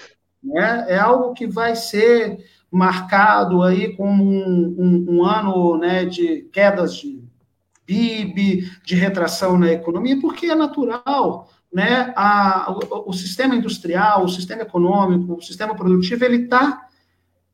Né? 0.43 0.87
É 0.89 0.99
algo 0.99 1.33
que 1.35 1.47
vai 1.47 1.75
ser 1.75 2.39
marcado 2.71 3.63
aí 3.63 3.97
como 3.97 4.23
um, 4.23 4.77
um, 4.79 5.07
um 5.09 5.25
ano 5.25 5.77
né, 5.79 6.05
de 6.05 6.43
quedas 6.53 6.95
de 6.95 7.20
PIB, 7.91 8.71
de 8.85 8.95
retração 8.95 9.59
na 9.59 9.73
economia, 9.73 10.21
porque 10.21 10.47
é 10.47 10.55
natural, 10.55 11.51
né? 11.73 12.13
A, 12.15 12.71
o, 12.71 13.11
o 13.11 13.13
sistema 13.13 13.57
industrial, 13.57 14.25
o 14.25 14.29
sistema 14.29 14.63
econômico, 14.63 15.35
o 15.35 15.43
sistema 15.43 15.75
produtivo, 15.75 16.25
ele 16.25 16.45
está 16.45 16.87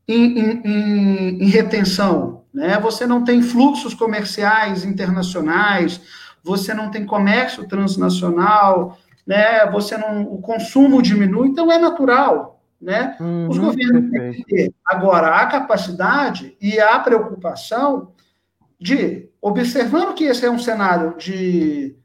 em, 0.07 0.39
em, 0.39 1.43
em, 1.43 1.49
retenção, 1.49 2.43
né? 2.53 2.79
Você 2.79 3.07
não 3.07 3.23
tem 3.23 3.41
fluxos 3.41 3.95
comerciais 3.95 4.85
internacionais, 4.85 5.99
você 6.43 6.71
não 6.71 6.91
tem 6.91 7.03
comércio 7.03 7.67
transnacional, 7.67 8.95
né? 9.25 9.65
Você 9.71 9.97
não, 9.97 10.21
o 10.21 10.39
consumo 10.39 11.01
diminui, 11.01 11.47
então 11.47 11.71
é 11.71 11.79
natural, 11.79 12.61
né? 12.79 13.17
Uhum, 13.19 13.49
Os 13.49 13.57
governos 13.57 14.11
têm 14.11 14.31
que 14.33 14.45
ter 14.45 14.73
agora 14.85 15.35
a 15.35 15.47
capacidade 15.47 16.55
e 16.61 16.79
a 16.79 16.99
preocupação 16.99 18.11
de 18.79 19.29
observando 19.47 20.13
que 20.13 20.25
esse 20.25 20.45
é 20.45 20.51
um 20.51 20.59
cenário 20.59 21.15
de 21.17 21.95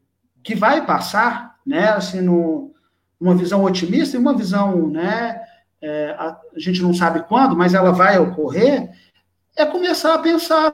que 0.42 0.54
vai 0.54 0.84
passar, 0.84 1.56
né? 1.66 1.90
Assim, 1.90 2.20
no, 2.20 2.72
uma 3.20 3.34
visão 3.34 3.64
otimista 3.64 4.16
e 4.16 4.20
uma 4.20 4.36
visão, 4.36 4.88
né? 4.88 5.40
É, 5.80 6.14
a, 6.18 6.38
a, 6.54 6.58
gente 6.58 6.82
não 6.82 6.94
sabe 6.94 7.24
quando, 7.28 7.56
mas 7.56 7.74
ela 7.74 7.92
vai 7.92 8.18
ocorrer. 8.18 8.90
É 9.56 9.64
começar 9.66 10.14
a 10.14 10.18
pensar 10.18 10.72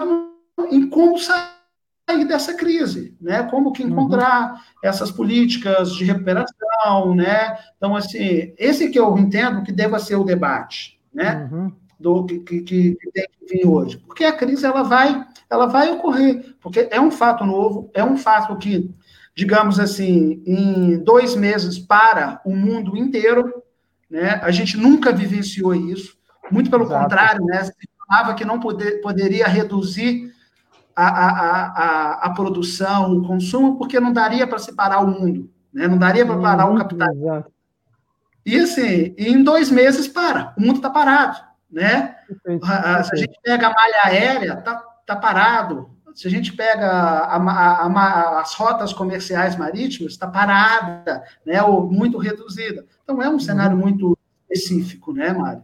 em 0.71 0.89
como 0.89 1.19
sair 1.19 2.25
dessa 2.27 2.55
crise, 2.55 3.17
né? 3.21 3.43
Como 3.45 3.73
que 3.73 3.83
encontrar 3.83 4.53
uhum. 4.53 4.59
essas 4.83 5.11
políticas 5.11 5.95
de 5.95 6.05
recuperação, 6.05 7.15
né? 7.15 7.59
Então, 7.77 7.95
assim, 7.95 8.55
esse 8.57 8.89
que 8.91 8.99
eu 8.99 9.17
entendo 9.19 9.63
que 9.63 9.73
deva 9.73 9.99
ser 9.99 10.17
o 10.17 10.25
debate, 10.25 10.99
né? 11.13 11.49
Uhum. 11.51 11.73
Do 11.99 12.25
que, 12.27 12.39
que, 12.41 12.63
que, 12.63 13.11
tem 13.13 13.27
que 13.27 13.57
vir 13.57 13.67
hoje, 13.67 13.99
porque 13.99 14.25
a 14.25 14.33
crise 14.33 14.65
ela 14.65 14.83
vai, 14.83 15.27
ela 15.51 15.67
vai 15.67 15.91
ocorrer, 15.91 16.55
porque 16.61 16.89
é 16.93 17.01
um 17.01 17.11
fato 17.11 17.45
novo, 17.45 17.91
é 17.93 18.05
um 18.05 18.17
fato 18.17 18.57
que, 18.57 18.89
digamos 19.35 19.81
assim, 19.81 20.41
em 20.47 20.99
dois 20.99 21.35
meses 21.35 21.79
para 21.79 22.41
o 22.45 22.55
mundo 22.55 22.97
inteiro, 22.97 23.53
né? 24.09 24.41
A 24.43 24.51
gente 24.53 24.77
nunca 24.77 25.13
vivenciou 25.13 25.75
isso, 25.75 26.17
muito 26.51 26.71
pelo 26.71 26.85
Exato. 26.85 27.03
contrário, 27.03 27.45
né? 27.45 27.65
Se 27.65 27.73
falava 28.07 28.35
que 28.35 28.45
não 28.45 28.61
poder, 28.61 29.01
poderia 29.01 29.47
reduzir 29.47 30.33
a, 30.97 31.07
a, 31.07 31.67
a, 31.67 32.13
a 32.27 32.31
produção, 32.31 33.13
o 33.13 33.27
consumo, 33.27 33.77
porque 33.77 34.01
não 34.01 34.13
daria 34.13 34.47
para 34.47 34.59
separar 34.59 35.01
o 35.01 35.07
mundo, 35.07 35.49
né? 35.73 35.87
não 35.87 35.99
daria 35.99 36.27
para 36.27 36.39
parar 36.41 36.67
o 36.67 36.77
capital. 36.77 37.47
E 38.45 38.59
assim, 38.59 39.15
em 39.17 39.43
dois 39.45 39.71
meses 39.71 40.09
para, 40.09 40.55
o 40.57 40.61
mundo 40.61 40.77
está 40.77 40.91
parado. 40.91 41.48
Né? 41.71 42.17
Se 43.05 43.13
a 43.13 43.17
gente 43.17 43.39
pega 43.43 43.67
a 43.67 43.73
malha 43.73 44.01
aérea, 44.05 44.55
está 44.55 44.83
tá 45.07 45.17
parado. 45.17 45.91
Se 46.15 46.27
a 46.27 46.31
gente 46.31 46.53
pega 46.53 46.91
a, 46.91 48.41
as 48.41 48.55
rotas 48.55 48.93
comerciais 48.93 49.57
marítimas, 49.57 50.13
está 50.13 50.27
parada, 50.27 51.23
né? 51.45 51.63
ou 51.63 51.91
muito 51.91 52.19
reduzida. 52.19 52.85
Então, 53.05 53.23
é 53.23 53.29
um 53.29 53.39
cenário 53.39 53.77
uhum. 53.77 53.83
muito 53.83 54.19
específico, 54.51 55.13
né, 55.13 55.33
Mário? 55.33 55.63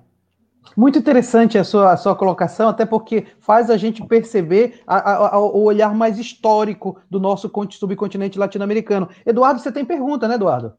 Muito 0.76 0.98
interessante 0.98 1.59
a 1.59 1.64
sua, 1.64 1.92
a 1.92 1.96
sua 1.96 2.14
colocação, 2.16 2.68
até 2.68 2.86
porque 2.86 3.26
faz 3.38 3.70
a 3.70 3.76
gente 3.76 4.05
perceber 4.07 4.80
a, 4.86 5.34
a, 5.34 5.38
o 5.38 5.62
olhar 5.62 5.94
mais 5.94 6.18
histórico 6.18 6.98
do 7.11 7.20
nosso 7.20 7.50
subcontinente 7.70 8.38
latino-americano. 8.38 9.09
Eduardo, 9.26 9.61
você 9.61 9.70
tem 9.70 9.84
pergunta, 9.84 10.26
né, 10.26 10.34
Eduardo? 10.34 10.74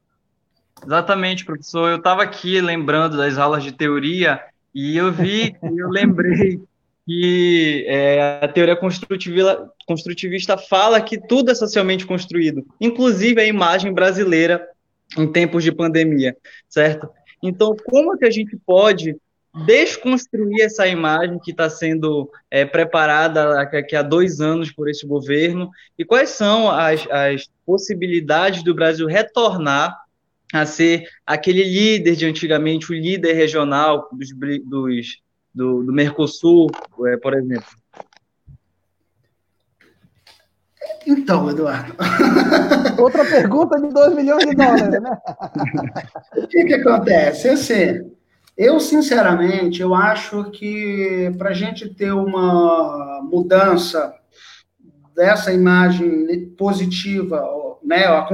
Exatamente, 0.83 1.45
professor. 1.45 1.89
Eu 1.89 1.97
estava 1.97 2.23
aqui 2.23 2.59
lembrando 2.59 3.15
das 3.15 3.37
aulas 3.37 3.63
de 3.63 3.71
teoria 3.71 4.41
e 4.75 4.97
eu 4.97 5.09
vi, 5.09 5.55
eu 5.63 5.87
lembrei 5.87 6.59
que 7.05 7.85
é, 7.87 8.39
a 8.43 8.47
teoria 8.47 8.75
construtivista, 8.75 10.57
fala 10.57 10.99
que 10.99 11.17
tudo 11.17 11.51
é 11.51 11.55
socialmente 11.55 12.05
construído, 12.05 12.65
inclusive 12.81 13.39
a 13.39 13.45
imagem 13.45 13.93
brasileira 13.93 14.67
em 15.17 15.31
tempos 15.31 15.63
de 15.63 15.71
pandemia, 15.71 16.35
certo? 16.67 17.07
Então, 17.41 17.73
como 17.85 18.17
que 18.17 18.25
a 18.25 18.31
gente 18.31 18.57
pode 18.65 19.15
desconstruir 19.65 20.61
essa 20.61 20.85
imagem 20.85 21.39
que 21.39 21.51
está 21.51 21.69
sendo 21.69 22.29
é, 22.51 22.65
preparada 22.65 23.61
aqui 23.61 23.95
há 23.95 24.01
dois 24.01 24.41
anos 24.41 24.71
por 24.71 24.89
esse 24.89 25.07
governo 25.07 25.69
e 25.97 26.03
quais 26.03 26.31
são 26.31 26.69
as, 26.69 27.07
as 27.09 27.49
possibilidades 27.65 28.61
do 28.63 28.75
Brasil 28.75 29.07
retornar 29.07 29.95
a 30.61 30.65
ser 30.65 31.07
aquele 31.25 31.63
líder 31.63 32.15
de 32.15 32.25
antigamente, 32.25 32.91
o 32.91 32.95
líder 32.95 33.33
regional 33.33 34.09
dos, 34.11 34.29
dos 34.65 35.05
do, 35.53 35.83
do 35.83 35.93
Mercosul, 35.93 36.67
é, 37.07 37.17
por 37.17 37.33
exemplo? 37.33 37.69
Então, 41.07 41.49
Eduardo. 41.49 41.95
Outra 42.99 43.23
pergunta 43.25 43.79
de 43.79 43.89
2 43.89 44.15
milhões 44.15 44.45
de 44.45 44.55
dólares, 44.55 45.01
né? 45.01 45.17
o 46.35 46.47
que, 46.47 46.65
que 46.65 46.73
acontece? 46.73 47.49
Assim, 47.49 48.11
eu, 48.57 48.79
sinceramente, 48.79 49.81
eu 49.81 49.93
acho 49.93 50.51
que 50.51 51.31
para 51.37 51.49
a 51.49 51.53
gente 51.53 51.93
ter 51.93 52.11
uma 52.11 53.21
mudança 53.23 54.13
dessa 55.15 55.53
imagem 55.53 56.49
positiva, 56.57 57.41
né, 57.85 58.05
a 58.05 58.27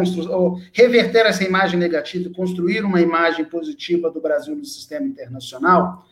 reverter 0.74 1.26
essa 1.26 1.44
imagem 1.44 1.78
negativa 1.78 2.30
e 2.30 2.34
construir 2.34 2.84
uma 2.84 3.02
imagem 3.02 3.46
positiva 3.46 4.10
do 4.10 4.22
Brasil 4.22 4.56
no 4.56 4.66
sistema 4.66 5.06
internacional, 5.06 6.06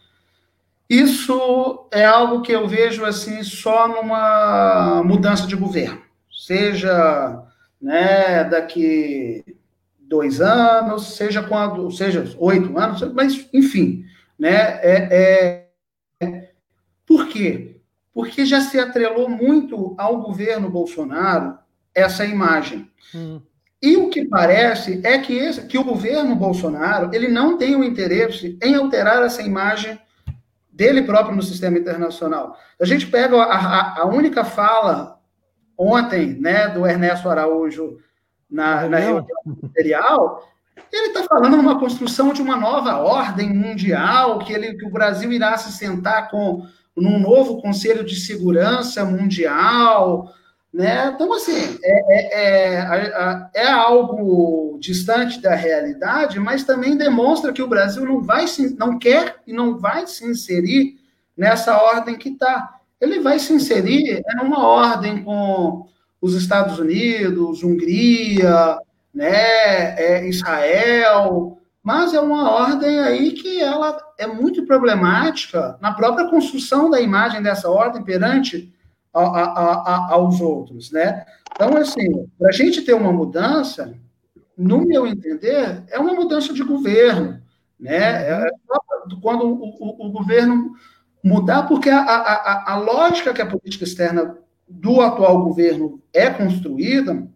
isso 0.90 1.88
é 1.92 2.04
algo 2.04 2.42
que 2.42 2.52
eu 2.52 2.68
vejo 2.68 3.06
assim 3.06 3.44
só 3.44 3.88
numa 3.88 5.04
mudança 5.04 5.48
de 5.48 5.56
governo, 5.56 6.02
seja 6.32 7.44
né, 7.82 8.44
daqui 8.44 9.44
dois 10.00 10.42
anos, 10.42 11.16
seja 11.16 11.44
quando, 11.44 11.90
seja 11.92 12.36
oito 12.40 12.78
anos, 12.78 13.02
mas 13.14 13.48
enfim, 13.54 14.04
né? 14.38 14.80
É, 14.82 15.68
é, 16.22 16.50
por 17.06 17.28
quê? 17.28 17.78
Porque 18.12 18.46
já 18.46 18.62
se 18.62 18.80
atrelou 18.80 19.30
muito 19.30 19.94
ao 19.98 20.22
governo 20.22 20.70
Bolsonaro 20.70 21.60
essa 22.00 22.26
imagem. 22.26 22.90
Hum. 23.14 23.42
E 23.82 23.96
o 23.96 24.10
que 24.10 24.26
parece 24.26 25.00
é 25.04 25.18
que, 25.20 25.34
esse, 25.34 25.66
que 25.68 25.78
o 25.78 25.84
governo 25.84 26.36
Bolsonaro 26.36 27.10
ele 27.14 27.28
não 27.28 27.58
tem 27.58 27.76
o 27.76 27.84
interesse 27.84 28.58
em 28.62 28.76
alterar 28.76 29.24
essa 29.24 29.42
imagem 29.42 30.00
dele 30.72 31.04
próprio 31.04 31.36
no 31.36 31.42
sistema 31.42 31.78
internacional. 31.78 32.58
A 32.80 32.86
gente 32.86 33.08
pega 33.08 33.38
a, 33.42 33.56
a, 33.56 34.02
a 34.02 34.06
única 34.06 34.44
fala 34.44 35.20
ontem 35.78 36.38
né, 36.40 36.68
do 36.68 36.86
Ernesto 36.86 37.30
Araújo 37.30 37.98
na, 38.50 38.88
na 38.90 38.98
reunião 38.98 39.26
ministerial, 39.46 40.44
ele 40.92 41.08
está 41.08 41.24
falando 41.24 41.56
numa 41.56 41.80
construção 41.80 42.34
de 42.34 42.42
uma 42.42 42.58
nova 42.58 42.98
ordem 42.98 43.54
mundial, 43.54 44.40
que, 44.40 44.52
ele, 44.52 44.76
que 44.76 44.86
o 44.86 44.92
Brasil 44.92 45.32
irá 45.32 45.56
se 45.58 45.72
sentar 45.72 46.30
com 46.30 46.66
num 46.96 47.20
novo 47.20 47.62
Conselho 47.62 48.04
de 48.04 48.16
Segurança 48.16 49.06
Mundial, 49.06 50.34
né? 50.74 51.12
Então, 51.14 51.34
assim, 51.34 51.80
é, 51.84 52.16
é, 52.16 52.80
é, 52.84 53.50
é, 53.56 53.68
algo 53.68 54.78
distante 54.80 55.42
da 55.42 55.56
realidade, 55.56 56.40
mas 56.40 56.64
também 56.64 56.96
demonstra 56.96 57.52
que 57.52 57.62
o 57.62 57.68
Brasil 57.68 58.06
não 58.06 58.22
vai 58.22 58.48
se, 58.48 58.76
não 58.78 59.00
quer 59.00 59.38
e 59.48 59.52
não 59.52 59.80
vai 59.80 60.06
se 60.06 60.26
inserir 60.26 61.00
nessa 61.36 61.76
ordem 61.76 62.18
que 62.18 62.30
está. 62.30 62.76
Ele 63.02 63.20
vai 63.20 63.40
se 63.40 63.52
inserir 63.52 64.22
em 64.22 64.46
uma 64.46 64.64
ordem 64.66 65.24
com 65.24 65.88
os 66.22 66.36
Estados 66.36 66.78
Unidos, 66.78 67.64
Hungria, 67.64 68.78
né, 69.14 69.96
é 69.98 70.28
Israel, 70.28 71.58
mas 71.82 72.14
é 72.14 72.20
uma 72.20 72.52
ordem 72.52 73.00
aí 73.00 73.32
que 73.32 73.60
ela 73.60 73.98
é 74.18 74.28
muito 74.28 74.66
problemática 74.66 75.78
na 75.82 75.94
própria 75.94 76.30
construção 76.30 76.90
da 76.90 77.02
imagem 77.02 77.42
dessa 77.42 77.70
ordem 77.70 78.04
perante 78.04 78.72
a, 79.14 79.22
a, 79.22 79.74
a, 79.74 80.14
aos 80.14 80.40
outros, 80.42 80.92
né? 80.92 81.26
Então, 81.54 81.76
assim, 81.78 82.28
para 82.38 82.50
a 82.50 82.54
gente 82.54 82.82
ter 82.82 82.94
uma 82.94 83.12
mudança, 83.12 83.94
no 84.58 84.86
meu 84.86 85.08
entender, 85.08 85.84
é 85.90 86.00
uma 86.00 86.14
mudança 86.14 86.54
de 86.54 86.64
governo, 86.64 87.42
né? 87.80 88.30
É 88.30 88.52
quando 89.22 89.46
o, 89.46 89.64
o, 89.80 90.08
o 90.08 90.12
governo 90.12 90.74
mudar, 91.24 91.64
porque 91.64 91.90
a, 91.90 92.02
a, 92.02 92.74
a 92.74 92.76
lógica 92.78 93.34
que 93.34 93.42
a 93.42 93.46
política 93.46 93.84
externa 93.84 94.38
do 94.68 95.02
atual 95.02 95.44
governo 95.44 96.02
é 96.14 96.30
construída, 96.30 97.28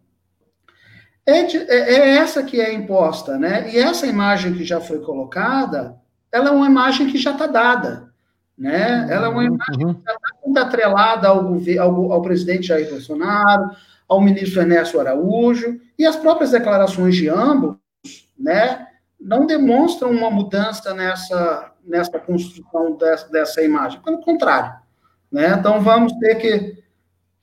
é, 1.26 1.44
de, 1.44 1.58
é, 1.58 1.94
é, 1.94 2.10
essa 2.18 2.44
que 2.44 2.60
é 2.60 2.74
imposta, 2.74 3.38
né? 3.38 3.74
E 3.74 3.78
essa 3.78 4.06
imagem 4.06 4.54
que 4.54 4.64
já 4.64 4.80
foi 4.80 5.00
colocada, 5.00 5.98
ela 6.32 6.50
é 6.50 6.52
uma 6.52 6.68
imagem 6.68 7.08
que 7.10 7.18
já 7.18 7.32
está 7.32 7.48
dada, 7.48 8.14
né? 8.58 9.08
Ela 9.10 9.28
é 9.28 9.30
uma 9.30 9.44
imagem 9.44 9.86
uhum. 9.86 9.94
que 9.94 10.02
já 10.06 10.18
muito 10.46 10.58
atrelada 10.58 11.28
ao, 11.28 11.56
ao, 11.80 12.12
ao 12.12 12.22
presidente 12.22 12.68
Jair 12.68 12.90
Bolsonaro, 12.90 13.72
ao 14.08 14.22
ministro 14.22 14.62
Ernesto 14.62 15.00
Araújo, 15.00 15.80
e 15.98 16.06
as 16.06 16.16
próprias 16.16 16.52
declarações 16.52 17.16
de 17.16 17.30
ambos, 17.30 17.78
né? 18.38 18.88
Não 19.20 19.46
demonstram 19.46 20.12
uma 20.12 20.30
mudança 20.30 20.94
nessa, 20.94 21.72
nessa 21.86 22.20
construção 22.20 22.98
dessa, 22.98 23.30
dessa 23.30 23.62
imagem. 23.62 24.02
Pelo 24.02 24.22
contrário, 24.22 24.74
né? 25.32 25.56
Então 25.58 25.82
vamos 25.82 26.14
ter 26.14 26.36
que 26.36 26.84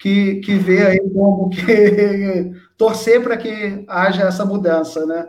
que, 0.01 0.37
que 0.37 0.55
vê 0.55 0.87
aí 0.87 1.11
como 1.11 1.51
que 1.51 2.53
torcer 2.77 3.23
para 3.23 3.37
que 3.37 3.85
haja 3.87 4.23
essa 4.23 4.45
mudança, 4.45 5.05
né? 5.05 5.29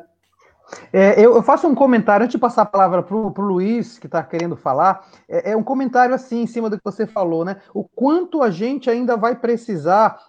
É, 0.93 1.19
eu, 1.19 1.41
faço 1.41 1.67
um 1.67 1.75
comentário, 1.75 2.23
antes 2.23 2.33
de 2.33 2.39
passar 2.39 2.63
a 2.63 2.65
palavra 2.65 3.03
para 3.03 3.15
o 3.15 3.33
Luiz, 3.37 3.97
que 3.97 4.05
está 4.05 4.23
querendo 4.23 4.55
falar, 4.55 5.05
é, 5.27 5.51
é, 5.51 5.57
um 5.57 5.63
comentário 5.63 6.13
assim, 6.13 6.41
em 6.41 6.47
cima 6.47 6.69
do 6.69 6.77
que 6.77 6.83
você 6.83 7.05
falou, 7.05 7.45
né? 7.45 7.57
O 7.73 7.83
quanto 7.83 8.41
a 8.41 8.49
gente 8.49 8.89
ainda 8.89 9.15
vai 9.17 9.35
precisar 9.35 10.19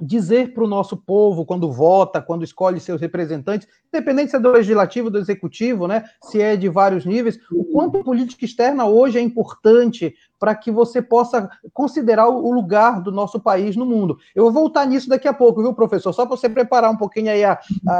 dizer 0.00 0.52
para 0.52 0.62
o 0.62 0.68
nosso 0.68 0.96
povo, 0.96 1.46
quando 1.46 1.72
vota, 1.72 2.20
quando 2.20 2.44
escolhe 2.44 2.78
seus 2.78 3.00
representantes, 3.00 3.66
independente 3.88 4.30
se 4.30 4.36
é 4.36 4.40
do 4.40 4.50
legislativo, 4.50 5.10
do 5.10 5.18
executivo, 5.18 5.88
né, 5.88 6.04
se 6.22 6.40
é 6.40 6.54
de 6.54 6.68
vários 6.68 7.06
níveis, 7.06 7.38
o 7.50 7.64
quanto 7.64 8.04
política 8.04 8.44
externa 8.44 8.84
hoje 8.84 9.18
é 9.18 9.20
importante 9.22 10.14
para 10.38 10.54
que 10.54 10.70
você 10.70 11.00
possa 11.00 11.48
considerar 11.72 12.28
o 12.28 12.50
lugar 12.50 13.00
do 13.00 13.10
nosso 13.10 13.40
país 13.40 13.74
no 13.74 13.86
mundo. 13.86 14.18
Eu 14.34 14.44
vou 14.44 14.52
voltar 14.52 14.86
nisso 14.86 15.08
daqui 15.08 15.26
a 15.26 15.32
pouco, 15.32 15.62
viu, 15.62 15.72
professor? 15.72 16.12
Só 16.12 16.26
para 16.26 16.36
você 16.36 16.48
preparar 16.48 16.90
um 16.90 16.96
pouquinho 16.96 17.30
aí 17.30 17.42
a, 17.42 17.58
a, 17.86 17.92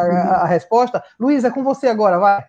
a 0.42 0.46
resposta. 0.46 1.02
Luiz, 1.18 1.44
é 1.44 1.50
com 1.50 1.64
você 1.64 1.88
agora, 1.88 2.18
vai. 2.18 2.44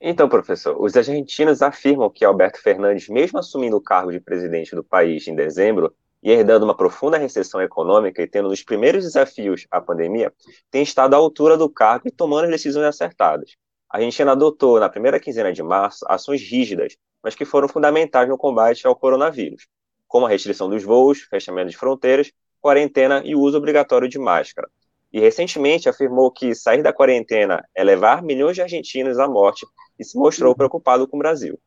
Então, 0.00 0.28
professor, 0.28 0.80
os 0.80 0.96
argentinos 0.96 1.60
afirmam 1.60 2.08
que 2.08 2.24
Alberto 2.24 2.62
Fernandes, 2.62 3.08
mesmo 3.08 3.38
assumindo 3.38 3.76
o 3.76 3.80
cargo 3.80 4.12
de 4.12 4.20
presidente 4.20 4.74
do 4.74 4.84
país 4.84 5.26
em 5.26 5.34
dezembro, 5.34 5.92
e 6.22 6.30
herdando 6.30 6.64
uma 6.64 6.76
profunda 6.76 7.16
recessão 7.16 7.60
econômica 7.62 8.22
e 8.22 8.26
tendo 8.26 8.48
nos 8.48 8.62
primeiros 8.62 9.04
desafios 9.04 9.66
a 9.70 9.80
pandemia, 9.80 10.32
tem 10.70 10.82
estado 10.82 11.14
à 11.14 11.16
altura 11.16 11.56
do 11.56 11.70
cargo 11.70 12.08
e 12.08 12.10
tomando 12.10 12.44
as 12.44 12.50
decisões 12.50 12.86
acertadas. 12.86 13.52
A 13.90 13.98
Argentina 13.98 14.32
adotou, 14.32 14.78
na 14.78 14.88
primeira 14.88 15.18
quinzena 15.18 15.52
de 15.52 15.62
março, 15.62 16.04
ações 16.08 16.42
rígidas, 16.42 16.96
mas 17.22 17.34
que 17.34 17.44
foram 17.44 17.68
fundamentais 17.68 18.28
no 18.28 18.36
combate 18.36 18.86
ao 18.86 18.94
coronavírus, 18.94 19.66
como 20.06 20.26
a 20.26 20.28
restrição 20.28 20.68
dos 20.68 20.82
voos, 20.82 21.20
fechamento 21.22 21.70
de 21.70 21.76
fronteiras, 21.76 22.30
quarentena 22.60 23.22
e 23.24 23.34
o 23.34 23.40
uso 23.40 23.56
obrigatório 23.56 24.08
de 24.08 24.18
máscara. 24.18 24.68
E 25.12 25.20
recentemente 25.20 25.88
afirmou 25.88 26.30
que 26.30 26.54
sair 26.54 26.82
da 26.82 26.92
quarentena 26.92 27.64
é 27.74 27.82
levar 27.82 28.22
milhões 28.22 28.56
de 28.56 28.62
argentinos 28.62 29.18
à 29.18 29.26
morte 29.26 29.66
e 29.98 30.04
se 30.04 30.18
mostrou 30.18 30.54
preocupado 30.54 31.08
com 31.08 31.16
o 31.16 31.20
Brasil. 31.20 31.58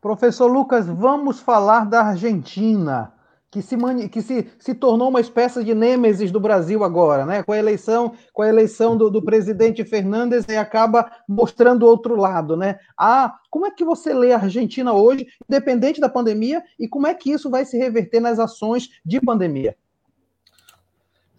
Professor 0.00 0.46
Lucas, 0.46 0.86
vamos 0.86 1.40
falar 1.40 1.86
da 1.86 2.02
Argentina 2.02 3.12
que 3.52 3.60
se, 3.60 3.76
que 4.08 4.22
se, 4.22 4.50
se 4.58 4.74
tornou 4.74 5.10
uma 5.10 5.20
espécie 5.20 5.62
de 5.62 5.74
nêmesis 5.74 6.30
do 6.30 6.40
Brasil 6.40 6.82
agora, 6.82 7.26
né? 7.26 7.42
Com 7.42 7.52
a 7.52 7.58
eleição, 7.58 8.14
com 8.32 8.40
a 8.40 8.48
eleição 8.48 8.96
do, 8.96 9.10
do 9.10 9.22
presidente 9.22 9.84
Fernandes, 9.84 10.46
e 10.48 10.56
acaba 10.56 11.12
mostrando 11.28 11.84
outro 11.84 12.16
lado, 12.16 12.56
né? 12.56 12.78
Ah, 12.98 13.34
como 13.50 13.66
é 13.66 13.70
que 13.70 13.84
você 13.84 14.14
lê 14.14 14.32
a 14.32 14.38
Argentina 14.38 14.94
hoje, 14.94 15.26
independente 15.46 16.00
da 16.00 16.08
pandemia, 16.08 16.62
e 16.80 16.88
como 16.88 17.06
é 17.06 17.12
que 17.12 17.30
isso 17.30 17.50
vai 17.50 17.66
se 17.66 17.76
reverter 17.76 18.20
nas 18.20 18.38
ações 18.38 18.88
de 19.04 19.20
pandemia? 19.20 19.76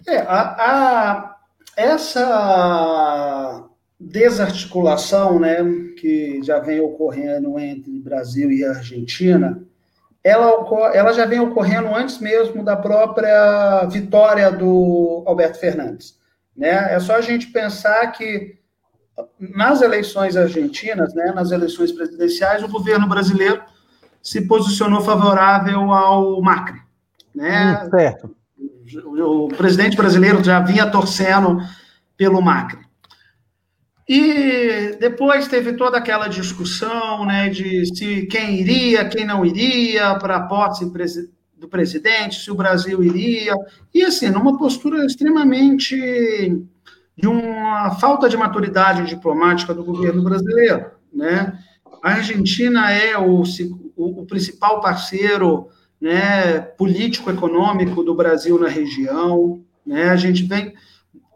É, 0.07 0.19
a, 0.19 0.41
a, 0.41 1.35
essa 1.75 3.67
desarticulação, 3.99 5.39
né, 5.39 5.57
que 5.97 6.43
já 6.43 6.59
vem 6.59 6.79
ocorrendo 6.79 7.57
entre 7.57 7.99
Brasil 8.01 8.51
e 8.51 8.63
Argentina, 8.63 9.65
ela, 10.23 10.65
ela 10.93 11.11
já 11.11 11.25
vem 11.25 11.39
ocorrendo 11.39 11.93
antes 11.93 12.19
mesmo 12.19 12.63
da 12.63 12.77
própria 12.77 13.85
vitória 13.85 14.49
do 14.51 15.23
Alberto 15.25 15.59
Fernandes. 15.59 16.17
Né? 16.55 16.93
É 16.93 16.99
só 16.99 17.15
a 17.15 17.21
gente 17.21 17.47
pensar 17.47 18.07
que 18.07 18.57
nas 19.37 19.81
eleições 19.81 20.37
argentinas, 20.37 21.13
né, 21.13 21.31
nas 21.35 21.51
eleições 21.51 21.91
presidenciais, 21.91 22.63
o 22.63 22.69
governo 22.69 23.07
brasileiro 23.07 23.61
se 24.21 24.47
posicionou 24.47 25.01
favorável 25.01 25.91
ao 25.91 26.41
Macri. 26.41 26.79
Né? 27.35 27.83
Hum, 27.83 27.89
certo. 27.89 28.35
O, 29.05 29.45
o 29.45 29.47
presidente 29.49 29.97
brasileiro 29.97 30.43
já 30.43 30.59
vinha 30.61 30.89
torcendo 30.89 31.59
pelo 32.15 32.41
Macri. 32.41 32.79
E 34.07 34.97
depois 34.99 35.47
teve 35.47 35.73
toda 35.73 35.97
aquela 35.97 36.27
discussão 36.27 37.25
né, 37.25 37.49
de 37.49 37.85
se 37.95 38.25
quem 38.27 38.59
iria, 38.59 39.07
quem 39.07 39.25
não 39.25 39.45
iria 39.45 40.15
para 40.15 40.37
a 40.37 40.47
posse 40.47 40.85
do 41.55 41.67
presidente, 41.69 42.41
se 42.43 42.51
o 42.51 42.55
Brasil 42.55 43.01
iria. 43.03 43.53
E 43.93 44.03
assim, 44.03 44.29
numa 44.29 44.57
postura 44.57 45.05
extremamente 45.05 45.95
de 47.15 47.27
uma 47.27 47.91
falta 47.91 48.27
de 48.27 48.35
maturidade 48.35 49.07
diplomática 49.07 49.73
do 49.73 49.83
governo 49.83 50.23
brasileiro. 50.23 50.91
Né? 51.13 51.57
A 52.01 52.11
Argentina 52.11 52.91
é 52.91 53.17
o, 53.17 53.43
o, 53.95 54.21
o 54.21 54.25
principal 54.25 54.81
parceiro 54.81 55.69
né, 56.01 56.59
político-econômico 56.59 58.03
do 58.03 58.15
Brasil 58.15 58.59
na 58.59 58.67
região. 58.67 59.63
Né? 59.85 60.09
A 60.09 60.15
gente 60.15 60.43
vem 60.43 60.73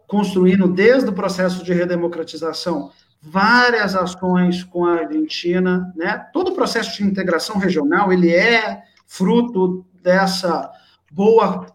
construindo 0.08 0.66
desde 0.66 1.10
o 1.10 1.12
processo 1.12 1.62
de 1.62 1.72
redemocratização 1.72 2.90
várias 3.20 3.94
ações 3.94 4.64
com 4.64 4.86
a 4.86 5.00
Argentina, 5.00 5.92
né? 5.94 6.26
Todo 6.32 6.48
o 6.48 6.54
processo 6.54 6.96
de 6.96 7.04
integração 7.04 7.58
regional 7.58 8.10
ele 8.10 8.34
é 8.34 8.82
fruto 9.06 9.84
dessa 10.02 10.72
boa 11.12 11.66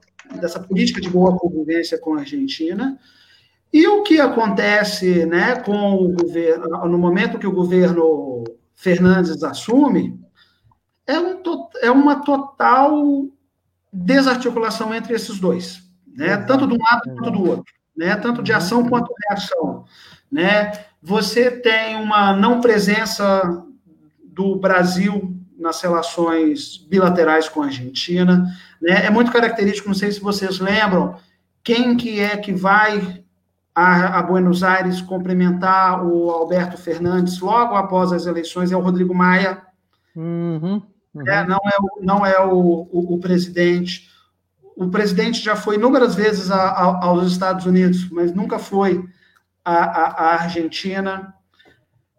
dessa 0.42 0.60
política 0.60 1.00
de 1.00 1.10
boa 1.10 1.38
convivência 1.38 1.98
com 2.00 2.16
a 2.16 2.22
Argentina. 2.22 2.98
E 3.72 3.88
o 3.88 4.02
que 4.02 4.20
acontece, 4.20 5.26
né, 5.26 5.58
com 5.58 5.94
o 5.96 6.14
governo 6.14 6.86
no 6.88 6.98
momento 6.98 7.38
que 7.38 7.48
o 7.48 7.52
governo 7.52 8.44
Fernandes 8.74 9.44
assume 9.44 10.20
é, 11.06 11.20
um, 11.20 11.40
é 11.82 11.92
uma 11.92 12.24
total 12.24 13.28
desarticulação 13.92 14.94
entre 14.94 15.14
esses 15.14 15.40
dois, 15.40 15.84
né? 16.08 16.38
Tanto 16.38 16.66
de 16.66 16.74
um 16.74 16.78
lado 16.82 17.14
quanto 17.16 17.32
do 17.32 17.50
outro 17.50 17.83
né? 17.96 18.16
tanto 18.16 18.42
de 18.42 18.52
ação 18.52 18.82
uhum. 18.82 18.90
quanto 18.90 19.14
reação. 19.30 19.86
Né? 20.32 20.72
Você 21.02 21.52
tem 21.52 21.96
uma 21.96 22.34
não 22.34 22.62
presença 22.62 23.64
do 24.24 24.56
Brasil 24.56 25.36
nas 25.58 25.82
relações 25.82 26.78
bilaterais 26.78 27.48
com 27.48 27.62
a 27.62 27.66
Argentina. 27.66 28.46
Né? 28.82 29.06
É 29.06 29.10
muito 29.10 29.32
característico, 29.32 29.88
não 29.88 29.96
sei 29.96 30.12
se 30.12 30.20
vocês 30.20 30.60
lembram, 30.60 31.16
quem 31.64 31.96
que 31.96 32.20
é 32.20 32.36
que 32.38 32.52
vai 32.52 33.24
a, 33.74 34.20
a, 34.20 34.24
Buenos 34.24 34.64
Aires 34.64 35.02
cumprimentar 35.02 36.06
o 36.06 36.30
Alberto 36.30 36.78
Fernandes 36.78 37.40
logo 37.40 37.76
após 37.76 38.12
as 38.12 38.26
eleições 38.26 38.72
é 38.72 38.78
o 38.78 38.82
Rodrigo 38.82 39.16
Maia. 39.16 39.62
Uhum, 40.16 40.82
uhum. 41.14 41.28
É, 41.28 41.46
não 41.48 41.58
é, 41.58 41.78
o, 41.80 42.04
não 42.04 42.26
é 42.26 42.40
o, 42.40 42.88
o, 42.92 43.16
o 43.16 43.20
presidente 43.20 44.13
o 44.76 44.90
presidente 44.90 45.42
já 45.42 45.56
foi 45.56 45.76
inúmeras 45.76 46.16
vezes 46.16 46.52
a, 46.52 46.62
a, 46.62 47.06
aos 47.06 47.32
Estados 47.32 47.66
Unidos, 47.66 48.10
mas 48.10 48.34
nunca 48.34 48.60
foi 48.60 49.04
à 49.64 50.34
Argentina. 50.34 51.34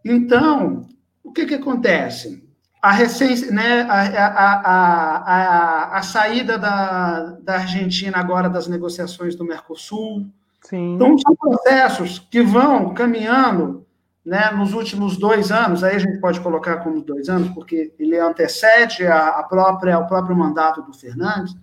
Então, 0.05 0.86
o 1.22 1.32
que, 1.32 1.46
que 1.46 1.55
acontece? 1.55 2.42
A, 2.80 2.92
recém, 2.92 3.50
né, 3.50 3.86
a, 3.88 5.96
a, 5.96 6.02
saída 6.02 6.59
da, 6.59 7.38
da 7.42 7.55
Argentina 7.55 8.18
agora 8.18 8.48
das 8.48 8.66
negociações 8.66 9.34
do 9.34 9.44
Mercosul. 9.44 10.26
Sim. 10.62 10.94
Então, 10.94 11.16
são 11.18 11.34
processos 11.34 12.18
que 12.18 12.42
vão 12.42 12.94
caminhando 12.94 13.84
né, 14.24 14.50
nos 14.50 14.72
últimos 14.72 15.18
dois 15.18 15.52
anos, 15.52 15.84
aí 15.84 15.96
a 15.96 15.98
gente 15.98 16.18
pode 16.18 16.40
colocar 16.40 16.78
como 16.78 17.02
dois 17.02 17.28
anos, 17.28 17.50
porque 17.50 17.92
ele 17.98 18.18
antecede 18.18 19.07
a, 19.07 19.28
a 19.28 19.42
própria, 19.42 19.98
o 19.98 20.07
próprio 20.07 20.34
mandato 20.34 20.80
do 20.80 20.94
Fernandes, 20.94 21.55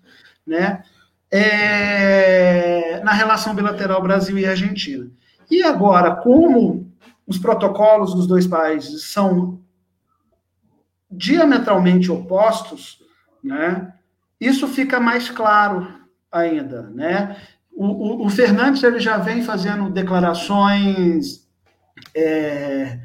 né, 0.45 0.83
é, 1.29 2.99
na 3.03 3.13
relação 3.13 3.55
bilateral 3.55 4.01
Brasil 4.01 4.37
e 4.37 4.45
Argentina. 4.45 5.09
E 5.49 5.63
agora, 5.63 6.15
como 6.15 6.91
os 7.25 7.37
protocolos 7.37 8.13
dos 8.13 8.27
dois 8.27 8.47
países 8.47 9.05
são 9.11 9.59
diametralmente 11.09 12.11
opostos, 12.11 13.01
né, 13.43 13.93
isso 14.39 14.67
fica 14.67 14.99
mais 14.99 15.29
claro 15.29 15.87
ainda, 16.31 16.83
né? 16.83 17.37
O, 17.71 17.85
o, 17.85 18.25
o 18.25 18.29
Fernandes 18.29 18.83
ele 18.83 18.99
já 18.99 19.17
vem 19.17 19.43
fazendo 19.43 19.89
declarações 19.89 21.47
é, 22.15 22.99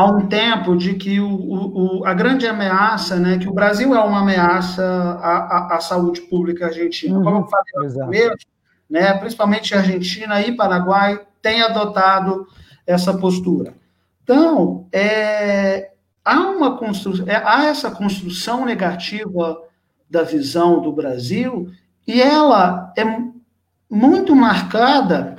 há 0.00 0.06
um 0.06 0.26
tempo 0.26 0.76
de 0.76 0.94
que 0.94 1.20
o, 1.20 1.28
o, 1.30 2.06
a 2.06 2.14
grande 2.14 2.46
ameaça, 2.46 3.16
né, 3.20 3.36
que 3.36 3.48
o 3.48 3.52
Brasil 3.52 3.94
é 3.94 4.00
uma 4.00 4.20
ameaça 4.20 4.82
à, 4.82 5.74
à, 5.74 5.76
à 5.76 5.80
saúde 5.80 6.22
pública 6.22 6.66
argentina. 6.66 7.18
Uhum, 7.18 7.24
Como 7.24 7.36
eu 7.38 7.48
falei 7.48 7.92
começo, 7.92 8.46
né, 8.88 9.12
principalmente 9.18 9.74
Argentina 9.74 10.40
e 10.40 10.56
Paraguai 10.56 11.20
têm 11.42 11.62
adotado 11.62 12.46
essa 12.86 13.16
postura. 13.16 13.74
Então, 14.22 14.86
é, 14.90 15.90
há, 16.24 16.40
uma 16.40 16.78
constru, 16.78 17.28
é, 17.28 17.36
há 17.36 17.66
essa 17.66 17.90
construção 17.90 18.64
negativa 18.64 19.60
da 20.08 20.22
visão 20.22 20.80
do 20.80 20.92
Brasil 20.92 21.70
e 22.06 22.22
ela 22.22 22.92
é 22.96 23.04
muito 23.88 24.34
marcada 24.34 25.36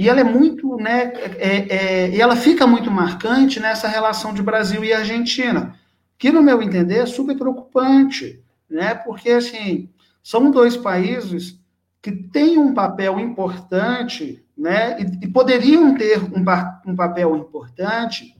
e 0.00 0.08
ela 0.08 0.20
é 0.20 0.24
muito, 0.24 0.78
né, 0.78 1.12
é, 1.36 1.76
é, 1.76 2.08
e 2.08 2.22
ela 2.22 2.34
fica 2.34 2.66
muito 2.66 2.90
marcante 2.90 3.60
nessa 3.60 3.86
relação 3.86 4.32
de 4.32 4.42
Brasil 4.42 4.82
e 4.82 4.94
Argentina, 4.94 5.78
que, 6.16 6.32
no 6.32 6.40
meu 6.40 6.62
entender, 6.62 7.00
é 7.00 7.04
super 7.04 7.36
preocupante, 7.36 8.42
né, 8.66 8.94
porque, 8.94 9.28
assim, 9.28 9.90
são 10.22 10.50
dois 10.50 10.74
países 10.74 11.60
que 12.00 12.10
têm 12.10 12.56
um 12.56 12.72
papel 12.72 13.20
importante, 13.20 14.42
né, 14.56 14.98
e, 15.02 15.26
e 15.26 15.28
poderiam 15.28 15.94
ter 15.94 16.18
um, 16.18 16.42
um, 16.86 16.96
papel 16.96 17.36
importante 17.36 18.34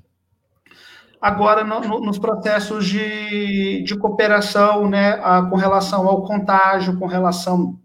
agora 1.21 1.63
no, 1.63 1.81
no, 1.83 2.01
nos 2.01 2.19
processos 2.19 2.87
de, 2.87 3.83
de 3.83 3.99
cooperação, 3.99 4.89
né, 4.89 5.21
a, 5.23 5.43
com 5.43 5.57
relação 5.57 6.09
ao 6.09 6.23
contágio, 6.23 6.99
com 6.99 7.05
relação 7.05 7.79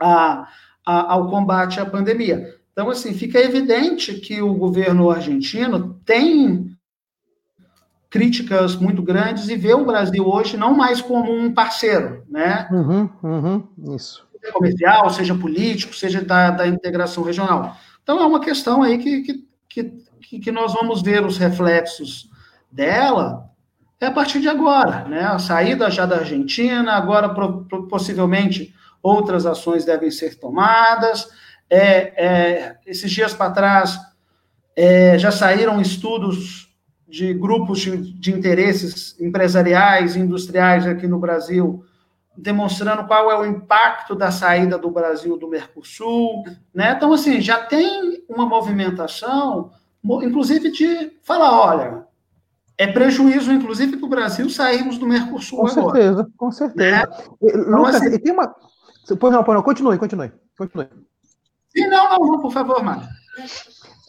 a, 0.00 0.46
a, 0.86 1.12
ao 1.12 1.28
combate 1.28 1.80
à 1.80 1.84
pandemia. 1.84 2.59
Então, 2.80 2.90
assim, 2.90 3.12
fica 3.12 3.38
evidente 3.38 4.14
que 4.14 4.40
o 4.40 4.54
governo 4.54 5.10
argentino 5.10 6.00
tem 6.02 6.74
críticas 8.08 8.74
muito 8.74 9.02
grandes 9.02 9.50
e 9.50 9.54
vê 9.54 9.74
o 9.74 9.84
Brasil 9.84 10.26
hoje 10.26 10.56
não 10.56 10.74
mais 10.74 11.02
como 11.02 11.30
um 11.30 11.52
parceiro, 11.52 12.24
né? 12.26 12.66
Uhum, 12.72 13.10
uhum, 13.22 13.94
isso. 13.94 14.26
Seja 14.40 14.52
comercial, 14.54 15.10
seja 15.10 15.34
político, 15.34 15.94
seja 15.94 16.24
da, 16.24 16.50
da 16.52 16.66
integração 16.66 17.22
regional. 17.22 17.76
Então 18.02 18.18
é 18.18 18.24
uma 18.24 18.40
questão 18.40 18.82
aí 18.82 18.96
que, 18.96 19.44
que, 19.68 19.92
que, 20.18 20.38
que 20.40 20.50
nós 20.50 20.72
vamos 20.72 21.02
ver 21.02 21.22
os 21.22 21.36
reflexos 21.36 22.30
dela 22.72 23.44
é 24.00 24.06
a 24.06 24.10
partir 24.10 24.40
de 24.40 24.48
agora, 24.48 25.04
né? 25.04 25.24
A 25.24 25.38
saída 25.38 25.90
já 25.90 26.06
da 26.06 26.16
Argentina, 26.16 26.92
agora 26.92 27.28
possivelmente 27.90 28.74
outras 29.02 29.44
ações 29.44 29.84
devem 29.84 30.10
ser 30.10 30.40
tomadas. 30.40 31.28
É, 31.70 32.24
é, 32.26 32.76
esses 32.84 33.10
dias 33.10 33.32
para 33.32 33.52
trás 33.52 33.96
é, 34.76 35.16
já 35.18 35.30
saíram 35.30 35.80
estudos 35.80 36.74
de 37.08 37.32
grupos 37.34 37.80
de, 37.80 37.96
de 37.96 38.32
interesses 38.32 39.18
empresariais, 39.20 40.16
industriais 40.16 40.86
aqui 40.86 41.06
no 41.06 41.18
Brasil, 41.18 41.84
demonstrando 42.36 43.06
qual 43.06 43.30
é 43.30 43.38
o 43.38 43.44
impacto 43.44 44.14
da 44.14 44.30
saída 44.30 44.78
do 44.78 44.90
Brasil 44.90 45.36
do 45.36 45.48
Mercosul, 45.48 46.44
né? 46.72 46.94
Então, 46.96 47.12
assim, 47.12 47.40
já 47.40 47.58
tem 47.58 48.24
uma 48.28 48.46
movimentação, 48.46 49.72
inclusive 50.04 50.70
de 50.70 51.12
falar, 51.22 51.52
olha, 51.52 52.06
é 52.78 52.86
prejuízo, 52.86 53.52
inclusive, 53.52 53.96
para 53.96 54.06
o 54.06 54.10
Brasil 54.10 54.48
sairmos 54.48 54.96
do 54.96 55.06
Mercosul 55.06 55.58
com 55.58 55.66
agora. 55.66 55.82
Com 55.82 55.90
certeza, 55.92 56.30
com 56.36 56.52
certeza. 56.52 56.96
Né? 56.96 57.02
Então, 57.42 57.78
Lucas, 57.78 57.96
assim, 57.96 58.14
e 58.14 58.18
tem 58.18 58.32
uma... 58.32 58.54
Pois 59.18 59.32
não, 59.32 59.44
pois 59.44 59.56
não, 59.56 59.62
continue, 59.62 59.98
continue, 59.98 60.32
continue. 60.56 60.88
Sim, 61.76 61.86
não, 61.88 62.10
não, 62.10 62.18
não, 62.18 62.40
por 62.40 62.52
favor, 62.52 62.82
Mário. 62.82 63.08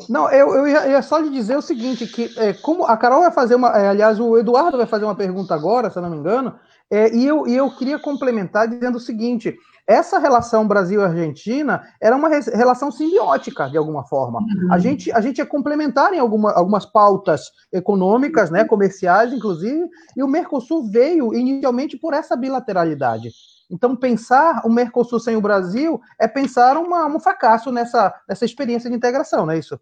Não, 0.10 0.30
eu, 0.32 0.56
eu 0.56 0.68
ia, 0.68 0.88
ia, 0.88 1.02
só 1.02 1.18
lhe 1.20 1.30
dizer 1.30 1.58
o 1.58 1.62
seguinte, 1.62 2.08
que 2.08 2.34
é, 2.38 2.54
como 2.54 2.86
a 2.86 2.98
Carol 2.98 3.22
vai 3.22 3.32
fazer 3.32 3.56
uma, 3.56 3.70
é, 3.70 3.90
aliás, 3.90 4.20
o 4.20 4.38
Eduardo 4.38 4.78
vai 4.78 4.88
fazer 4.88 5.06
uma 5.06 5.16
pergunta 5.16 5.54
agora, 5.54 5.90
se 5.90 5.98
eu 5.98 6.02
não 6.02 6.10
me 6.10 6.18
engano, 6.18 6.56
é, 6.90 7.14
e, 7.16 7.26
eu, 7.26 7.48
e 7.48 7.56
eu 7.56 7.70
queria 7.76 8.00
complementar 8.00 8.68
dizendo 8.68 8.98
o 8.98 9.00
seguinte, 9.00 9.56
essa 9.88 10.20
relação 10.20 10.68
Brasil-Argentina 10.68 11.84
era 12.02 12.16
uma 12.16 12.28
relação 12.28 12.92
simbiótica, 12.92 13.70
de 13.70 13.78
alguma 13.78 14.04
forma. 14.04 14.40
Uhum. 14.40 14.74
A, 14.74 14.78
gente, 14.78 15.12
a 15.12 15.22
gente 15.22 15.40
é 15.40 15.46
complementar 15.46 16.14
em 16.14 16.20
alguma, 16.20 16.52
algumas 16.52 16.86
pautas 16.86 17.52
econômicas, 17.72 18.50
né, 18.50 18.66
comerciais, 18.66 19.34
inclusive, 19.34 19.86
e 20.16 20.24
o 20.24 20.28
Mercosul 20.28 20.90
veio 20.90 21.34
inicialmente 21.34 21.98
por 21.98 22.14
essa 22.14 22.36
bilateralidade. 22.36 23.30
Então, 23.72 23.96
pensar 23.96 24.62
o 24.66 24.70
Mercosul 24.70 25.20
sem 25.20 25.38
o 25.38 25.42
Brasil 25.42 26.02
é 26.20 26.28
pensar 26.28 26.76
uma, 26.76 27.06
um 27.06 27.20
fracasso 27.20 27.72
nessa, 27.72 28.14
nessa 28.28 28.44
experiência 28.44 28.90
de 28.90 28.96
integração, 28.96 29.46
não 29.46 29.54
é 29.54 29.60
isso? 29.60 29.80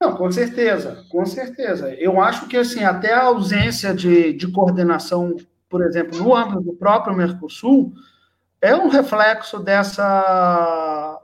Não, 0.00 0.16
com 0.16 0.30
certeza, 0.32 1.04
com 1.10 1.24
certeza. 1.24 1.92
Eu 1.94 2.20
acho 2.20 2.46
que 2.46 2.56
assim, 2.56 2.82
até 2.82 3.12
a 3.12 3.24
ausência 3.24 3.94
de, 3.94 4.32
de 4.32 4.50
coordenação, 4.50 5.36
por 5.68 5.82
exemplo, 5.82 6.18
no 6.18 6.34
âmbito 6.34 6.62
do 6.62 6.74
próprio 6.74 7.14
Mercosul, 7.14 7.92
é 8.60 8.74
um 8.74 8.88
reflexo 8.88 9.58
dessa 9.58 11.20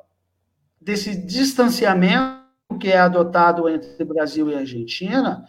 desse 0.81 1.15
distanciamento 1.15 2.41
que 2.81 2.91
é 2.91 2.99
adotado 2.99 3.69
entre 3.69 4.03
Brasil 4.05 4.49
e 4.49 4.55
Argentina 4.55 5.47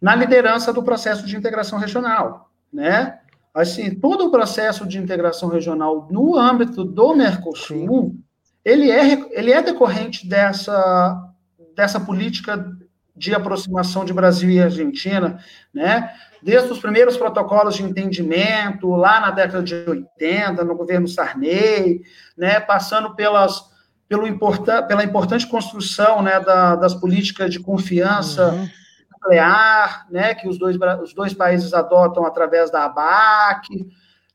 na 0.00 0.16
liderança 0.16 0.72
do 0.72 0.82
processo 0.82 1.24
de 1.24 1.36
integração 1.36 1.78
regional, 1.78 2.50
né? 2.72 3.20
Assim, 3.54 3.94
todo 3.94 4.26
o 4.26 4.30
processo 4.30 4.86
de 4.86 4.98
integração 4.98 5.50
regional 5.50 6.08
no 6.10 6.38
âmbito 6.38 6.84
do 6.84 7.14
Mercosul, 7.14 8.16
ele 8.64 8.90
é, 8.90 9.28
ele 9.32 9.52
é 9.52 9.60
decorrente 9.60 10.26
dessa, 10.26 11.30
dessa 11.76 12.00
política 12.00 12.66
de 13.14 13.34
aproximação 13.34 14.06
de 14.06 14.12
Brasil 14.12 14.48
e 14.48 14.60
Argentina, 14.60 15.38
né? 15.72 16.10
Desde 16.42 16.72
os 16.72 16.78
primeiros 16.78 17.16
protocolos 17.16 17.76
de 17.76 17.82
entendimento, 17.82 18.90
lá 18.96 19.20
na 19.20 19.30
década 19.30 19.62
de 19.62 19.74
80, 19.74 20.64
no 20.64 20.74
governo 20.74 21.06
Sarney, 21.06 22.00
né? 22.36 22.58
Passando 22.58 23.14
pelas, 23.14 23.62
pelo 24.08 24.26
importan 24.26 24.86
pela 24.86 25.04
importante 25.04 25.46
construção 25.46 26.22
né, 26.22 26.40
da, 26.40 26.74
das 26.74 26.94
políticas 26.94 27.50
de 27.50 27.60
confiança 27.60 28.54
uhum 28.54 28.81
nuclear, 29.22 30.06
né, 30.10 30.34
que 30.34 30.48
os 30.48 30.58
dois, 30.58 30.76
os 31.02 31.14
dois 31.14 31.32
países 31.32 31.72
adotam 31.72 32.26
através 32.26 32.70
da 32.70 32.84
ABAC, 32.84 33.86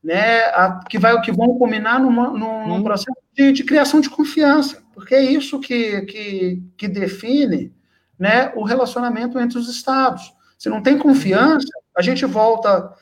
né, 0.04 0.46
a, 0.46 0.80
que, 0.90 0.98
vai, 0.98 1.20
que 1.22 1.32
vão 1.32 1.58
culminar 1.58 2.00
numa, 2.00 2.30
num, 2.30 2.68
num 2.68 2.84
processo 2.84 3.20
de, 3.36 3.52
de, 3.52 3.64
criação 3.64 4.00
de 4.00 4.10
confiança, 4.10 4.82
porque 4.94 5.14
é 5.14 5.22
isso 5.22 5.60
que, 5.60 6.02
que, 6.04 6.64
que 6.78 6.88
define 6.88 7.76
né, 8.18 8.52
o 8.56 8.64
relacionamento 8.64 9.38
entre 9.38 9.58
os 9.58 9.70
Estados. 9.70 10.34
Se 10.58 10.70
não 10.70 10.82
tem 10.82 10.98
confiança, 10.98 11.68
a 11.96 12.02
gente 12.02 12.26
volta 12.26 12.94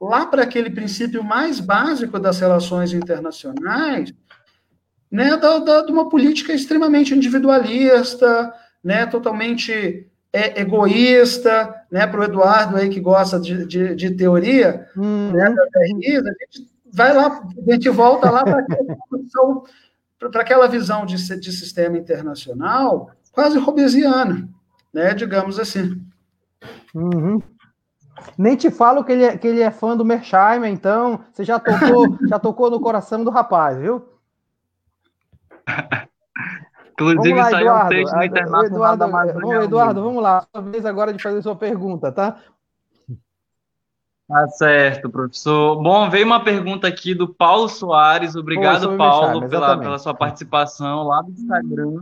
lá 0.00 0.26
para 0.26 0.42
aquele 0.42 0.68
princípio 0.68 1.22
mais 1.22 1.60
básico 1.60 2.18
das 2.18 2.40
relações 2.40 2.92
internacionais, 2.92 4.12
né, 5.10 5.36
da, 5.36 5.58
da, 5.58 5.82
de 5.82 5.92
uma 5.92 6.08
política 6.08 6.52
extremamente 6.52 7.14
individualista, 7.14 8.52
né, 8.82 9.06
totalmente 9.06 10.10
é 10.34 10.60
egoísta, 10.60 11.72
né, 11.88 12.08
para 12.08 12.20
o 12.20 12.24
Eduardo 12.24 12.76
aí 12.76 12.88
que 12.88 12.98
gosta 12.98 13.38
de, 13.38 13.64
de, 13.64 13.94
de 13.94 14.10
teoria, 14.10 14.88
uhum. 14.96 15.30
né, 15.30 15.48
da 15.48 15.80
a 15.80 15.86
gente 15.86 16.68
vai 16.92 17.14
lá, 17.14 17.40
a 17.68 17.72
gente 17.72 17.88
volta 17.88 18.28
lá 18.28 18.42
para 18.42 18.58
aquela, 18.58 19.62
aquela 20.40 20.66
visão 20.66 21.06
de, 21.06 21.16
de 21.38 21.52
sistema 21.52 21.96
internacional 21.96 23.12
quase 23.30 23.60
robesiana, 23.60 24.48
né, 24.92 25.14
digamos 25.14 25.60
assim. 25.60 26.04
Uhum. 26.92 27.40
Nem 28.36 28.56
te 28.56 28.72
falo 28.72 29.04
que 29.04 29.12
ele, 29.12 29.24
é, 29.24 29.38
que 29.38 29.46
ele 29.46 29.60
é 29.60 29.70
fã 29.70 29.96
do 29.96 30.04
Mersheimer, 30.04 30.68
então 30.68 31.20
você 31.32 31.44
já 31.44 31.60
tocou, 31.60 32.18
já 32.28 32.40
tocou 32.40 32.68
no 32.72 32.80
coração 32.80 33.22
do 33.22 33.30
rapaz, 33.30 33.78
viu? 33.78 34.04
Inclusive, 36.94 37.34
lá, 37.34 37.50
saiu 37.50 37.66
Eduardo. 37.66 37.84
um 37.84 37.88
texto 37.88 38.14
no 38.14 38.24
Internacional 38.24 38.64
Eduardo, 38.66 39.04
Amazônia. 39.04 39.64
Eduardo, 39.64 40.02
vamos 40.02 40.22
lá. 40.22 40.46
Sua 40.50 40.62
vez 40.62 40.86
agora 40.86 41.12
de 41.12 41.22
fazer 41.22 41.42
sua 41.42 41.56
pergunta, 41.56 42.12
tá? 42.12 42.38
Tá 44.28 44.48
certo, 44.48 45.10
professor. 45.10 45.82
Bom, 45.82 46.08
veio 46.08 46.24
uma 46.24 46.42
pergunta 46.42 46.88
aqui 46.88 47.14
do 47.14 47.28
Paulo 47.28 47.68
Soares. 47.68 48.36
Obrigado, 48.36 48.90
Oi, 48.90 48.96
Paulo, 48.96 49.48
pela, 49.48 49.78
pela 49.78 49.98
sua 49.98 50.14
participação 50.14 51.02
lá 51.02 51.20
do 51.20 51.32
Instagram. 51.32 52.00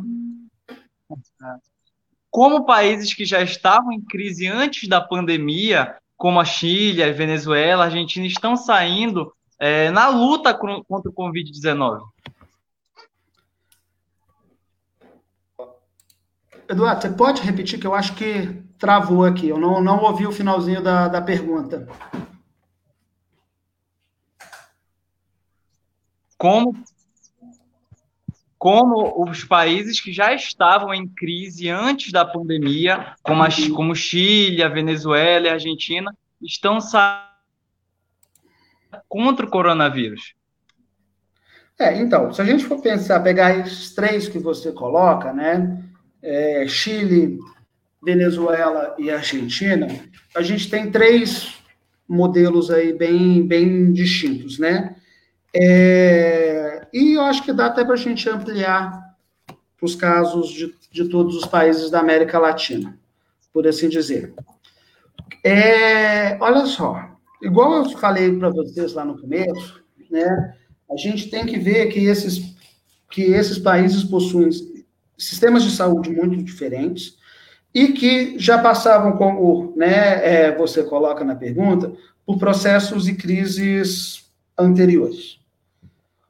Como 2.30 2.64
países 2.64 3.12
que 3.12 3.24
já 3.24 3.42
estavam 3.42 3.92
em 3.92 4.00
crise 4.00 4.46
antes 4.46 4.88
da 4.88 5.00
pandemia, 5.00 5.96
como 6.16 6.38
a 6.38 6.44
Chile, 6.44 7.02
a 7.02 7.12
Venezuela, 7.12 7.84
a 7.84 7.86
Argentina, 7.86 8.26
estão 8.26 8.56
saindo 8.56 9.32
é, 9.58 9.90
na 9.90 10.08
luta 10.08 10.54
contra 10.54 11.10
o 11.10 11.14
Covid-19? 11.14 12.02
Eduardo, 16.68 17.02
você 17.02 17.10
pode 17.10 17.42
repetir 17.42 17.78
que 17.78 17.86
eu 17.86 17.94
acho 17.94 18.14
que 18.14 18.62
travou 18.78 19.24
aqui. 19.24 19.48
Eu 19.48 19.58
não, 19.58 19.80
não 19.80 20.02
ouvi 20.02 20.26
o 20.26 20.32
finalzinho 20.32 20.82
da, 20.82 21.08
da 21.08 21.20
pergunta. 21.20 21.86
Como, 26.36 26.74
como 28.58 29.24
os 29.28 29.44
países 29.44 30.00
que 30.00 30.12
já 30.12 30.32
estavam 30.34 30.92
em 30.92 31.06
crise 31.06 31.68
antes 31.68 32.10
da 32.10 32.24
pandemia, 32.24 33.14
como, 33.22 33.42
a, 33.42 33.48
como 33.74 33.94
Chile, 33.94 34.62
a 34.62 34.68
Venezuela 34.68 35.46
e 35.46 35.50
a 35.50 35.54
Argentina, 35.54 36.12
estão 36.40 36.80
saindo 36.80 37.22
contra 39.08 39.46
o 39.46 39.50
coronavírus? 39.50 40.34
É, 41.78 41.96
então, 42.00 42.32
se 42.32 42.42
a 42.42 42.44
gente 42.44 42.64
for 42.64 42.80
pensar, 42.80 43.20
pegar 43.20 43.56
esses 43.58 43.94
três 43.94 44.28
que 44.28 44.38
você 44.38 44.72
coloca, 44.72 45.32
né? 45.32 45.82
É, 46.22 46.66
Chile, 46.66 47.38
Venezuela 48.02 48.94
e 48.98 49.10
Argentina, 49.10 49.88
a 50.34 50.42
gente 50.42 50.70
tem 50.70 50.90
três 50.90 51.54
modelos 52.08 52.70
aí 52.70 52.92
bem, 52.92 53.46
bem 53.46 53.92
distintos, 53.92 54.58
né? 54.58 54.96
É, 55.54 56.86
e 56.92 57.14
eu 57.14 57.22
acho 57.22 57.42
que 57.44 57.52
dá 57.52 57.66
até 57.66 57.84
para 57.84 57.94
a 57.94 57.98
gente 57.98 58.28
ampliar 58.28 59.00
os 59.80 59.94
casos 59.94 60.50
de, 60.50 60.74
de 60.90 61.08
todos 61.08 61.36
os 61.36 61.44
países 61.44 61.90
da 61.90 62.00
América 62.00 62.38
Latina, 62.38 62.98
por 63.52 63.66
assim 63.66 63.88
dizer. 63.88 64.32
É, 65.44 66.38
olha 66.40 66.66
só, 66.66 67.10
igual 67.42 67.74
eu 67.74 67.90
falei 67.98 68.36
para 68.36 68.48
vocês 68.48 68.92
lá 68.92 69.04
no 69.04 69.20
começo, 69.20 69.82
né? 70.10 70.54
A 70.90 70.96
gente 70.96 71.30
tem 71.30 71.46
que 71.46 71.58
ver 71.58 71.86
que 71.86 72.00
esses, 72.00 72.54
que 73.10 73.22
esses 73.22 73.58
países 73.58 74.04
possuem 74.04 74.50
sistemas 75.16 75.62
de 75.62 75.70
saúde 75.70 76.10
muito 76.10 76.42
diferentes 76.42 77.16
e 77.74 77.88
que 77.88 78.38
já 78.38 78.58
passavam, 78.58 79.12
como 79.12 79.72
né, 79.76 80.46
é, 80.46 80.56
você 80.56 80.82
coloca 80.82 81.24
na 81.24 81.34
pergunta, 81.34 81.92
por 82.26 82.38
processos 82.38 83.08
e 83.08 83.14
crises 83.14 84.26
anteriores. 84.58 85.38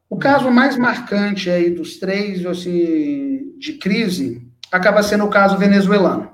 O 0.08 0.16
caso 0.16 0.50
mais 0.50 0.76
marcante 0.76 1.50
aí 1.50 1.70
dos 1.70 1.96
três, 1.96 2.44
assim, 2.44 3.54
de 3.58 3.74
crise, 3.74 4.46
acaba 4.70 5.02
sendo 5.02 5.24
o 5.24 5.30
caso 5.30 5.56
venezuelano, 5.56 6.30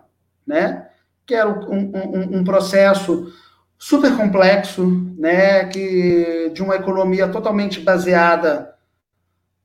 né? 0.46 0.88
Que 1.24 1.34
era 1.34 1.48
um, 1.48 1.92
um, 1.94 2.38
um 2.38 2.44
processo 2.44 3.32
super 3.78 4.16
complexo, 4.16 5.14
né? 5.16 5.64
Que 5.66 6.50
de 6.52 6.62
uma 6.62 6.76
economia 6.76 7.28
totalmente 7.28 7.80
baseada 7.80 8.74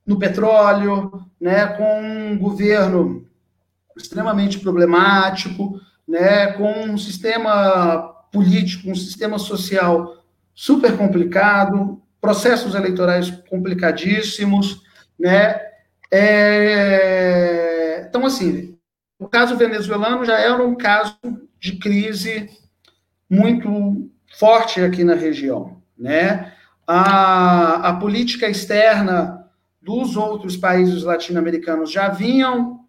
no 0.06 0.18
petróleo, 0.18 1.26
né? 1.40 1.66
Com 1.66 2.00
um 2.02 2.38
governo 2.38 3.26
extremamente 3.96 4.58
problemático, 4.58 5.80
né? 6.06 6.52
Com 6.52 6.72
um 6.84 6.98
sistema 6.98 8.14
político, 8.32 8.90
um 8.90 8.94
sistema 8.94 9.38
social 9.38 10.24
super 10.54 10.96
complicado, 10.96 12.02
processos 12.20 12.74
eleitorais 12.74 13.30
complicadíssimos, 13.48 14.82
né? 15.18 15.60
É... 16.10 18.06
Então, 18.08 18.24
assim, 18.26 18.78
o 19.18 19.28
caso 19.28 19.56
venezuelano 19.56 20.24
já 20.24 20.38
era 20.38 20.62
um 20.62 20.74
caso 20.74 21.16
de 21.58 21.76
crise 21.76 22.50
muito 23.28 24.10
forte 24.38 24.80
aqui 24.80 25.02
na 25.04 25.14
região, 25.14 25.82
né? 25.98 26.52
A, 26.86 27.88
a 27.88 27.92
política 27.94 28.48
externa 28.48 29.43
dos 29.84 30.16
outros 30.16 30.56
países 30.56 31.02
latino-americanos 31.02 31.92
já 31.92 32.08
vinham 32.08 32.80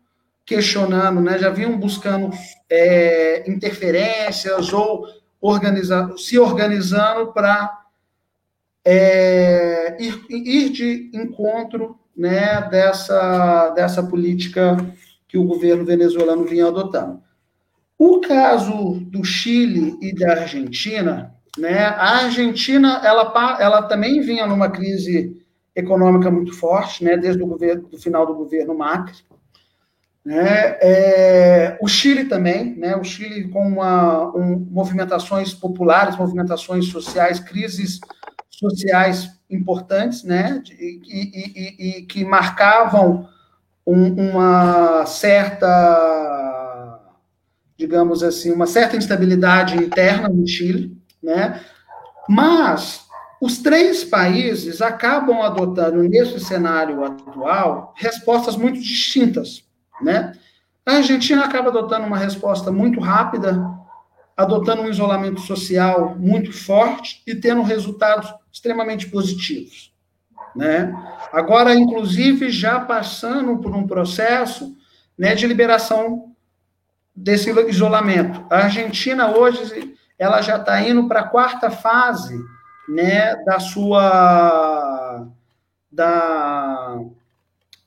questionando, 0.45 1.19
né? 1.19 1.37
Já 1.37 1.49
vinham 1.49 1.77
buscando 1.77 2.31
é, 2.69 3.49
interferências 3.49 4.71
ou 4.71 5.05
se 6.17 6.39
organizando 6.39 7.33
para 7.33 7.81
é, 8.83 9.97
ir, 9.99 10.25
ir, 10.29 10.69
de 10.69 11.11
encontro 11.13 11.99
né, 12.15 12.61
dessa, 12.69 13.69
dessa 13.71 14.01
política 14.03 14.77
que 15.27 15.37
o 15.37 15.43
governo 15.43 15.85
venezuelano 15.85 16.45
vinha 16.45 16.67
adotando. 16.67 17.21
O 17.97 18.21
caso 18.21 18.99
do 19.01 19.23
Chile 19.23 19.97
e 20.01 20.13
da 20.13 20.31
Argentina, 20.31 21.33
né, 21.57 21.85
a 21.85 22.25
Argentina 22.25 23.01
ela, 23.03 23.57
ela 23.59 23.81
também 23.83 24.21
vinha 24.21 24.47
numa 24.47 24.69
crise 24.69 25.44
econômica 25.75 26.31
muito 26.31 26.53
forte, 26.53 27.03
né, 27.03 27.17
desde 27.17 27.43
o 27.43 27.47
governo, 27.47 27.87
do 27.89 27.99
final 27.99 28.25
do 28.25 28.33
governo 28.33 28.77
Macri. 28.77 29.17
Né, 30.23 30.77
é, 30.81 31.77
o 31.79 31.87
Chile 31.87 32.25
também, 32.25 32.75
né, 32.77 32.95
o 32.95 33.03
Chile 33.03 33.49
com 33.49 33.67
uma, 33.67 34.35
um, 34.35 34.57
movimentações 34.71 35.53
populares, 35.53 36.17
movimentações 36.17 36.87
sociais, 36.87 37.39
crises 37.39 37.99
sociais 38.49 39.37
importantes, 39.49 40.23
né, 40.23 40.63
e, 40.79 41.01
e, 41.05 41.99
e, 41.99 42.01
que 42.03 42.25
marcavam 42.25 43.29
um, 43.85 44.29
uma 44.31 45.05
certa, 45.05 46.99
digamos 47.77 48.23
assim, 48.23 48.51
uma 48.51 48.65
certa 48.65 48.97
instabilidade 48.97 49.77
interna 49.77 50.27
no 50.27 50.47
Chile, 50.47 50.97
né, 51.21 51.61
mas 52.27 53.04
os 53.45 53.59
três 53.59 54.03
países 54.03 54.81
acabam 54.81 55.39
adotando, 55.43 56.01
nesse 56.01 56.39
cenário 56.39 57.05
atual, 57.05 57.93
respostas 57.95 58.57
muito 58.57 58.79
distintas, 58.79 59.63
né? 60.01 60.33
A 60.83 60.93
Argentina 60.93 61.45
acaba 61.45 61.69
adotando 61.69 62.07
uma 62.07 62.17
resposta 62.17 62.71
muito 62.71 62.99
rápida, 62.99 63.63
adotando 64.35 64.81
um 64.81 64.89
isolamento 64.89 65.41
social 65.41 66.15
muito 66.17 66.51
forte 66.51 67.21
e 67.27 67.35
tendo 67.35 67.61
resultados 67.61 68.33
extremamente 68.51 69.09
positivos. 69.09 69.93
Né? 70.55 70.91
Agora, 71.31 71.75
inclusive, 71.75 72.49
já 72.49 72.79
passando 72.79 73.59
por 73.59 73.75
um 73.75 73.85
processo 73.85 74.75
né, 75.15 75.35
de 75.35 75.45
liberação 75.45 76.35
desse 77.15 77.51
isolamento. 77.67 78.43
A 78.49 78.63
Argentina 78.63 79.29
hoje 79.35 79.95
ela 80.17 80.41
já 80.41 80.57
está 80.57 80.81
indo 80.81 81.07
para 81.07 81.21
a 81.21 81.27
quarta 81.27 81.69
fase 81.69 82.39
né, 82.87 83.35
da 83.43 83.59
sua 83.59 85.27
da, 85.91 86.99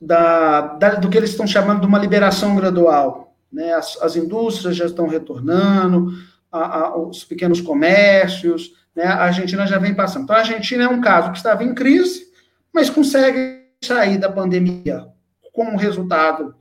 da, 0.01 0.61
da, 0.61 0.95
do 0.95 1.11
que 1.11 1.17
eles 1.17 1.31
estão 1.31 1.47
chamando 1.47 1.81
de 1.81 1.87
uma 1.87 1.99
liberação 1.99 2.57
gradual. 2.57 3.35
Né? 3.53 3.73
As, 3.73 4.01
as 4.01 4.17
indústrias 4.17 4.77
já 4.77 4.87
estão 4.87 5.07
retornando, 5.07 6.13
a, 6.51 6.79
a, 6.79 6.97
os 6.97 7.25
pequenos 7.25 7.61
comércios, 7.61 8.73
né? 8.95 9.05
a 9.05 9.25
Argentina 9.25 9.67
já 9.67 9.79
vem 9.79 9.95
passando. 9.95 10.25
Então, 10.25 10.37
a 10.37 10.41
Argentina 10.41 10.85
é 10.85 10.89
um 10.89 11.01
caso 11.01 11.31
que 11.31 11.37
estava 11.37 11.63
em 11.63 11.75
crise, 11.75 12.29
mas 12.73 12.89
consegue 12.89 13.67
sair 13.83 14.19
da 14.19 14.31
pandemia 14.31 15.07
com 15.53 15.65
um 15.65 15.77
resultado 15.77 16.55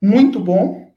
muito 0.00 0.40
bom, 0.40 0.90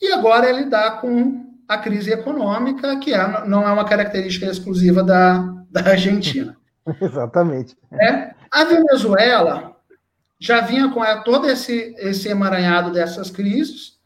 e 0.00 0.12
agora 0.12 0.48
ele 0.48 0.66
dá 0.66 0.92
com 0.92 1.44
a 1.66 1.78
crise 1.78 2.12
econômica, 2.12 2.98
que 2.98 3.12
é, 3.12 3.46
não 3.46 3.66
é 3.66 3.72
uma 3.72 3.84
característica 3.84 4.46
exclusiva 4.46 5.02
da, 5.02 5.63
da 5.74 5.90
Argentina. 5.90 6.56
Exatamente. 7.02 7.76
É, 7.92 8.32
a 8.48 8.64
Venezuela 8.64 9.76
já 10.38 10.60
vinha 10.60 10.88
com 10.90 11.02
todo 11.24 11.48
esse, 11.48 11.94
esse 11.98 12.28
emaranhado 12.28 12.92
dessas 12.92 13.28
crises, 13.28 13.98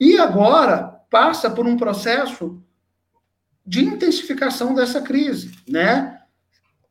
e 0.00 0.18
agora 0.18 1.00
passa 1.08 1.48
por 1.48 1.64
um 1.64 1.76
processo 1.76 2.60
de 3.64 3.84
intensificação 3.84 4.74
dessa 4.74 5.00
crise, 5.00 5.52
né? 5.68 6.18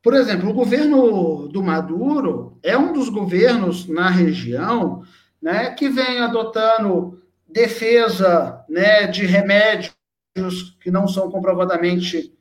Por 0.01 0.13
exemplo, 0.13 0.49
o 0.49 0.53
governo 0.53 1.49
do 1.49 1.61
Maduro 1.61 2.57
é 2.63 2.77
um 2.77 2.93
dos 2.93 3.09
governos 3.09 3.87
na 3.87 4.09
região, 4.09 5.03
né, 5.41 5.71
que 5.71 5.89
vem 5.89 6.19
adotando 6.19 7.21
defesa, 7.47 8.63
né, 8.69 9.07
de 9.07 9.25
remédios 9.25 9.93
que 10.79 10.89
não 10.89 11.07
são 11.07 11.29
comprovadamente 11.29 12.33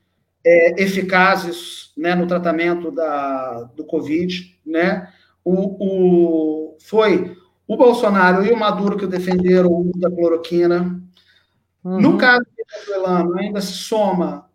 é, 0.44 0.82
eficazes, 0.82 1.92
né, 1.96 2.14
no 2.14 2.26
tratamento 2.26 2.90
da, 2.90 3.70
do 3.76 3.84
Covid, 3.84 4.58
né? 4.64 5.08
O, 5.44 6.74
o, 6.74 6.76
foi 6.80 7.36
o 7.66 7.76
Bolsonaro 7.76 8.44
e 8.44 8.50
o 8.50 8.58
Maduro 8.58 8.96
que 8.96 9.06
defenderam 9.06 9.70
o 9.70 9.80
uso 9.80 9.98
da 9.98 10.10
cloroquina, 10.10 11.00
Uhum. 11.84 12.00
No 12.00 12.18
caso 12.18 12.44
venezuelano, 12.56 13.38
ainda 13.38 13.60
se 13.60 13.72
soma 13.72 14.46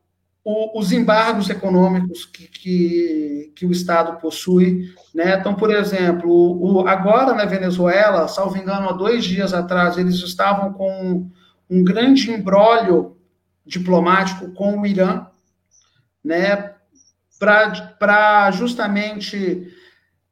o, 0.44 0.80
os 0.80 0.92
embargos 0.92 1.50
econômicos 1.50 2.26
que, 2.26 2.48
que, 2.48 3.54
que, 3.56 3.66
o 3.66 3.72
Estado 3.72 4.20
possui. 4.20 4.94
Né? 5.14 5.38
Então, 5.40 5.56
por 5.56 5.72
exemplo, 5.72 6.30
o, 6.32 6.88
agora 6.88 7.34
na 7.34 7.46
Venezuela, 7.46 8.28
salvo 8.28 8.58
engano, 8.58 8.90
há 8.90 8.94
dois 8.94 9.26
dias 9.26 9.54
atrás, 9.54 9.98
eles 9.98 10.16
estavam 10.16 10.72
com 10.74 11.30
um 11.70 11.84
grande 11.84 12.32
embrólio 12.32 13.18
diplomático 13.66 14.52
com 14.52 14.80
o 14.80 14.86
Irã, 14.86 15.26
né? 16.26 16.74
para 17.40 18.50
justamente 18.52 19.68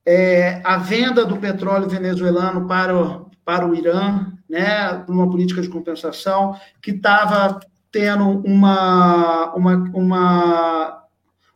é, 0.06 0.62
a 0.64 0.78
venda 0.78 1.26
do 1.26 1.38
petróleo 1.38 1.88
venezuelano 1.88 2.68
para 2.68 2.98
o, 2.98 3.32
para 3.46 3.68
o 3.68 3.76
Irã, 3.76 4.28
né, 4.50 5.04
uma 5.08 5.30
política 5.30 5.62
de 5.62 5.70
compensação, 5.70 6.56
que 6.82 6.92
estava 6.92 7.60
tendo 7.92 8.42
uma, 8.46 9.54
uma, 9.54 9.76
uma, 9.94 11.04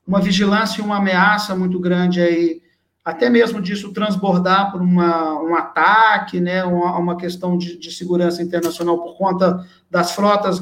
uma 0.06 0.22
vigilância 0.22 0.82
e 0.82 0.84
uma 0.84 0.98
ameaça 0.98 1.56
muito 1.56 1.80
grande 1.80 2.22
aí, 2.22 2.62
até 3.04 3.30
mesmo 3.30 3.62
disso 3.62 3.94
transbordar 3.94 4.72
por 4.72 4.82
uma, 4.82 5.42
um 5.42 5.56
ataque, 5.56 6.40
né, 6.40 6.64
uma, 6.64 6.98
uma 6.98 7.18
questão 7.18 7.58
de, 7.58 7.78
de 7.78 7.92
segurança 7.92 8.42
internacional 8.42 9.00
por 9.00 9.18
conta 9.18 9.66
das 9.90 10.12
frotas 10.12 10.62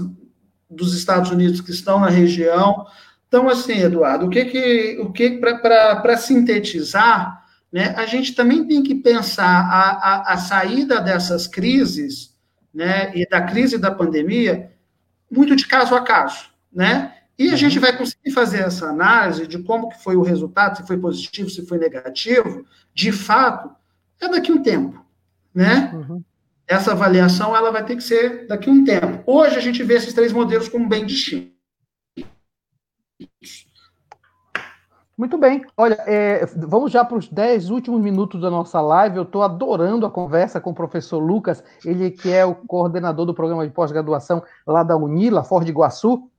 dos 0.69 0.95
Estados 0.95 1.31
Unidos 1.31 1.61
que 1.61 1.71
estão 1.71 1.99
na 1.99 2.09
região. 2.09 2.85
Então, 3.35 3.49
assim, 3.49 3.81
Eduardo, 3.81 4.27
o 4.27 4.29
que 4.29 4.45
que, 4.45 4.97
o 5.01 5.11
que 5.11 5.31
para 5.31 6.15
sintetizar, 6.15 7.45
né, 7.69 7.93
a 7.97 8.05
gente 8.05 8.33
também 8.33 8.65
tem 8.65 8.81
que 8.81 8.95
pensar 8.95 9.43
a, 9.43 9.89
a, 9.91 10.33
a 10.33 10.37
saída 10.37 11.01
dessas 11.01 11.45
crises, 11.45 12.33
né, 12.73 13.11
e 13.13 13.27
da 13.27 13.41
crise 13.41 13.77
da 13.77 13.91
pandemia, 13.91 14.71
muito 15.29 15.53
de 15.53 15.67
caso 15.67 15.93
a 15.95 16.01
caso, 16.01 16.45
né? 16.71 17.13
E 17.37 17.49
a 17.49 17.51
uhum. 17.51 17.57
gente 17.57 17.77
vai 17.77 17.97
conseguir 17.97 18.31
fazer 18.31 18.59
essa 18.59 18.87
análise 18.87 19.45
de 19.45 19.59
como 19.59 19.89
que 19.89 20.01
foi 20.01 20.15
o 20.15 20.23
resultado, 20.23 20.77
se 20.77 20.87
foi 20.87 20.97
positivo, 20.97 21.49
se 21.49 21.65
foi 21.65 21.77
negativo, 21.77 22.65
de 22.93 23.11
fato, 23.11 23.69
é 24.21 24.29
daqui 24.29 24.49
a 24.49 24.55
um 24.55 24.63
tempo, 24.63 25.05
né? 25.53 25.91
Uhum. 25.93 26.23
Essa 26.65 26.93
avaliação 26.93 27.53
ela 27.53 27.69
vai 27.69 27.83
ter 27.83 27.97
que 27.97 28.03
ser 28.03 28.47
daqui 28.47 28.69
a 28.69 28.71
um 28.71 28.85
tempo. 28.85 29.23
Hoje 29.25 29.57
a 29.57 29.61
gente 29.61 29.83
vê 29.83 29.95
esses 29.95 30.13
três 30.13 30.31
modelos 30.31 30.69
como 30.69 30.87
bem 30.87 31.05
distintos. 31.05 31.54
Muito 35.17 35.37
bem. 35.37 35.63
Olha, 35.77 35.97
é, 36.05 36.45
vamos 36.57 36.91
já 36.91 37.05
para 37.05 37.17
os 37.17 37.29
10 37.29 37.69
últimos 37.69 38.01
minutos 38.01 38.41
da 38.41 38.49
nossa 38.49 38.81
live. 38.81 39.15
Eu 39.15 39.23
estou 39.23 39.43
adorando 39.43 40.05
a 40.05 40.11
conversa 40.11 40.59
com 40.59 40.71
o 40.71 40.75
professor 40.75 41.19
Lucas, 41.19 41.63
ele 41.85 42.11
que 42.11 42.33
é 42.33 42.43
o 42.45 42.53
coordenador 42.53 43.25
do 43.25 43.33
programa 43.33 43.65
de 43.65 43.73
pós-graduação 43.73 44.43
lá 44.67 44.83
da 44.83 44.97
Unila, 44.97 45.43
Ford 45.43 45.67
Iguaçu. 45.67 46.29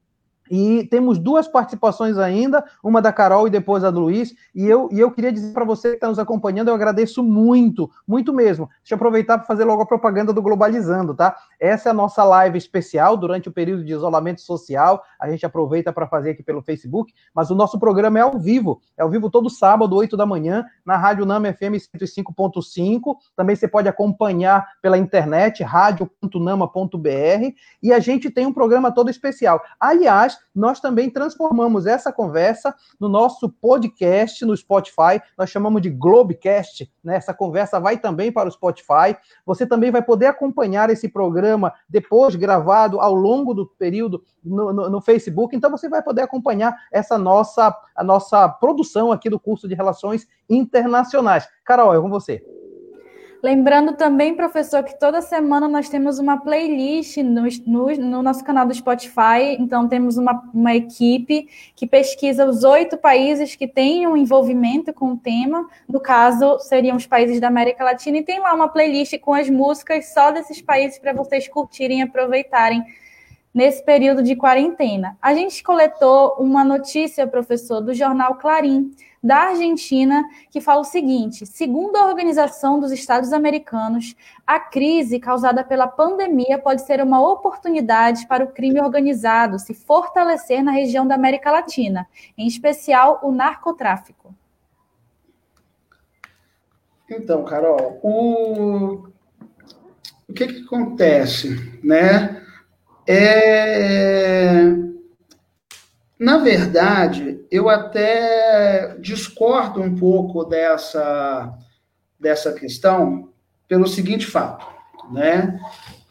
E 0.50 0.84
temos 0.90 1.18
duas 1.18 1.48
participações 1.48 2.18
ainda, 2.18 2.64
uma 2.82 3.02
da 3.02 3.12
Carol 3.12 3.46
e 3.46 3.50
depois 3.50 3.82
a 3.82 3.90
do 3.90 4.00
Luiz. 4.00 4.34
E 4.54 4.66
eu, 4.66 4.88
e 4.92 5.00
eu 5.00 5.10
queria 5.10 5.32
dizer 5.32 5.52
para 5.52 5.64
você 5.64 5.90
que 5.90 5.94
está 5.96 6.08
nos 6.08 6.18
acompanhando, 6.18 6.68
eu 6.68 6.74
agradeço 6.74 7.22
muito, 7.22 7.90
muito 8.06 8.32
mesmo. 8.32 8.68
Deixa 8.82 8.94
eu 8.94 8.96
aproveitar 8.96 9.38
para 9.38 9.46
fazer 9.46 9.64
logo 9.64 9.82
a 9.82 9.86
propaganda 9.86 10.32
do 10.32 10.42
Globalizando, 10.42 11.14
tá? 11.14 11.34
Essa 11.58 11.88
é 11.88 11.90
a 11.90 11.94
nossa 11.94 12.22
live 12.22 12.58
especial 12.58 13.16
durante 13.16 13.48
o 13.48 13.52
período 13.52 13.84
de 13.84 13.92
isolamento 13.92 14.40
social. 14.42 15.02
A 15.18 15.30
gente 15.30 15.46
aproveita 15.46 15.92
para 15.92 16.06
fazer 16.06 16.30
aqui 16.30 16.42
pelo 16.42 16.62
Facebook, 16.62 17.12
mas 17.34 17.50
o 17.50 17.54
nosso 17.54 17.78
programa 17.78 18.18
é 18.18 18.22
ao 18.22 18.38
vivo. 18.38 18.80
É 18.96 19.02
ao 19.02 19.10
vivo 19.10 19.30
todo 19.30 19.48
sábado, 19.48 19.96
8 19.96 20.16
da 20.16 20.26
manhã, 20.26 20.64
na 20.84 20.96
Rádio 20.96 21.24
Nama 21.24 21.52
FM 21.52 21.76
105.5. 21.96 23.16
Também 23.34 23.56
você 23.56 23.66
pode 23.66 23.88
acompanhar 23.88 24.66
pela 24.82 24.98
internet, 24.98 25.62
radio.nama.br. 25.62 27.54
E 27.82 27.92
a 27.92 27.98
gente 27.98 28.30
tem 28.30 28.46
um 28.46 28.52
programa 28.52 28.92
todo 28.92 29.10
especial. 29.10 29.62
Aliás, 29.80 30.38
nós 30.54 30.80
também 30.80 31.08
transformamos 31.08 31.86
essa 31.86 32.12
conversa 32.12 32.74
no 33.00 33.08
nosso 33.08 33.48
podcast 33.48 34.44
no 34.44 34.56
Spotify. 34.56 35.22
Nós 35.38 35.50
chamamos 35.50 35.80
de 35.80 35.88
Globecast. 35.88 36.90
Né? 37.02 37.16
Essa 37.16 37.32
conversa 37.32 37.80
vai 37.80 37.96
também 37.96 38.30
para 38.30 38.48
o 38.48 38.52
Spotify. 38.52 39.16
Você 39.44 39.66
também 39.66 39.90
vai 39.90 40.02
poder 40.02 40.26
acompanhar 40.26 40.90
esse 40.90 41.08
programa 41.08 41.45
depois 41.88 42.34
gravado 42.34 43.00
ao 43.00 43.14
longo 43.14 43.54
do 43.54 43.66
período 43.66 44.22
no, 44.42 44.72
no, 44.72 44.90
no 44.90 45.00
Facebook. 45.00 45.54
Então 45.54 45.70
você 45.70 45.88
vai 45.88 46.02
poder 46.02 46.22
acompanhar 46.22 46.76
essa 46.92 47.16
nossa 47.16 47.74
a 47.94 48.04
nossa 48.04 48.48
produção 48.48 49.12
aqui 49.12 49.30
do 49.30 49.40
curso 49.40 49.68
de 49.68 49.74
Relações 49.74 50.26
Internacionais. 50.48 51.48
Carol, 51.64 51.94
é 51.94 52.00
com 52.00 52.10
você. 52.10 52.44
Lembrando 53.42 53.92
também, 53.92 54.34
professor, 54.34 54.82
que 54.82 54.98
toda 54.98 55.20
semana 55.20 55.68
nós 55.68 55.88
temos 55.88 56.18
uma 56.18 56.38
playlist 56.38 57.18
no, 57.18 57.42
no, 57.66 57.96
no 57.96 58.22
nosso 58.22 58.42
canal 58.42 58.66
do 58.66 58.74
Spotify. 58.74 59.56
Então, 59.58 59.88
temos 59.88 60.16
uma, 60.16 60.42
uma, 60.52 60.74
equipe 60.74 61.48
que 61.74 61.86
pesquisa 61.86 62.46
os 62.46 62.64
oito 62.64 62.96
países 62.96 63.54
que 63.54 63.68
têm 63.68 64.06
um 64.06 64.16
envolvimento 64.16 64.92
com 64.92 65.12
o 65.12 65.16
tema. 65.16 65.68
No 65.88 66.00
caso, 66.00 66.58
seriam 66.60 66.96
os 66.96 67.06
países 67.06 67.40
da 67.40 67.48
América 67.48 67.84
Latina. 67.84 68.18
E 68.18 68.22
tem 68.22 68.40
lá 68.40 68.54
uma 68.54 68.68
playlist 68.68 69.18
com 69.18 69.34
as 69.34 69.50
músicas 69.50 70.12
só 70.12 70.30
desses 70.30 70.62
países 70.62 70.98
para 70.98 71.12
vocês 71.12 71.46
curtirem 71.46 72.00
e 72.00 72.02
aproveitarem 72.02 72.82
nesse 73.56 73.82
período 73.82 74.22
de 74.22 74.36
quarentena. 74.36 75.16
A 75.20 75.32
gente 75.32 75.62
coletou 75.62 76.36
uma 76.38 76.62
notícia, 76.62 77.26
professor, 77.26 77.80
do 77.80 77.94
jornal 77.94 78.34
Clarim 78.34 78.90
da 79.26 79.48
Argentina, 79.48 80.24
que 80.50 80.60
fala 80.60 80.80
o 80.80 80.84
seguinte: 80.84 81.44
segundo 81.44 81.96
a 81.96 82.06
Organização 82.06 82.78
dos 82.78 82.92
Estados 82.92 83.32
Americanos, 83.32 84.14
a 84.46 84.60
crise 84.60 85.18
causada 85.18 85.64
pela 85.64 85.88
pandemia 85.88 86.58
pode 86.58 86.82
ser 86.82 87.02
uma 87.02 87.20
oportunidade 87.20 88.26
para 88.26 88.44
o 88.44 88.52
crime 88.52 88.80
organizado 88.80 89.58
se 89.58 89.74
fortalecer 89.74 90.62
na 90.62 90.70
região 90.70 91.06
da 91.06 91.16
América 91.16 91.50
Latina, 91.50 92.06
em 92.38 92.46
especial 92.46 93.20
o 93.22 93.32
narcotráfico. 93.32 94.34
Então, 97.10 97.44
Carol, 97.44 98.00
o, 98.02 99.08
o 100.28 100.32
que, 100.32 100.46
que 100.46 100.64
acontece, 100.64 101.80
né? 101.82 102.42
É 103.06 104.86
na 106.18 106.38
verdade, 106.38 107.44
eu 107.50 107.68
até 107.68 108.96
discordo 108.98 109.82
um 109.82 109.94
pouco 109.94 110.44
dessa, 110.44 111.52
dessa 112.18 112.52
questão 112.52 113.30
pelo 113.68 113.86
seguinte 113.86 114.26
fato, 114.26 114.66
né? 115.10 115.58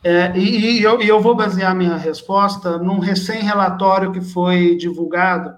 É, 0.04 0.38
e, 0.38 0.78
e, 0.78 0.84
eu, 0.84 1.02
e 1.02 1.08
eu 1.08 1.20
vou 1.20 1.36
basear 1.36 1.76
minha 1.76 1.96
resposta 1.98 2.78
num 2.78 3.00
recém-relatório 3.00 4.12
que 4.12 4.22
foi 4.22 4.76
divulgado 4.76 5.58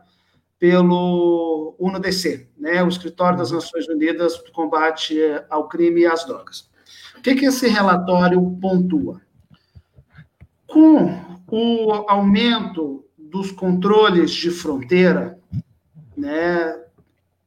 pelo 0.57 1.75
UNODC, 1.77 2.47
né, 2.57 2.81
o 2.81 2.87
Escritório 2.87 3.37
das 3.37 3.51
Nações 3.51 3.87
Unidas 3.89 4.37
para 4.37 4.49
o 4.49 4.53
Combate 4.53 5.19
ao 5.49 5.67
Crime 5.67 6.01
e 6.01 6.07
às 6.07 6.25
Drogas. 6.25 6.69
O 7.17 7.21
que, 7.21 7.35
que 7.35 7.45
esse 7.45 7.67
relatório 7.67 8.41
pontua? 8.61 9.21
Com 10.65 11.19
o 11.51 11.91
aumento 12.07 13.03
dos 13.29 13.51
controles 13.51 14.31
de 14.31 14.49
fronteira, 14.49 15.39
né, 16.15 16.75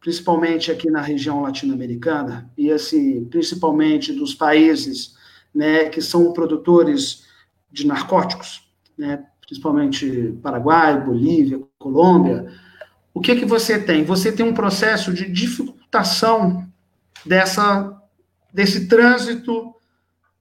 principalmente 0.01 0.71
aqui 0.71 0.91
na 0.91 1.01
região 1.01 1.43
latino-americana, 1.43 2.51
e 2.57 2.71
assim, 2.71 3.25
principalmente 3.25 4.13
dos 4.13 4.35
países 4.35 5.15
né, 5.55 5.89
que 5.89 6.01
são 6.01 6.33
produtores 6.33 7.25
de 7.71 7.87
narcóticos, 7.87 8.69
né, 8.97 9.25
principalmente 9.47 10.39
Paraguai, 10.43 11.01
Bolívia, 11.01 11.61
Colômbia, 11.79 12.51
o 13.13 13.21
que, 13.21 13.37
que 13.37 13.45
você 13.45 13.79
tem? 13.79 14.05
Você 14.05 14.31
tem 14.31 14.47
um 14.47 14.55
processo 14.55 15.13
de 15.13 15.31
dificultação 15.31 16.67
dessa, 17.27 18.01
desse 18.53 18.87
trânsito 18.87 19.75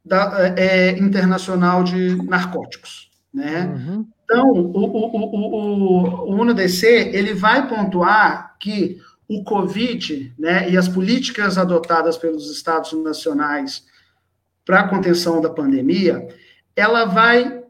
da, 0.05 0.53
é, 0.55 0.97
internacional 0.99 1.83
de 1.83 2.15
narcóticos. 2.23 3.09
Né? 3.33 3.65
Uhum. 3.65 4.07
Então, 4.29 4.51
o, 4.51 4.77
o, 4.77 5.25
o, 5.25 6.29
o, 6.29 6.35
UNODC, 6.39 6.85
ele 6.85 7.33
vai 7.33 7.67
pontuar 7.67 8.55
que 8.59 9.01
o 9.27 9.43
Covid, 9.43 10.31
né, 10.37 10.69
e 10.69 10.77
as 10.77 10.87
políticas 10.87 11.57
adotadas 11.57 12.15
pelos 12.15 12.51
estados 12.51 12.93
nacionais 12.93 13.83
para 14.63 14.81
a 14.81 14.87
contenção 14.87 15.41
da 15.41 15.49
pandemia, 15.49 16.27
ela 16.75 17.05
vai 17.05 17.63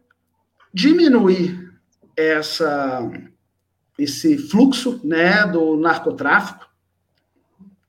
diminuir 0.74 1.72
essa, 2.16 3.10
esse 3.97 4.38
fluxo, 4.38 4.99
né, 5.01 5.45
do 5.45 5.78
narcotráfico, 5.78 6.68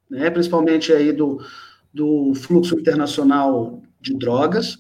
né, 0.09 0.31
principalmente 0.31 0.93
aí 0.93 1.11
do, 1.11 1.45
do 1.93 2.35
fluxo 2.37 2.79
internacional 2.79 3.83
de 4.01 4.17
drogas, 4.17 4.79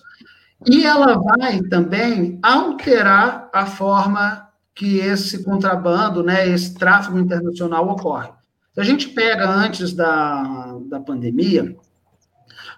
e 0.66 0.84
ela 0.84 1.18
vai 1.18 1.61
também 1.62 2.38
alterar 2.42 3.48
a 3.52 3.66
forma 3.66 4.48
que 4.74 4.98
esse 4.98 5.42
contrabando, 5.42 6.22
né, 6.22 6.48
esse 6.48 6.74
tráfego 6.74 7.18
internacional 7.18 7.88
ocorre. 7.88 8.30
Se 8.72 8.80
a 8.80 8.84
gente 8.84 9.08
pega 9.08 9.48
antes 9.48 9.92
da, 9.92 10.78
da 10.86 11.00
pandemia, 11.00 11.76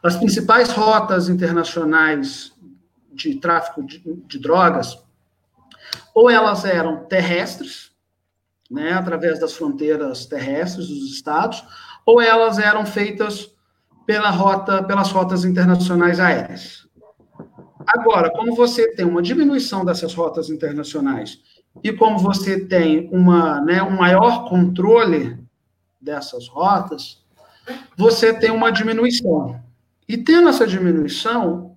as 0.02 0.16
principais 0.16 0.70
rotas 0.70 1.28
internacionais 1.28 2.52
de 3.12 3.34
tráfico 3.36 3.84
de, 3.84 4.02
de 4.26 4.38
drogas, 4.38 4.98
ou 6.14 6.30
elas 6.30 6.64
eram 6.64 7.04
terrestres, 7.04 7.92
né, 8.70 8.92
através 8.92 9.38
das 9.38 9.52
fronteiras 9.52 10.24
terrestres 10.24 10.88
dos 10.88 11.12
estados, 11.12 11.62
ou 12.06 12.20
elas 12.20 12.58
eram 12.58 12.86
feitas 12.86 13.50
pela 14.06 14.30
rota, 14.30 14.82
pelas 14.82 15.12
rotas 15.12 15.44
internacionais 15.44 16.18
aéreas. 16.18 16.88
Agora, 17.86 18.30
como 18.30 18.54
você 18.54 18.92
tem 18.94 19.04
uma 19.04 19.22
diminuição 19.22 19.84
dessas 19.84 20.14
rotas 20.14 20.50
internacionais 20.50 21.40
e 21.82 21.92
como 21.92 22.18
você 22.18 22.66
tem 22.66 23.08
uma, 23.12 23.60
né, 23.60 23.82
um 23.82 23.96
maior 23.96 24.48
controle 24.48 25.38
dessas 26.00 26.48
rotas, 26.48 27.22
você 27.96 28.32
tem 28.34 28.50
uma 28.50 28.70
diminuição. 28.70 29.60
E 30.08 30.16
tendo 30.16 30.48
essa 30.48 30.66
diminuição, 30.66 31.76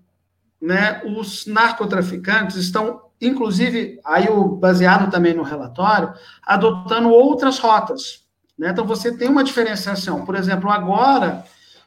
né, 0.60 1.02
os 1.18 1.46
narcotraficantes 1.46 2.58
estão, 2.58 3.04
inclusive, 3.22 4.00
aí 4.04 4.28
baseado 4.60 5.12
também 5.12 5.34
no 5.34 5.44
relatório, 5.44 6.14
adotando 6.44 7.10
outras 7.10 7.60
rotas. 7.60 8.26
Né? 8.58 8.70
Então, 8.70 8.86
você 8.86 9.16
tem 9.16 9.30
uma 9.30 9.44
diferenciação. 9.44 10.26
Por 10.26 10.36
exemplo, 10.36 10.70
agora, 10.70 11.46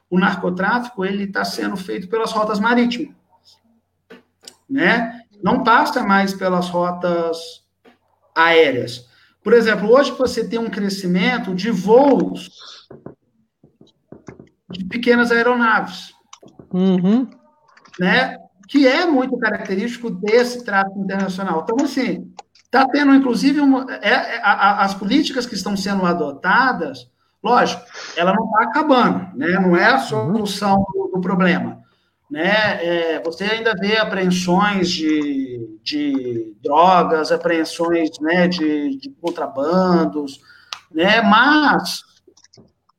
o 0.08 0.18
narcotráfico 0.18 1.04
ele 1.04 1.24
está 1.24 1.44
sendo 1.44 1.76
feito 1.76 2.08
pelas 2.08 2.30
rotas 2.32 2.60
marítimas 2.60 3.17
né? 4.68 5.22
Não 5.42 5.62
passa 5.62 6.02
mais 6.02 6.34
pelas 6.34 6.68
rotas 6.68 7.38
aéreas. 8.34 9.06
Por 9.42 9.52
exemplo, 9.52 9.90
hoje 9.90 10.10
você 10.12 10.46
tem 10.46 10.58
um 10.58 10.68
crescimento 10.68 11.54
de 11.54 11.70
voos 11.70 12.50
de 14.70 14.84
pequenas 14.84 15.32
aeronaves, 15.32 16.12
uhum. 16.70 17.28
né? 17.98 18.36
Que 18.68 18.86
é 18.86 19.06
muito 19.06 19.38
característico 19.38 20.10
desse 20.10 20.62
tráfego 20.62 21.02
internacional. 21.02 21.62
Então, 21.62 21.86
assim, 21.86 22.30
está 22.52 22.86
tendo, 22.86 23.14
inclusive, 23.14 23.60
uma, 23.60 23.86
é, 24.02 24.10
é, 24.10 24.40
a, 24.42 24.84
as 24.84 24.92
políticas 24.92 25.46
que 25.46 25.54
estão 25.54 25.74
sendo 25.74 26.04
adotadas, 26.04 27.10
lógico, 27.42 27.82
ela 28.14 28.34
não 28.34 28.44
está 28.44 28.64
acabando, 28.64 29.38
né? 29.38 29.58
Não 29.58 29.74
é 29.74 29.86
a 29.86 29.98
solução 29.98 30.84
do, 30.92 31.12
do 31.14 31.20
problema 31.20 31.82
né? 32.30 32.84
É, 32.84 33.22
você 33.22 33.44
ainda 33.44 33.74
vê 33.74 33.96
apreensões 33.96 34.90
de, 34.90 35.78
de 35.82 36.54
drogas, 36.62 37.32
apreensões 37.32 38.10
né, 38.20 38.46
de, 38.48 38.96
de 38.98 39.10
contrabandos, 39.20 40.40
né? 40.90 41.22
Mas 41.22 42.02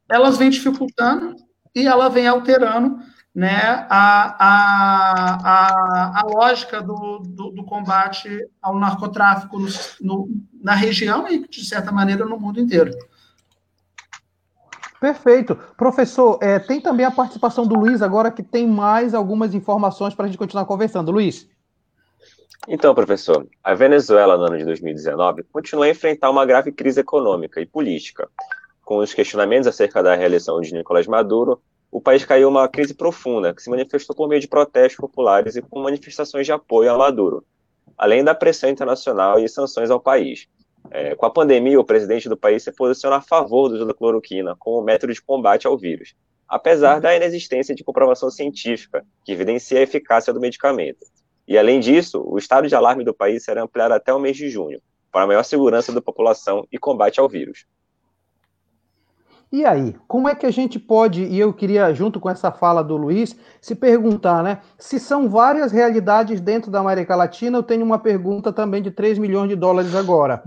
elas 0.09 0.37
vêm 0.37 0.49
dificultando 0.49 1.35
e 1.75 1.87
ela 1.87 2.09
vem 2.09 2.27
alterando 2.27 2.99
né, 3.33 3.85
a, 3.89 4.35
a, 4.39 5.33
a, 5.43 6.19
a 6.19 6.23
lógica 6.25 6.81
do, 6.81 7.19
do, 7.19 7.51
do, 7.51 7.63
combate 7.63 8.29
ao 8.61 8.77
narcotráfico 8.77 9.59
no, 9.59 9.67
no, 10.01 10.29
na 10.61 10.73
região 10.73 11.27
e, 11.27 11.47
de 11.47 11.63
certa 11.63 11.91
maneira, 11.91 12.25
no 12.25 12.39
mundo 12.39 12.59
inteiro. 12.59 12.91
Perfeito. 14.99 15.55
Professor, 15.77 16.37
é, 16.41 16.59
tem 16.59 16.81
também 16.81 17.05
a 17.05 17.11
participação 17.11 17.65
do 17.65 17.75
Luiz 17.75 18.01
agora, 18.01 18.31
que 18.31 18.43
tem 18.43 18.67
mais 18.67 19.13
algumas 19.13 19.53
informações 19.53 20.13
para 20.13 20.25
a 20.25 20.27
gente 20.27 20.37
continuar 20.37 20.65
conversando. 20.65 21.11
Luiz. 21.11 21.47
Então, 22.67 22.93
professor, 22.93 23.47
a 23.63 23.73
Venezuela, 23.73 24.37
no 24.37 24.43
ano 24.43 24.57
de 24.57 24.65
2019, 24.65 25.43
continua 25.43 25.85
a 25.85 25.89
enfrentar 25.89 26.29
uma 26.29 26.45
grave 26.45 26.71
crise 26.71 26.99
econômica 26.99 27.61
e 27.61 27.65
política. 27.65 28.29
Com 28.83 28.97
os 28.97 29.13
questionamentos 29.13 29.67
acerca 29.67 30.03
da 30.03 30.15
reeleição 30.15 30.59
de 30.59 30.73
Nicolás 30.73 31.07
Maduro, 31.07 31.61
o 31.91 32.01
país 32.01 32.25
caiu 32.25 32.49
uma 32.49 32.67
crise 32.67 32.93
profunda, 32.93 33.53
que 33.53 33.63
se 33.63 33.69
manifestou 33.69 34.15
por 34.15 34.27
meio 34.27 34.41
de 34.41 34.47
protestos 34.47 34.97
populares 34.97 35.55
e 35.55 35.61
com 35.61 35.81
manifestações 35.81 36.45
de 36.45 36.51
apoio 36.51 36.93
a 36.93 36.97
Maduro, 36.97 37.43
além 37.97 38.23
da 38.23 38.35
pressão 38.35 38.69
internacional 38.69 39.39
e 39.39 39.47
sanções 39.47 39.89
ao 39.89 39.99
país. 39.99 40.47
É, 40.91 41.15
com 41.15 41.25
a 41.25 41.29
pandemia, 41.29 41.79
o 41.79 41.83
presidente 41.83 42.27
do 42.27 42.35
país 42.37 42.63
se 42.63 42.71
posiciona 42.71 43.17
a 43.17 43.21
favor 43.21 43.69
do 43.69 43.75
uso 43.75 43.85
da 43.85 43.93
cloroquina 43.93 44.55
como 44.57 44.81
método 44.81 45.13
de 45.13 45.21
combate 45.21 45.67
ao 45.67 45.77
vírus, 45.77 46.15
apesar 46.47 46.99
da 46.99 47.15
inexistência 47.15 47.75
de 47.75 47.83
comprovação 47.83 48.31
científica 48.31 49.05
que 49.23 49.31
evidencia 49.31 49.79
a 49.79 49.83
eficácia 49.83 50.33
do 50.33 50.39
medicamento. 50.39 51.05
E, 51.47 51.57
além 51.57 51.79
disso, 51.79 52.23
o 52.25 52.37
estado 52.37 52.67
de 52.67 52.75
alarme 52.75 53.03
do 53.03 53.13
país 53.13 53.43
será 53.43 53.63
ampliado 53.63 53.93
até 53.93 54.13
o 54.13 54.19
mês 54.19 54.35
de 54.35 54.49
junho, 54.49 54.81
para 55.11 55.27
maior 55.27 55.43
segurança 55.43 55.91
da 55.91 56.01
população 56.01 56.67
e 56.71 56.77
combate 56.77 57.19
ao 57.19 57.29
vírus. 57.29 57.65
E 59.51 59.65
aí, 59.65 59.95
como 60.07 60.29
é 60.29 60.35
que 60.35 60.45
a 60.45 60.51
gente 60.51 60.77
pode, 60.77 61.23
e 61.23 61.39
eu 61.39 61.51
queria, 61.51 61.91
junto 61.91 62.19
com 62.19 62.29
essa 62.29 62.51
fala 62.51 62.83
do 62.83 62.95
Luiz, 62.95 63.35
se 63.59 63.73
perguntar, 63.73 64.43
né? 64.43 64.59
Se 64.77 64.99
são 64.99 65.27
várias 65.27 65.71
realidades 65.71 66.39
dentro 66.39 66.69
da 66.69 66.79
América 66.79 67.15
Latina, 67.15 67.57
eu 67.57 67.63
tenho 67.63 67.83
uma 67.83 67.97
pergunta 67.97 68.53
também 68.53 68.79
de 68.79 68.91
3 68.91 69.17
milhões 69.17 69.49
de 69.49 69.55
dólares 69.55 69.95
agora. 69.95 70.43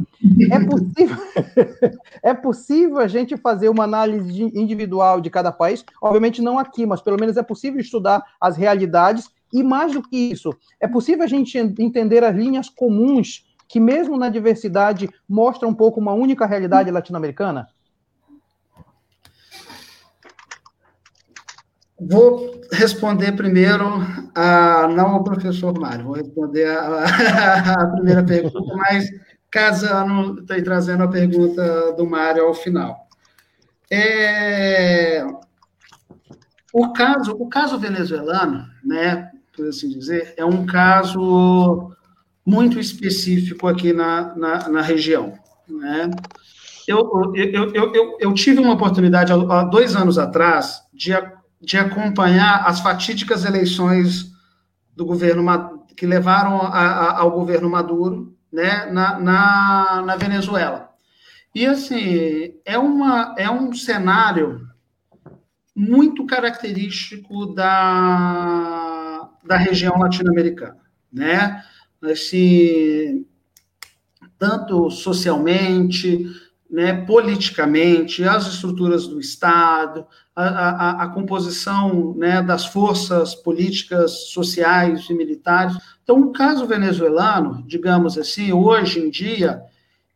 É 0.48 0.64
possível, 0.64 1.16
é 2.22 2.32
possível 2.32 2.98
a 2.98 3.09
gente 3.09 3.36
fazer 3.36 3.68
uma 3.68 3.82
análise 3.82 4.40
individual 4.55 5.20
de 5.20 5.30
cada 5.30 5.50
país? 5.50 5.84
Obviamente 6.00 6.40
não 6.40 6.57
aqui, 6.57 6.86
mas 6.86 7.03
pelo 7.03 7.18
menos 7.18 7.36
é 7.36 7.42
possível 7.42 7.80
estudar 7.80 8.22
as 8.40 8.57
realidades, 8.57 9.28
e 9.53 9.64
mais 9.64 9.92
do 9.92 10.00
que 10.00 10.16
isso, 10.16 10.55
é 10.80 10.86
possível 10.86 11.24
a 11.24 11.28
gente 11.28 11.59
entender 11.59 12.22
as 12.22 12.34
linhas 12.34 12.68
comuns 12.68 13.44
que, 13.68 13.80
mesmo 13.80 14.16
na 14.16 14.28
diversidade, 14.28 15.11
mostram 15.28 15.70
um 15.70 15.74
pouco 15.74 16.00
uma 16.00 16.12
única 16.12 16.46
realidade 16.46 16.90
latino-americana? 16.90 17.66
Vou 22.09 22.61
responder 22.72 23.32
primeiro, 23.32 23.84
a, 24.34 24.88
não 24.88 25.09
ao 25.09 25.24
professor 25.24 25.78
Mário, 25.78 26.05
vou 26.05 26.14
responder 26.14 26.66
a, 26.66 27.05
a 27.72 27.86
primeira 27.88 28.24
pergunta, 28.24 28.74
mas 28.76 29.09
casando, 29.50 30.40
estou 30.40 30.62
trazendo 30.62 31.03
a 31.03 31.09
pergunta 31.09 31.92
do 31.92 32.07
Mário 32.07 32.44
ao 32.44 32.55
final. 32.55 33.07
É, 33.90 35.22
o, 36.72 36.92
caso, 36.94 37.32
o 37.32 37.46
caso 37.48 37.78
venezuelano, 37.78 38.66
né, 38.82 39.30
por 39.55 39.68
assim 39.68 39.90
dizer, 39.90 40.32
é 40.38 40.44
um 40.44 40.64
caso 40.64 41.92
muito 42.44 42.80
específico 42.80 43.68
aqui 43.68 43.92
na, 43.92 44.34
na, 44.34 44.68
na 44.70 44.80
região. 44.80 45.34
Né? 45.68 46.11
Eu, 46.88 47.32
eu, 47.34 47.72
eu, 47.74 47.94
eu, 47.94 48.16
eu 48.18 48.34
tive 48.34 48.61
uma 48.61 48.72
oportunidade, 48.72 49.32
há 49.32 49.64
dois 49.64 49.94
anos 49.94 50.18
atrás, 50.18 50.80
de 50.92 51.12
de 51.62 51.78
acompanhar 51.78 52.66
as 52.66 52.80
fatídicas 52.80 53.44
eleições 53.44 54.32
do 54.96 55.06
governo 55.06 55.44
que 55.96 56.04
levaram 56.04 56.60
a, 56.60 56.66
a, 56.66 57.20
ao 57.20 57.30
governo 57.30 57.70
Maduro, 57.70 58.36
né, 58.52 58.86
na, 58.86 59.18
na, 59.20 60.02
na, 60.04 60.16
Venezuela. 60.16 60.90
E 61.54 61.64
assim 61.64 62.54
é 62.64 62.76
uma 62.76 63.34
é 63.38 63.48
um 63.48 63.72
cenário 63.72 64.66
muito 65.74 66.26
característico 66.26 67.54
da, 67.54 69.30
da 69.44 69.56
região 69.56 69.98
latino-americana, 69.98 70.80
né? 71.10 71.62
Assim, 72.02 73.24
tanto 74.38 74.90
socialmente, 74.90 76.26
né, 76.72 77.04
politicamente, 77.04 78.24
as 78.24 78.46
estruturas 78.46 79.06
do 79.06 79.20
Estado, 79.20 80.06
a, 80.34 80.44
a, 80.44 81.02
a 81.02 81.08
composição 81.08 82.14
né, 82.16 82.40
das 82.40 82.64
forças 82.64 83.34
políticas, 83.34 84.30
sociais 84.30 85.06
e 85.10 85.14
militares. 85.14 85.76
Então, 86.02 86.18
o 86.22 86.32
caso 86.32 86.66
venezuelano, 86.66 87.62
digamos 87.66 88.16
assim, 88.16 88.52
hoje 88.52 89.00
em 89.00 89.10
dia, 89.10 89.62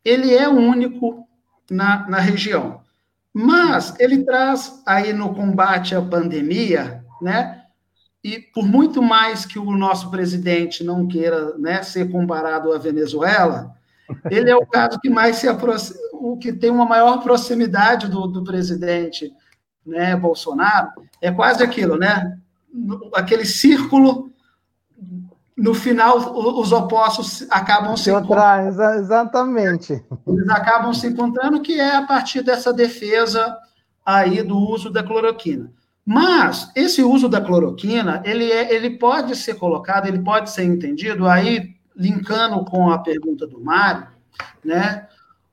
ele 0.02 0.34
é 0.34 0.48
único 0.48 1.28
na, 1.70 2.08
na 2.08 2.18
região. 2.18 2.80
Mas 3.34 3.94
ele 4.00 4.24
traz 4.24 4.82
aí 4.86 5.12
no 5.12 5.34
combate 5.34 5.94
à 5.94 6.00
pandemia, 6.00 7.04
né? 7.20 7.64
E 8.24 8.38
por 8.38 8.66
muito 8.66 9.02
mais 9.02 9.44
que 9.44 9.58
o 9.58 9.76
nosso 9.76 10.10
presidente 10.10 10.82
não 10.82 11.06
queira 11.06 11.56
né, 11.58 11.82
ser 11.82 12.10
comparado 12.10 12.72
à 12.72 12.78
Venezuela, 12.78 13.76
ele 14.30 14.50
é 14.50 14.56
o 14.56 14.66
caso 14.66 14.98
que 15.00 15.10
mais 15.10 15.36
se 15.36 15.48
aproxima, 15.48 15.98
o 16.12 16.36
que 16.36 16.52
tem 16.52 16.70
uma 16.70 16.84
maior 16.84 17.22
proximidade 17.22 18.08
do, 18.08 18.26
do 18.26 18.42
presidente 18.44 19.32
né, 19.84 20.16
Bolsonaro, 20.16 20.90
é 21.20 21.30
quase 21.30 21.62
aquilo, 21.62 21.96
né? 21.96 22.36
Aquele 23.14 23.44
círculo, 23.44 24.30
no 25.56 25.72
final, 25.72 26.18
os 26.58 26.72
opostos 26.72 27.46
acabam 27.50 27.96
se, 27.96 28.04
se 28.04 28.10
encontrando. 28.10 28.82
Exatamente. 28.98 30.04
Eles 30.26 30.48
acabam 30.48 30.92
se 30.92 31.06
encontrando, 31.06 31.62
que 31.62 31.80
é 31.80 31.96
a 31.96 32.02
partir 32.02 32.42
dessa 32.42 32.72
defesa 32.72 33.56
aí 34.04 34.42
do 34.42 34.58
uso 34.58 34.90
da 34.90 35.02
cloroquina. 35.02 35.70
Mas 36.04 36.70
esse 36.76 37.02
uso 37.02 37.28
da 37.28 37.40
cloroquina, 37.40 38.22
ele, 38.24 38.50
é, 38.52 38.72
ele 38.72 38.90
pode 38.90 39.34
ser 39.34 39.54
colocado, 39.54 40.06
ele 40.06 40.20
pode 40.20 40.50
ser 40.50 40.64
entendido, 40.64 41.26
aí 41.26 41.75
linkando 41.96 42.64
com 42.64 42.90
a 42.90 42.98
pergunta 42.98 43.46
do 43.46 43.60
Mário, 43.60 44.06
né, 44.64 45.08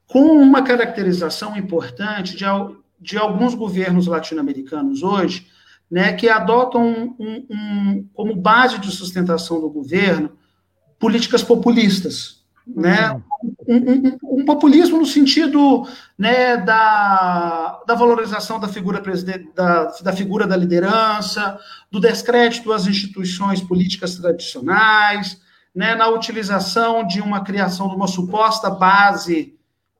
com 0.07 0.37
uma 0.37 0.61
caracterização 0.61 1.55
importante 1.55 2.35
de, 2.35 2.45
de 2.99 3.17
alguns 3.17 3.55
governos 3.55 4.07
latino-americanos 4.07 5.01
hoje, 5.01 5.47
né, 5.89 6.13
que 6.13 6.27
adotam 6.27 7.15
um, 7.19 7.45
um, 7.49 8.09
como 8.13 8.35
base 8.35 8.79
de 8.79 8.91
sustentação 8.91 9.61
do 9.61 9.69
governo 9.69 10.31
políticas 10.99 11.43
populistas, 11.43 12.43
né? 12.65 13.11
Um, 13.67 14.39
um, 14.39 14.45
populismo 14.45 14.97
no 14.97 15.05
sentido 15.05 15.85
né, 16.17 16.55
da, 16.55 17.81
da 17.85 17.93
valorização 17.93 18.57
da 18.57 18.69
figura 18.69 19.03
da, 19.53 19.83
da 20.01 20.13
figura 20.13 20.47
da 20.47 20.55
liderança, 20.55 21.59
do 21.91 21.99
descrédito 21.99 22.71
às 22.71 22.87
instituições 22.87 23.61
políticas 23.61 24.15
tradicionais, 24.15 25.41
né, 25.73 25.95
na 25.95 26.07
utilização 26.07 27.05
de 27.05 27.21
uma 27.21 27.43
criação 27.43 27.87
de 27.87 27.95
uma 27.95 28.07
suposta 28.07 28.69
base 28.69 29.57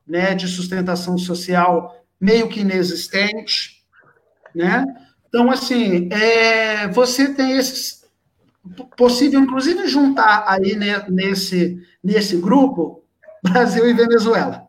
né, 0.08 0.36
de 0.36 0.48
sustentação 0.48 1.18
social 1.18 1.96
meio 2.20 2.48
que 2.48 2.62
inexistente, 2.62 3.84
né? 4.56 4.86
Então, 5.28 5.50
assim, 5.50 6.10
é, 6.12 6.88
você 6.90 7.34
tem 7.34 7.58
esses. 7.58 8.04
Possível, 8.96 9.42
inclusive, 9.42 9.88
juntar 9.88 10.46
aí 10.48 10.78
nesse, 11.10 11.86
nesse 12.02 12.38
grupo 12.38 13.04
Brasil 13.44 13.90
e 13.90 13.94
Venezuela. 13.94 14.68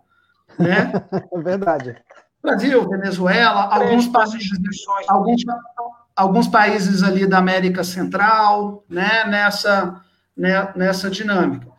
Né? 0.59 0.91
É 1.31 1.39
verdade. 1.39 1.95
Brasil, 2.43 2.89
Venezuela, 2.89 3.73
alguns 3.73 4.09
países, 4.09 4.51
alguns, 5.07 5.43
alguns 6.16 6.49
países 6.49 7.03
ali 7.03 7.27
da 7.27 7.39
América 7.39 7.85
Central, 7.85 8.85
né, 8.89 9.24
nessa, 9.27 10.03
né, 10.36 10.73
nessa 10.77 11.11
dinâmica. 11.11 11.74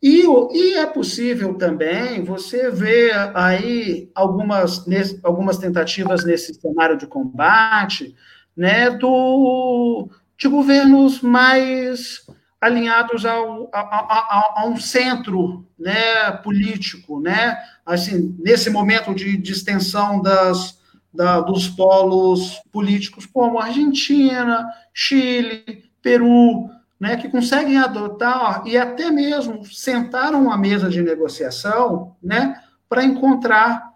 E, 0.00 0.22
e, 0.52 0.74
é 0.74 0.86
possível 0.86 1.54
também 1.54 2.22
você 2.22 2.70
ver 2.70 3.12
aí 3.34 4.10
algumas, 4.14 4.84
algumas 5.24 5.58
tentativas 5.58 6.24
nesse 6.24 6.54
cenário 6.54 6.96
de 6.96 7.06
combate 7.06 8.14
né, 8.56 8.90
do, 8.90 10.08
de 10.36 10.48
governos 10.48 11.20
mais 11.20 12.20
alinhados 12.60 13.24
ao, 13.24 13.68
a, 13.72 13.80
a, 13.80 14.62
a, 14.62 14.66
um 14.66 14.76
centro 14.76 15.66
né, 15.78 16.32
político, 16.42 17.20
né? 17.20 17.56
Assim, 17.86 18.36
nesse 18.38 18.68
momento 18.68 19.14
de, 19.14 19.40
extensão 19.50 20.20
das, 20.20 20.78
da, 21.14 21.40
dos 21.40 21.68
polos 21.68 22.60
políticos, 22.72 23.26
como 23.26 23.60
Argentina, 23.60 24.66
Chile, 24.92 25.84
Peru, 26.02 26.68
né, 26.98 27.16
que 27.16 27.28
conseguem 27.28 27.78
adotar 27.78 28.62
e 28.66 28.76
até 28.76 29.10
mesmo 29.10 29.64
sentaram 29.64 30.50
à 30.50 30.56
mesa 30.56 30.88
de 30.88 31.00
negociação 31.00 32.16
né, 32.22 32.60
para 32.88 33.04
encontrar 33.04 33.88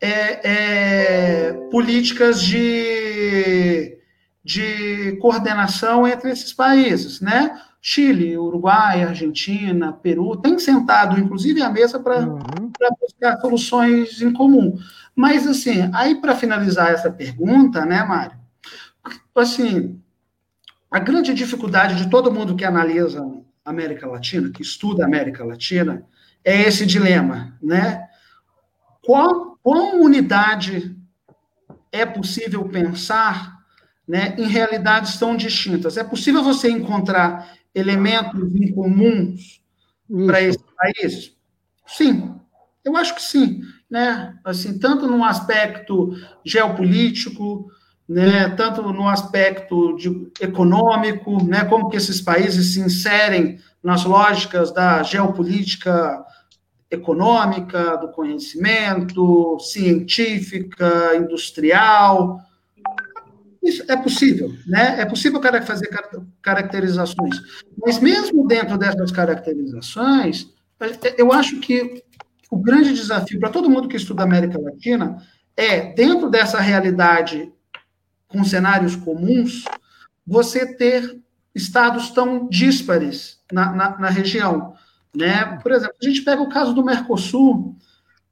é, 0.00 0.40
é, 0.42 1.52
políticas 1.70 2.40
de, 2.42 3.98
de 4.44 5.16
coordenação 5.20 6.06
entre 6.06 6.30
esses 6.30 6.52
países, 6.52 7.20
né? 7.20 7.60
Chile, 7.80 8.36
Uruguai, 8.36 9.04
Argentina, 9.04 9.92
Peru, 9.92 10.36
têm 10.36 10.58
sentado, 10.58 11.18
inclusive, 11.18 11.62
à 11.62 11.70
mesa 11.70 11.98
para 12.00 12.20
uhum. 12.20 12.72
buscar 13.00 13.40
soluções 13.40 14.20
em 14.20 14.32
comum. 14.32 14.76
Mas, 15.14 15.46
assim, 15.46 15.88
aí 15.94 16.16
para 16.16 16.34
finalizar 16.34 16.90
essa 16.90 17.10
pergunta, 17.10 17.84
né, 17.86 18.04
Mário? 18.04 18.36
Assim, 19.34 20.00
a 20.90 20.98
grande 20.98 21.34
dificuldade 21.34 21.96
de 21.96 22.10
todo 22.10 22.32
mundo 22.32 22.56
que 22.56 22.64
analisa 22.64 23.22
a 23.64 23.70
América 23.70 24.06
Latina, 24.06 24.50
que 24.50 24.62
estuda 24.62 25.02
a 25.02 25.06
América 25.06 25.44
Latina, 25.44 26.04
é 26.44 26.62
esse 26.62 26.86
dilema, 26.86 27.56
né? 27.62 28.08
Qual, 29.04 29.58
qual 29.62 29.96
unidade 29.96 30.96
é 31.92 32.06
possível 32.06 32.68
pensar 32.68 33.58
né, 34.06 34.34
em 34.38 34.46
realidades 34.46 35.18
tão 35.18 35.36
distintas? 35.36 35.96
É 35.96 36.04
possível 36.04 36.42
você 36.42 36.70
encontrar 36.70 37.52
elementos 37.74 38.54
em 38.54 38.72
comuns 38.72 39.62
para 40.26 40.40
esse 40.40 40.64
país? 40.76 41.36
Sim, 41.86 42.34
eu 42.84 42.96
acho 42.96 43.14
que 43.14 43.22
sim, 43.22 43.60
né? 43.90 44.38
Assim, 44.44 44.78
tanto 44.78 45.06
no 45.06 45.22
aspecto 45.24 46.14
geopolítico, 46.44 47.70
né, 48.08 48.48
tanto 48.50 48.82
no 48.92 49.06
aspecto 49.08 49.94
de, 49.96 50.30
econômico, 50.40 51.44
né, 51.44 51.64
como 51.64 51.90
que 51.90 51.96
esses 51.96 52.20
países 52.20 52.72
se 52.74 52.80
inserem 52.80 53.58
nas 53.82 54.04
lógicas 54.04 54.72
da 54.72 55.02
geopolítica 55.02 56.24
econômica, 56.90 57.96
do 57.98 58.08
conhecimento, 58.08 59.58
científica, 59.60 61.14
industrial, 61.16 62.40
isso 63.62 63.84
é 63.86 63.96
possível, 63.96 64.50
né? 64.66 65.00
É 65.00 65.04
possível 65.04 65.40
fazer 65.62 65.90
caracterizações. 66.40 67.36
Mas 67.76 67.98
mesmo 67.98 68.46
dentro 68.46 68.78
dessas 68.78 69.10
caracterizações, 69.12 70.48
eu 71.18 71.32
acho 71.32 71.60
que 71.60 72.02
o 72.50 72.56
grande 72.56 72.94
desafio 72.94 73.38
para 73.38 73.50
todo 73.50 73.68
mundo 73.68 73.88
que 73.88 73.96
estuda 73.96 74.22
América 74.22 74.58
Latina 74.58 75.18
é, 75.54 75.92
dentro 75.92 76.30
dessa 76.30 76.58
realidade 76.60 77.52
com 78.28 78.44
cenários 78.44 78.94
comuns, 78.94 79.64
você 80.26 80.74
ter 80.74 81.20
estados 81.54 82.10
tão 82.10 82.48
díspares 82.48 83.40
na, 83.52 83.72
na, 83.72 83.98
na 83.98 84.08
região. 84.10 84.74
Né? 85.14 85.58
Por 85.62 85.72
exemplo, 85.72 85.96
a 86.00 86.06
gente 86.06 86.22
pega 86.22 86.42
o 86.42 86.48
caso 86.48 86.74
do 86.74 86.84
Mercosul, 86.84 87.74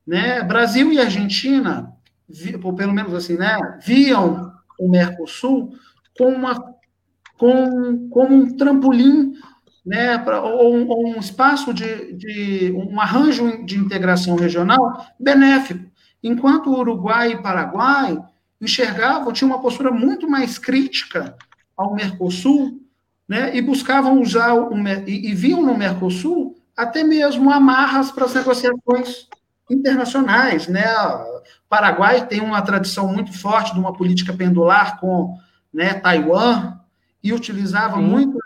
né? 0.06 0.42
Brasil 0.42 0.92
e 0.92 1.00
Argentina, 1.00 1.92
ou 2.62 2.74
pelo 2.74 2.92
menos 2.92 3.12
assim, 3.12 3.36
né? 3.36 3.56
viam 3.82 4.52
o 4.78 4.88
Mercosul 4.88 5.74
como, 6.16 6.36
uma, 6.36 6.74
com, 7.38 8.08
como 8.08 8.34
um 8.34 8.56
trampolim, 8.56 9.34
né, 9.84 10.18
pra, 10.18 10.42
ou, 10.42 10.74
um, 10.74 10.88
ou 10.88 11.06
um 11.06 11.18
espaço 11.18 11.72
de, 11.72 12.12
de 12.14 12.72
um 12.72 13.00
arranjo 13.00 13.64
de 13.64 13.76
integração 13.76 14.34
regional 14.34 15.06
benéfico, 15.18 15.88
enquanto 16.22 16.74
Uruguai 16.74 17.32
e 17.32 17.42
Paraguai 17.42 18.18
enxergavam, 18.66 19.32
tinham 19.32 19.50
uma 19.50 19.62
postura 19.62 19.90
muito 19.90 20.28
mais 20.28 20.58
crítica 20.58 21.36
ao 21.76 21.94
Mercosul, 21.94 22.80
né, 23.28 23.56
e 23.56 23.60
buscavam 23.60 24.20
usar 24.20 24.54
o, 24.54 24.76
e, 25.06 25.30
e 25.30 25.34
viam 25.34 25.62
no 25.62 25.76
Mercosul 25.76 26.56
até 26.76 27.02
mesmo 27.02 27.50
amarras 27.50 28.12
para 28.12 28.26
as 28.26 28.34
negociações 28.34 29.28
internacionais, 29.68 30.68
né? 30.68 30.84
Paraguai 31.68 32.26
tem 32.26 32.40
uma 32.40 32.62
tradição 32.62 33.12
muito 33.12 33.32
forte 33.36 33.72
de 33.72 33.80
uma 33.80 33.92
política 33.92 34.32
pendular 34.32 35.00
com 35.00 35.36
né, 35.72 35.94
Taiwan 35.94 36.78
e 37.22 37.32
utilizava 37.32 37.96
Sim. 37.96 38.02
muito 38.02 38.38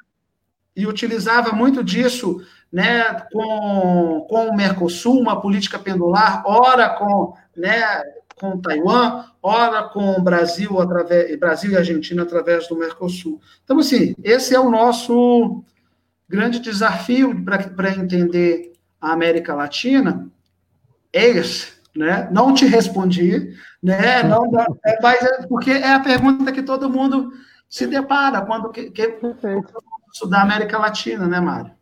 e 0.75 0.87
utilizava 0.87 1.53
muito 1.53 1.85
disso 1.85 2.41
né, 2.73 3.05
com, 3.33 4.27
com 4.31 4.49
o 4.49 4.57
Mercosul, 4.57 5.21
uma 5.21 5.41
política 5.41 5.79
pendular, 5.79 6.43
ora 6.47 6.89
com, 6.89 7.35
né, 7.57 8.03
com 8.41 8.59
Taiwan, 8.59 9.27
ora 9.43 9.83
com 9.83 10.13
o 10.13 10.23
Brasil, 10.23 10.81
através, 10.81 11.39
Brasil 11.39 11.73
e 11.73 11.77
Argentina 11.77 12.23
através 12.23 12.67
do 12.67 12.77
Mercosul. 12.77 13.39
Então, 13.63 13.79
assim, 13.79 14.15
esse 14.25 14.55
é 14.55 14.59
o 14.59 14.71
nosso 14.71 15.63
grande 16.27 16.59
desafio 16.59 17.45
para 17.45 17.91
entender 17.91 18.73
a 18.99 19.13
América 19.13 19.55
Latina, 19.55 20.27
é 21.13 21.27
esse, 21.27 21.73
né? 21.95 22.29
Não 22.33 22.55
te 22.55 22.65
respondi, 22.65 23.55
né? 23.83 24.23
Não, 24.23 24.47
é, 24.87 24.99
mas 25.03 25.23
é 25.23 25.47
porque 25.47 25.73
é 25.73 25.93
a 25.93 26.01
pergunta 26.01 26.53
que 26.53 26.63
todo 26.63 26.89
mundo 26.89 27.31
se 27.69 27.87
depara 27.87 28.41
quando 28.43 28.71
que, 28.71 28.91
que 28.91 29.19
estudar 30.13 30.43
América 30.43 30.79
Latina, 30.79 31.27
né, 31.27 31.41
Mário? 31.41 31.73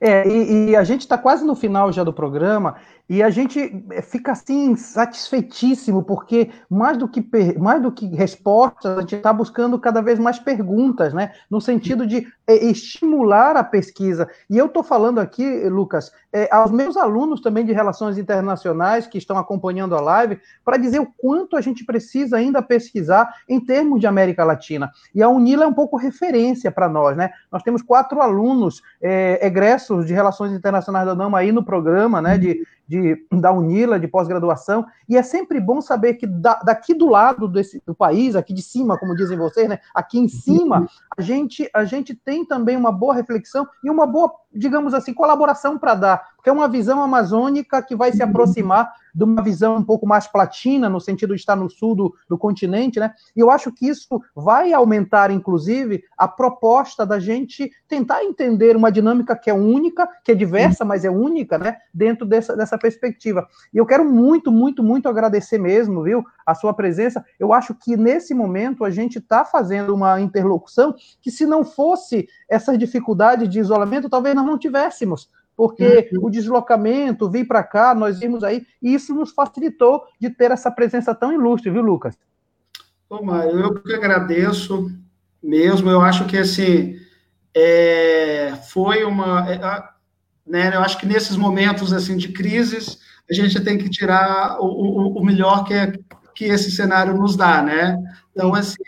É, 0.00 0.26
e, 0.26 0.70
e 0.70 0.76
a 0.76 0.84
gente 0.84 1.02
está 1.02 1.18
quase 1.18 1.44
no 1.44 1.54
final 1.54 1.92
já 1.92 2.04
do 2.04 2.12
programa 2.12 2.76
e 3.08 3.22
a 3.22 3.28
gente 3.28 3.84
eh, 3.90 4.00
fica 4.00 4.32
assim 4.32 4.74
satisfeitíssimo, 4.76 6.02
porque 6.02 6.50
mais 6.70 6.96
do 6.96 7.06
que, 7.06 7.22
mais 7.58 7.82
do 7.82 7.92
que 7.92 8.06
respostas, 8.06 8.96
a 8.96 9.00
gente 9.02 9.16
está 9.16 9.32
buscando 9.32 9.78
cada 9.78 10.00
vez 10.00 10.18
mais 10.18 10.38
perguntas, 10.38 11.12
né? 11.12 11.32
No 11.50 11.60
sentido 11.60 12.06
de 12.06 12.26
é, 12.46 12.54
estimular 12.64 13.56
a 13.56 13.64
pesquisa. 13.64 14.28
E 14.48 14.56
eu 14.56 14.66
estou 14.66 14.82
falando 14.82 15.18
aqui, 15.18 15.68
Lucas, 15.68 16.12
é, 16.32 16.48
aos 16.50 16.70
meus 16.70 16.96
alunos 16.96 17.40
também 17.40 17.64
de 17.64 17.72
relações 17.72 18.16
internacionais 18.16 19.06
que 19.06 19.18
estão 19.18 19.36
acompanhando 19.36 19.94
a 19.94 20.00
live, 20.00 20.40
para 20.64 20.78
dizer 20.78 21.00
o 21.00 21.06
quanto 21.06 21.56
a 21.56 21.60
gente 21.60 21.84
precisa 21.84 22.38
ainda 22.38 22.62
pesquisar 22.62 23.34
em 23.46 23.60
termos 23.60 24.00
de 24.00 24.06
América 24.06 24.44
Latina. 24.44 24.90
E 25.14 25.22
a 25.22 25.28
Unila 25.28 25.64
é 25.64 25.66
um 25.66 25.74
pouco 25.74 25.98
referência 25.98 26.70
para 26.70 26.88
nós, 26.88 27.16
né? 27.16 27.30
Nós 27.52 27.62
temos 27.62 27.82
quatro 27.82 28.22
alunos 28.22 28.82
é, 29.00 29.46
egressos 29.46 30.06
de 30.06 30.14
relações 30.14 30.52
internacionais 30.52 31.06
da 31.06 31.12
UNAM 31.12 31.36
aí 31.36 31.52
no 31.52 31.64
programa, 31.64 32.22
né? 32.22 32.38
De 32.38 32.66
de, 32.86 33.26
da 33.32 33.52
UNILA, 33.52 33.98
de 33.98 34.06
pós-graduação, 34.06 34.84
e 35.08 35.16
é 35.16 35.22
sempre 35.22 35.60
bom 35.60 35.80
saber 35.80 36.14
que 36.14 36.26
da, 36.26 36.54
daqui 36.60 36.94
do 36.94 37.08
lado 37.08 37.48
desse, 37.48 37.82
do 37.86 37.94
país, 37.94 38.36
aqui 38.36 38.52
de 38.52 38.62
cima, 38.62 38.98
como 38.98 39.16
dizem 39.16 39.38
vocês, 39.38 39.68
né, 39.68 39.78
aqui 39.94 40.18
em 40.18 40.28
cima, 40.28 40.86
a 41.16 41.22
gente, 41.22 41.68
a 41.72 41.84
gente 41.84 42.14
tem 42.14 42.44
também 42.44 42.76
uma 42.76 42.92
boa 42.92 43.14
reflexão 43.14 43.66
e 43.82 43.90
uma 43.90 44.06
boa, 44.06 44.32
digamos 44.54 44.94
assim, 44.94 45.12
colaboração 45.12 45.78
para 45.78 45.94
dar, 45.94 46.34
porque 46.36 46.50
é 46.50 46.52
uma 46.52 46.68
visão 46.68 47.02
amazônica 47.02 47.82
que 47.82 47.96
vai 47.96 48.12
se 48.12 48.22
aproximar 48.22 48.92
de 49.14 49.22
uma 49.22 49.42
visão 49.42 49.76
um 49.76 49.82
pouco 49.82 50.06
mais 50.06 50.26
platina, 50.26 50.88
no 50.88 51.00
sentido 51.00 51.34
de 51.34 51.40
estar 51.40 51.54
no 51.54 51.70
sul 51.70 51.94
do, 51.94 52.14
do 52.28 52.36
continente, 52.36 52.98
né? 52.98 53.14
E 53.34 53.40
eu 53.40 53.50
acho 53.50 53.70
que 53.70 53.86
isso 53.86 54.20
vai 54.34 54.72
aumentar, 54.72 55.30
inclusive, 55.30 56.02
a 56.18 56.26
proposta 56.26 57.06
da 57.06 57.20
gente 57.20 57.70
tentar 57.88 58.24
entender 58.24 58.76
uma 58.76 58.90
dinâmica 58.90 59.36
que 59.36 59.48
é 59.48 59.54
única, 59.54 60.08
que 60.24 60.32
é 60.32 60.34
diversa, 60.34 60.84
mas 60.84 61.04
é 61.04 61.10
única, 61.10 61.56
né? 61.56 61.76
Dentro 61.92 62.26
dessa, 62.26 62.56
dessa 62.56 62.76
perspectiva. 62.76 63.46
E 63.72 63.78
eu 63.78 63.86
quero 63.86 64.04
muito, 64.04 64.50
muito, 64.50 64.82
muito 64.82 65.08
agradecer 65.08 65.58
mesmo, 65.58 66.02
viu? 66.02 66.24
A 66.44 66.54
sua 66.54 66.74
presença. 66.74 67.24
Eu 67.38 67.52
acho 67.52 67.74
que 67.74 67.96
nesse 67.96 68.34
momento 68.34 68.84
a 68.84 68.90
gente 68.90 69.18
está 69.18 69.44
fazendo 69.44 69.94
uma 69.94 70.20
interlocução 70.20 70.94
que, 71.22 71.30
se 71.30 71.46
não 71.46 71.64
fosse 71.64 72.28
essa 72.48 72.76
dificuldade 72.76 73.46
de 73.46 73.60
isolamento, 73.60 74.10
talvez 74.10 74.34
nós 74.44 74.52
não 74.52 74.58
tivéssemos 74.58 75.28
porque 75.56 76.10
uhum. 76.12 76.26
o 76.26 76.30
deslocamento, 76.30 77.30
vir 77.30 77.46
para 77.46 77.62
cá, 77.62 77.94
nós 77.94 78.18
vimos 78.18 78.42
aí, 78.42 78.66
e 78.82 78.94
isso 78.94 79.14
nos 79.14 79.30
facilitou 79.30 80.02
de 80.20 80.30
ter 80.30 80.50
essa 80.50 80.70
presença 80.70 81.14
tão 81.14 81.32
ilustre, 81.32 81.70
viu, 81.70 81.82
Lucas? 81.82 82.16
Ô, 83.08 83.22
Mário, 83.22 83.58
eu 83.60 83.74
que 83.74 83.94
agradeço 83.94 84.90
mesmo, 85.42 85.90
eu 85.90 86.00
acho 86.00 86.26
que, 86.26 86.38
assim, 86.38 86.96
é, 87.54 88.54
foi 88.68 89.04
uma... 89.04 89.48
É, 89.50 89.94
né, 90.46 90.74
eu 90.74 90.80
acho 90.80 90.98
que 90.98 91.06
nesses 91.06 91.36
momentos, 91.36 91.92
assim, 91.92 92.16
de 92.16 92.28
crises, 92.28 92.98
a 93.30 93.32
gente 93.32 93.62
tem 93.62 93.78
que 93.78 93.88
tirar 93.88 94.58
o, 94.60 94.66
o, 94.66 95.18
o 95.20 95.24
melhor 95.24 95.64
que, 95.64 95.72
é, 95.72 95.92
que 96.34 96.44
esse 96.46 96.70
cenário 96.70 97.16
nos 97.16 97.36
dá, 97.36 97.62
né? 97.62 97.96
Então, 98.34 98.52
assim, 98.52 98.82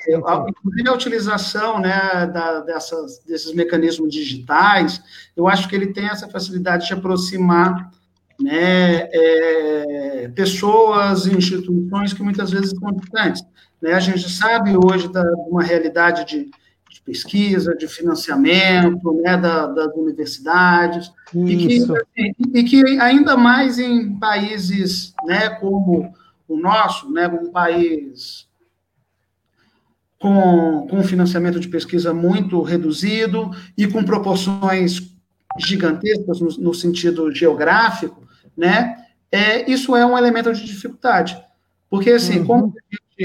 inclusive 0.48 0.88
a 0.88 0.92
utilização 0.92 1.78
né, 1.78 2.26
da, 2.26 2.60
dessas, 2.60 3.20
desses 3.20 3.54
mecanismos 3.54 4.12
digitais, 4.12 5.00
eu 5.36 5.46
acho 5.46 5.68
que 5.68 5.76
ele 5.76 5.92
tem 5.92 6.06
essa 6.06 6.28
facilidade 6.28 6.88
de 6.88 6.92
aproximar 6.92 7.92
né, 8.40 9.08
é, 9.12 10.30
pessoas 10.34 11.26
e 11.26 11.36
instituições 11.36 12.12
que 12.12 12.24
muitas 12.24 12.50
vezes 12.50 12.70
são 12.70 12.90
distantes. 12.92 13.42
Né? 13.80 13.92
A 13.92 14.00
gente 14.00 14.28
sabe 14.28 14.76
hoje 14.76 15.08
da 15.12 15.22
uma 15.48 15.62
realidade 15.62 16.24
de, 16.24 16.50
de 16.90 17.00
pesquisa, 17.04 17.72
de 17.76 17.86
financiamento, 17.86 19.12
né, 19.22 19.36
da, 19.36 19.68
das 19.68 19.94
universidades, 19.94 21.12
e 21.32 21.56
que, 21.56 21.82
assim, 21.84 22.32
e 22.52 22.64
que, 22.64 23.00
ainda 23.00 23.36
mais 23.36 23.78
em 23.78 24.18
países 24.18 25.14
né, 25.24 25.50
como 25.50 26.12
o 26.48 26.56
nosso, 26.56 27.12
né, 27.12 27.28
um 27.28 27.52
país 27.52 28.45
com, 30.18 30.86
com 30.88 31.02
financiamento 31.02 31.60
de 31.60 31.68
pesquisa 31.68 32.12
muito 32.14 32.62
reduzido 32.62 33.50
e 33.76 33.86
com 33.86 34.04
proporções 34.04 35.14
gigantescas 35.58 36.40
no, 36.40 36.48
no 36.58 36.74
sentido 36.74 37.30
geográfico, 37.32 38.26
né? 38.56 38.96
É, 39.30 39.70
isso 39.70 39.96
é 39.96 40.06
um 40.06 40.16
elemento 40.16 40.52
de 40.52 40.64
dificuldade. 40.64 41.36
Porque, 41.88 42.10
assim, 42.10 42.40
uhum. 42.40 42.46
como 42.46 42.74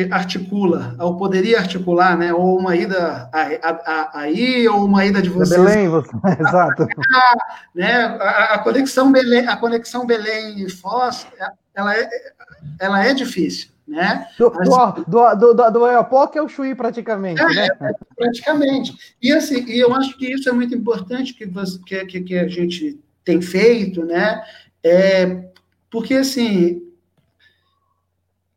a 0.09 0.15
articula, 0.15 0.95
ou 0.99 1.17
poderia 1.17 1.59
articular, 1.59 2.17
né? 2.17 2.33
Ou 2.33 2.57
uma 2.57 2.75
ida 2.75 3.29
aí, 4.13 4.67
ou 4.67 4.85
uma 4.85 5.05
ida 5.05 5.21
de 5.21 5.29
vocês. 5.29 5.59
Belém, 5.61 5.89
você... 5.89 6.09
exato. 6.39 6.87
né? 7.75 8.05
A, 8.05 8.53
a, 8.53 8.59
conexão 8.59 9.11
Belém, 9.11 9.47
a 9.47 9.57
conexão 9.57 10.05
Belém 10.05 10.63
e 10.63 10.69
Foz, 10.69 11.27
ela 11.75 11.95
é, 11.95 12.09
ela 12.79 13.05
é 13.05 13.13
difícil. 13.13 13.69
Né? 13.91 14.25
Do, 14.37 14.49
do, 14.49 15.35
do, 15.35 15.53
do, 15.53 15.71
do 15.71 15.81
Oiapoque 15.81 16.37
é 16.37 16.41
o 16.41 16.47
Chuí, 16.47 16.73
praticamente. 16.73 17.41
É, 17.41 17.45
né? 17.47 17.67
É, 17.81 17.93
praticamente. 18.15 18.95
E, 19.21 19.33
assim, 19.33 19.65
e 19.65 19.77
eu 19.77 19.93
acho 19.93 20.17
que 20.17 20.31
isso 20.31 20.47
é 20.47 20.53
muito 20.53 20.73
importante 20.73 21.33
que, 21.33 21.45
você, 21.45 21.77
que, 22.05 22.21
que 22.21 22.39
a 22.39 22.47
gente 22.47 22.97
tem 23.25 23.41
feito, 23.41 24.05
né? 24.05 24.41
É, 24.81 25.43
porque, 25.89 26.13
assim, 26.13 26.81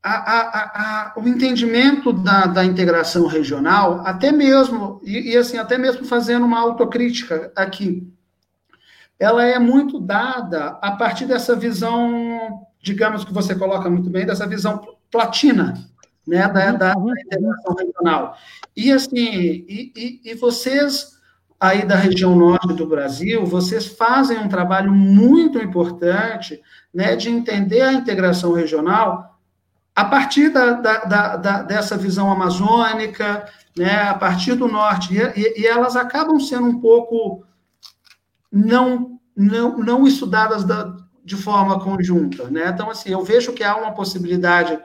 a, 0.01 0.13
a, 0.13 0.61
a, 0.61 1.15
o 1.17 1.27
entendimento 1.27 2.13
da, 2.13 2.47
da, 2.47 2.65
integração 2.65 3.27
regional, 3.27 4.03
até 4.07 4.31
mesmo, 4.31 5.01
e, 5.03 5.33
e, 5.33 5.37
assim, 5.37 5.59
até 5.59 5.77
mesmo 5.77 6.05
fazendo 6.05 6.47
uma 6.47 6.61
autocrítica 6.61 7.51
aqui, 7.57 8.09
ela 9.19 9.45
é 9.45 9.59
muito 9.59 9.99
dada 9.99 10.79
a 10.81 10.93
partir 10.93 11.27
dessa 11.27 11.57
visão, 11.57 12.65
digamos 12.81 13.25
que 13.25 13.33
você 13.33 13.53
coloca 13.57 13.91
muito 13.91 14.09
bem, 14.09 14.25
dessa 14.25 14.47
visão 14.47 14.81
platina, 15.15 15.75
né, 16.27 16.49
da, 16.49 16.73
da, 16.73 16.93
da 16.93 17.21
integração 17.21 17.75
regional. 17.75 18.37
E 18.77 18.91
assim, 18.91 19.15
e, 19.17 19.93
e, 19.97 20.21
e 20.25 20.35
vocês 20.35 21.15
aí 21.61 21.87
da 21.87 21.95
região 21.95 22.35
norte 22.35 22.75
do 22.75 22.85
Brasil, 22.85 23.47
vocês 23.47 23.87
fazem 23.87 24.39
um 24.39 24.49
trabalho 24.49 24.93
muito 24.93 25.59
importante 25.59 26.61
né, 26.93 27.15
de 27.15 27.31
entender 27.31 27.83
a 27.83 27.93
integração 27.93 28.53
regional 28.53 29.39
a 29.95 30.05
partir 30.05 30.49
da, 30.49 30.73
da, 30.73 31.37
da, 31.37 31.63
dessa 31.63 31.97
visão 31.97 32.31
amazônica, 32.31 33.49
né, 33.77 34.09
a 34.09 34.15
partir 34.15 34.55
do 34.57 34.67
norte, 34.67 35.15
e, 35.15 35.61
e, 35.61 35.67
elas 35.67 35.95
acabam 35.95 36.41
sendo 36.41 36.67
um 36.67 36.81
pouco 36.81 37.45
não, 38.51 39.21
não, 39.37 39.79
não 39.79 40.07
estudadas 40.07 40.65
de 41.25 41.37
forma 41.37 41.79
conjunta. 41.79 42.51
Né? 42.51 42.69
Então, 42.69 42.91
assim, 42.91 43.11
eu 43.11 43.23
vejo 43.23 43.53
que 43.53 43.63
há 43.63 43.77
uma 43.77 43.95
possibilidade 43.95 44.77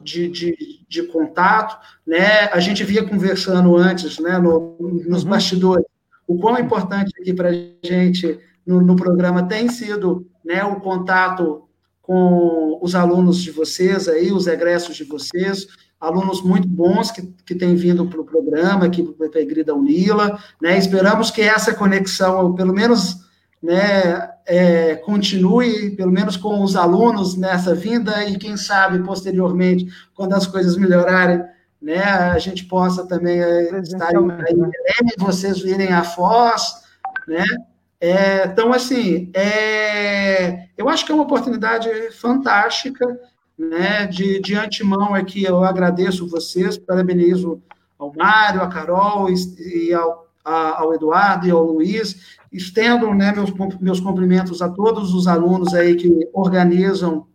de, 0.00 0.28
de, 0.28 0.56
de 0.88 1.02
contato. 1.04 1.78
Né? 2.06 2.44
A 2.52 2.60
gente 2.60 2.84
via 2.84 3.04
conversando 3.04 3.76
antes, 3.76 4.18
né, 4.18 4.38
no, 4.38 4.76
nos 4.80 5.24
uhum. 5.24 5.30
bastidores, 5.30 5.84
o 6.26 6.38
quão 6.38 6.58
importante 6.58 7.12
aqui 7.20 7.32
para 7.32 7.48
a 7.48 7.52
gente 7.82 8.38
no, 8.66 8.80
no 8.80 8.94
programa 8.94 9.48
tem 9.48 9.68
sido 9.68 10.26
né, 10.44 10.62
o 10.64 10.76
contato 10.76 11.64
com 12.02 12.78
os 12.80 12.94
alunos 12.94 13.42
de 13.42 13.50
vocês 13.50 14.08
aí, 14.08 14.32
os 14.32 14.46
egressos 14.46 14.96
de 14.96 15.04
vocês, 15.04 15.66
alunos 16.00 16.42
muito 16.42 16.66
bons 16.68 17.10
que, 17.10 17.22
que 17.44 17.54
têm 17.54 17.74
vindo 17.74 18.06
para 18.06 18.20
o 18.20 18.24
programa, 18.24 18.86
aqui 18.86 19.02
para 19.02 19.28
Pegri 19.28 19.64
da 19.64 19.74
Unila, 19.74 20.38
né? 20.60 20.78
Esperamos 20.78 21.30
que 21.30 21.42
essa 21.42 21.74
conexão, 21.74 22.54
pelo 22.54 22.72
menos, 22.72 23.16
né, 23.62 24.30
é, 24.48 24.94
continue, 24.96 25.90
pelo 25.90 26.10
menos 26.10 26.36
com 26.36 26.62
os 26.62 26.74
alunos 26.74 27.36
nessa 27.36 27.74
vinda, 27.74 28.24
e 28.24 28.38
quem 28.38 28.56
sabe, 28.56 28.98
posteriormente, 29.00 29.86
quando 30.14 30.32
as 30.32 30.46
coisas 30.46 30.76
melhorarem, 30.76 31.44
né, 31.80 32.02
a 32.02 32.38
gente 32.38 32.64
possa 32.64 33.06
também 33.06 33.40
é, 33.40 33.78
estar 33.80 34.08
aí, 34.08 34.56
né? 34.56 34.70
vocês 35.18 35.60
virem 35.60 35.92
a 35.92 36.02
Foz, 36.02 36.82
né, 37.28 37.44
é, 38.00 38.46
então, 38.46 38.72
assim, 38.72 39.30
é, 39.34 40.68
eu 40.76 40.88
acho 40.88 41.04
que 41.04 41.12
é 41.12 41.14
uma 41.14 41.24
oportunidade 41.24 41.88
fantástica, 42.12 43.04
né? 43.58 44.06
De, 44.06 44.40
de 44.40 44.54
antemão 44.54 45.14
aqui 45.14 45.42
eu 45.42 45.64
agradeço 45.64 46.28
vocês, 46.28 46.78
parabenizo 46.78 47.60
ao 47.98 48.14
Mário, 48.14 48.62
a 48.62 48.68
Carol 48.68 49.28
e, 49.28 49.88
e 49.88 49.92
ao, 49.92 50.28
a, 50.44 50.80
ao 50.80 50.94
Eduardo 50.94 51.46
e 51.46 51.50
ao 51.50 51.64
Luiz, 51.64 52.37
estendo 52.52 53.12
né, 53.14 53.32
meus, 53.32 53.52
meus 53.80 54.00
cumprimentos 54.00 54.62
a 54.62 54.68
todos 54.68 55.14
os 55.14 55.26
alunos 55.26 55.74
aí 55.74 55.94
que 55.96 56.28
organizam 56.32 57.26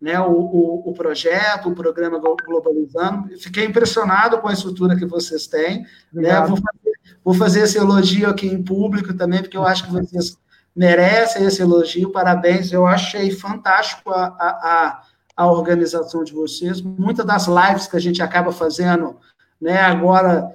né, 0.00 0.20
o, 0.20 0.32
o, 0.32 0.90
o, 0.90 0.92
projeto, 0.92 1.68
o 1.68 1.74
programa 1.74 2.18
Globalizando. 2.18 3.28
Fiquei 3.38 3.64
impressionado 3.64 4.38
com 4.38 4.48
a 4.48 4.52
estrutura 4.52 4.96
que 4.96 5.06
vocês 5.06 5.46
têm. 5.46 5.86
Né? 6.12 6.38
Vou 6.46 6.56
fazer 6.56 6.94
Vou 7.24 7.32
fazer 7.32 7.60
esse 7.60 7.78
elogio 7.78 8.28
aqui 8.28 8.46
em 8.46 8.62
público 8.62 9.14
também, 9.14 9.40
porque 9.40 9.56
eu 9.56 9.64
acho 9.64 9.84
que 9.84 9.92
vocês 9.92 10.36
merecem 10.76 11.46
esse 11.46 11.62
elogio. 11.62 12.12
Parabéns, 12.12 12.70
eu 12.70 12.86
achei 12.86 13.30
fantástico 13.30 14.10
a, 14.10 14.26
a, 14.26 15.02
a 15.34 15.50
organização 15.50 16.22
de 16.22 16.34
vocês. 16.34 16.82
Muitas 16.82 17.24
das 17.24 17.46
lives 17.46 17.86
que 17.86 17.96
a 17.96 18.00
gente 18.00 18.22
acaba 18.22 18.52
fazendo, 18.52 19.16
né, 19.58 19.80
agora 19.80 20.54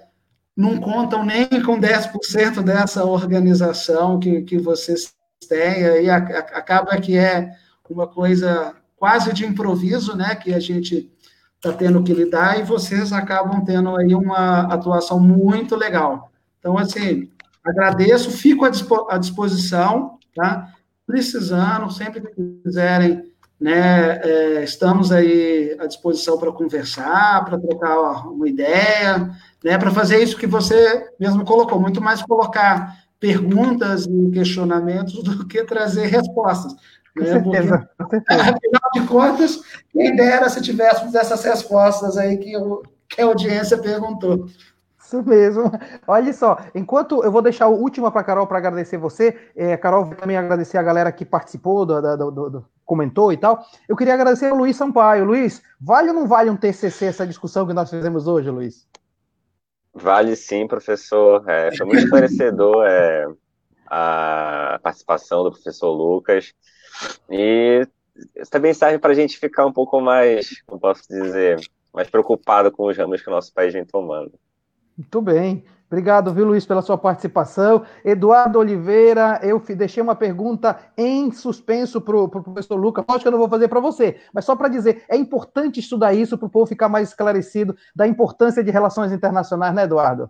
não 0.60 0.78
contam 0.78 1.24
nem 1.24 1.48
com 1.64 1.80
10% 1.80 2.62
dessa 2.62 3.06
organização 3.06 4.20
que, 4.20 4.42
que 4.42 4.58
vocês 4.58 5.14
têm, 5.48 5.86
aí 5.86 6.10
acaba 6.10 7.00
que 7.00 7.18
é 7.18 7.54
uma 7.90 8.06
coisa 8.06 8.76
quase 8.98 9.32
de 9.32 9.46
improviso, 9.46 10.18
né, 10.18 10.36
que 10.36 10.54
a 10.54 10.60
gente 10.60 11.10
está 11.56 11.72
tendo 11.72 12.04
que 12.04 12.14
lidar, 12.14 12.60
e 12.60 12.64
vocês 12.64 13.14
acabam 13.14 13.64
tendo 13.64 13.96
aí 13.96 14.14
uma 14.14 14.64
atuação 14.74 15.18
muito 15.18 15.78
legal. 15.78 16.30
Então, 16.60 16.78
assim, 16.78 17.32
agradeço, 17.66 18.30
fico 18.30 18.66
à 18.66 19.18
disposição, 19.18 20.20
tá? 20.36 20.74
Precisando, 21.08 21.90
sempre 21.90 22.20
que 22.20 22.62
quiserem, 22.66 23.24
né? 23.60 24.20
É, 24.22 24.64
estamos 24.64 25.10
aí 25.10 25.78
à 25.80 25.88
disposição 25.88 26.38
para 26.38 26.52
conversar, 26.52 27.46
para 27.46 27.58
trocar 27.58 28.28
uma 28.28 28.48
ideia, 28.48 29.32
né? 29.64 29.78
Para 29.78 29.92
fazer 29.92 30.22
isso 30.22 30.38
que 30.38 30.48
você 30.48 31.10
mesmo 31.20 31.46
colocou, 31.46 31.80
muito 31.80 32.02
mais 32.02 32.22
colocar 32.22 32.96
perguntas 33.20 34.06
e 34.06 34.32
questionamentos 34.32 35.22
do 35.24 35.46
que 35.46 35.64
trazer 35.64 36.08
respostas. 36.08 36.74
Com 37.14 37.24
né? 37.24 37.32
certeza, 37.32 37.90
Porque, 37.98 38.16
afinal 38.30 38.92
de 38.94 39.02
contas, 39.08 39.62
quem 39.92 40.16
dera 40.16 40.48
se 40.50 40.62
tivéssemos 40.62 41.16
essas 41.16 41.44
respostas 41.44 42.18
aí 42.18 42.38
que, 42.38 42.54
eu, 42.54 42.84
que 43.10 43.22
a 43.22 43.26
audiência 43.26 43.78
perguntou. 43.78 44.46
Isso 45.00 45.24
mesmo. 45.24 45.72
Olha 46.08 46.32
só, 46.32 46.60
enquanto 46.76 47.24
eu 47.24 47.32
vou 47.32 47.42
deixar 47.42 47.68
o 47.68 47.76
último 47.76 48.12
para 48.12 48.24
Carol 48.24 48.46
para 48.46 48.60
agradecer 48.60 48.98
você, 48.98 49.36
é, 49.56 49.76
Carol 49.76 50.08
também 50.12 50.38
agradecer 50.38 50.78
a 50.78 50.84
galera 50.84 51.12
que 51.12 51.26
participou, 51.26 51.84
do, 51.84 52.00
do, 52.00 52.32
do, 52.32 52.50
do, 52.50 52.66
comentou 52.86 53.34
e 53.34 53.38
tal. 53.38 53.66
Eu 53.88 53.96
queria 53.96 54.14
agradecer 54.14 54.52
ao 54.52 54.58
Luiz 54.58 54.78
Sampaio. 54.78 55.26
Luiz, 55.26 55.64
vale 55.82 56.10
ou 56.10 56.14
não 56.14 56.28
vale 56.28 56.50
um 56.52 56.56
TCC 56.56 57.06
essa 57.06 57.26
discussão 57.26 57.66
que 57.66 57.74
nós 57.74 57.90
fizemos 57.90 58.28
hoje, 58.28 58.52
Luiz? 58.52 58.88
Vale 60.00 60.36
sim, 60.36 60.68
professor. 60.68 61.48
É, 61.48 61.76
foi 61.76 61.86
muito 61.86 62.04
esclarecedor 62.04 62.86
é, 62.86 63.26
a 63.86 64.80
participação 64.82 65.44
do 65.44 65.52
professor 65.52 65.92
Lucas. 65.92 66.54
E 67.30 67.88
também 68.50 68.74
serve 68.74 69.00
para 69.00 69.12
a 69.12 69.16
gente 69.16 69.38
ficar 69.38 69.66
um 69.66 69.74
pouco 69.74 70.00
mais, 70.02 70.62
como 70.62 70.80
posso 70.80 71.04
dizer, 71.08 71.60
mais 71.94 72.10
preocupado 72.10 72.72
com 72.72 72.88
os 72.88 72.98
ramos 72.98 73.22
que 73.22 73.30
o 73.30 73.32
nosso 73.32 73.54
país 73.54 73.74
vem 73.74 73.86
tomando. 73.86 74.34
Muito 74.98 75.22
bem. 75.22 75.64
Obrigado, 75.92 76.32
viu, 76.32 76.46
Luiz, 76.46 76.68
pela 76.68 76.84
sua 76.84 77.00
participação. 77.00 77.84
Eduardo 78.06 78.60
Oliveira, 78.60 79.40
eu 79.42 79.60
deixei 79.76 80.04
uma 80.04 80.14
pergunta 80.14 80.80
em 80.96 81.32
suspenso 81.32 82.00
para 82.00 82.16
o 82.16 82.30
pro 82.30 82.44
professor 82.44 82.76
Lucas. 82.76 83.04
Lógico 83.10 83.24
que 83.24 83.28
eu 83.28 83.32
não 83.32 83.40
vou 83.40 83.50
fazer 83.50 83.68
para 83.68 83.80
você, 83.80 84.18
mas 84.32 84.46
só 84.46 84.56
para 84.56 84.68
dizer, 84.68 85.04
é 85.10 85.18
importante 85.18 85.80
estudar 85.80 86.14
isso 86.14 86.38
para 86.38 86.46
o 86.46 86.50
povo 86.50 86.68
ficar 86.68 86.90
mais 86.90 87.10
esclarecido 87.10 87.76
da 87.96 88.08
importância 88.08 88.64
de 88.64 88.70
relações 88.70 89.12
internacionais, 89.12 89.74
né, 89.74 89.86
Eduardo? 89.86 90.30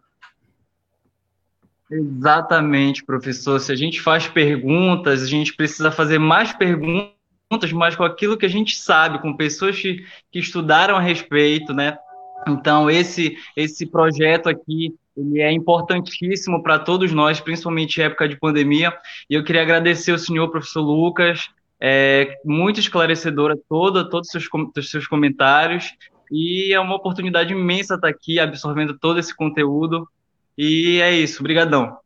Exatamente, 1.91 3.03
professor. 3.03 3.59
Se 3.59 3.73
a 3.73 3.75
gente 3.75 3.99
faz 3.99 4.27
perguntas, 4.27 5.23
a 5.23 5.27
gente 5.27 5.53
precisa 5.53 5.91
fazer 5.91 6.19
mais 6.19 6.53
perguntas, 6.53 7.73
mas 7.73 7.97
com 7.97 8.03
aquilo 8.03 8.37
que 8.37 8.45
a 8.45 8.49
gente 8.49 8.77
sabe, 8.77 9.19
com 9.19 9.35
pessoas 9.35 9.77
que, 9.77 10.05
que 10.31 10.39
estudaram 10.39 10.95
a 10.95 11.01
respeito, 11.01 11.73
né? 11.73 11.97
Então, 12.47 12.89
esse, 12.89 13.35
esse 13.57 13.85
projeto 13.85 14.47
aqui 14.47 14.95
ele 15.19 15.41
é 15.41 15.51
importantíssimo 15.51 16.63
para 16.63 16.79
todos 16.79 17.11
nós, 17.11 17.39
principalmente 17.39 17.99
em 17.99 18.03
época 18.05 18.27
de 18.27 18.39
pandemia. 18.39 18.93
E 19.29 19.33
eu 19.33 19.43
queria 19.43 19.61
agradecer 19.61 20.11
ao 20.11 20.17
senhor 20.17 20.49
professor 20.49 20.81
Lucas, 20.81 21.49
é, 21.79 22.37
muito 22.45 22.79
esclarecedora 22.79 23.57
toda, 23.67 24.09
todos 24.09 24.27
os 24.27 24.31
seus, 24.31 24.47
os 24.77 24.91
seus 24.91 25.07
comentários. 25.07 25.93
E 26.31 26.73
é 26.73 26.79
uma 26.79 26.95
oportunidade 26.95 27.53
imensa 27.53 27.95
estar 27.95 28.07
aqui 28.07 28.39
absorvendo 28.39 28.97
todo 28.97 29.19
esse 29.19 29.35
conteúdo. 29.35 30.07
E 30.57 30.99
é 31.01 31.11
isso, 31.11 31.43
brigadão. 31.43 31.97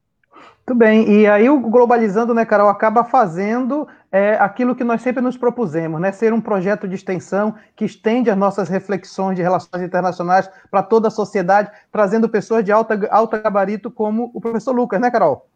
Muito 0.65 0.79
bem, 0.79 1.11
e 1.11 1.27
aí 1.27 1.49
o 1.49 1.59
Globalizando, 1.59 2.33
né, 2.33 2.45
Carol, 2.45 2.69
acaba 2.69 3.03
fazendo 3.03 3.85
é, 4.13 4.35
aquilo 4.35 4.75
que 4.75 4.83
nós 4.83 5.01
sempre 5.01 5.23
nos 5.23 5.35
propusemos, 5.35 5.99
né, 5.99 6.11
ser 6.11 6.31
um 6.33 6.39
projeto 6.39 6.87
de 6.87 6.93
extensão 6.93 7.55
que 7.75 7.83
estende 7.83 8.29
as 8.29 8.37
nossas 8.37 8.69
reflexões 8.69 9.35
de 9.35 9.41
relações 9.41 9.81
internacionais 9.81 10.47
para 10.69 10.83
toda 10.83 11.07
a 11.07 11.11
sociedade, 11.11 11.71
trazendo 11.91 12.29
pessoas 12.29 12.63
de 12.63 12.71
alta, 12.71 13.07
alta 13.09 13.39
gabarito 13.39 13.89
como 13.89 14.29
o 14.31 14.39
professor 14.39 14.71
Lucas, 14.71 15.01
né, 15.01 15.09
Carol? 15.09 15.49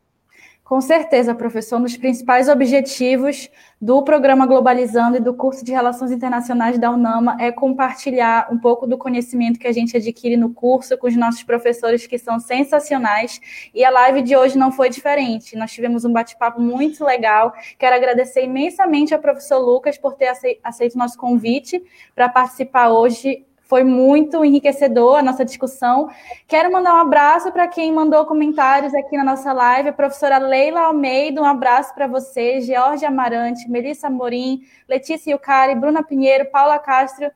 Com 0.67 0.81
certeza, 0.81 1.33
professor. 1.33 1.79
Um 1.79 1.83
dos 1.83 1.95
principais 1.95 2.49
objetivos 2.49 3.49
do 3.81 4.03
programa 4.03 4.45
Globalizando 4.45 5.15
e 5.15 5.21
do 5.21 5.33
curso 5.33 5.63
de 5.63 5.71
Relações 5.71 6.11
Internacionais 6.11 6.77
da 6.77 6.91
UNAMA 6.91 7.37
é 7.39 7.53
compartilhar 7.53 8.49
um 8.51 8.59
pouco 8.59 8.85
do 8.85 8.97
conhecimento 8.97 9.57
que 9.57 9.67
a 9.67 9.71
gente 9.71 9.95
adquire 9.95 10.35
no 10.35 10.53
curso 10.53 10.97
com 10.97 11.07
os 11.07 11.15
nossos 11.15 11.41
professores 11.41 12.05
que 12.05 12.17
são 12.17 12.37
sensacionais. 12.37 13.39
E 13.73 13.81
a 13.81 13.89
live 13.89 14.21
de 14.21 14.35
hoje 14.35 14.57
não 14.57 14.69
foi 14.69 14.89
diferente. 14.89 15.55
Nós 15.55 15.71
tivemos 15.71 16.03
um 16.03 16.11
bate-papo 16.11 16.61
muito 16.61 17.01
legal. 17.05 17.53
Quero 17.79 17.95
agradecer 17.95 18.43
imensamente 18.43 19.13
ao 19.13 19.21
professor 19.21 19.59
Lucas 19.59 19.97
por 19.97 20.15
ter 20.15 20.33
aceito 20.61 20.97
nosso 20.97 21.17
convite 21.17 21.81
para 22.13 22.27
participar 22.27 22.89
hoje 22.89 23.46
foi 23.67 23.83
muito 23.83 24.43
enriquecedor 24.43 25.17
a 25.17 25.21
nossa 25.21 25.43
discussão. 25.43 26.09
Quero 26.47 26.71
mandar 26.71 26.93
um 26.95 27.01
abraço 27.01 27.51
para 27.51 27.67
quem 27.67 27.91
mandou 27.91 28.25
comentários 28.25 28.93
aqui 28.93 29.17
na 29.17 29.23
nossa 29.23 29.51
live, 29.51 29.89
a 29.89 29.93
professora 29.93 30.37
Leila 30.37 30.81
Almeida, 30.81 31.41
um 31.41 31.45
abraço 31.45 31.93
para 31.93 32.07
você, 32.07 32.61
George 32.61 33.05
Amarante, 33.05 33.69
Melissa 33.69 34.09
Morim, 34.09 34.61
Letícia 34.87 35.31
Yucari, 35.31 35.75
Bruna 35.75 36.01
Pinheiro, 36.01 36.49
Paula 36.49 36.79
Castro, 36.79 37.29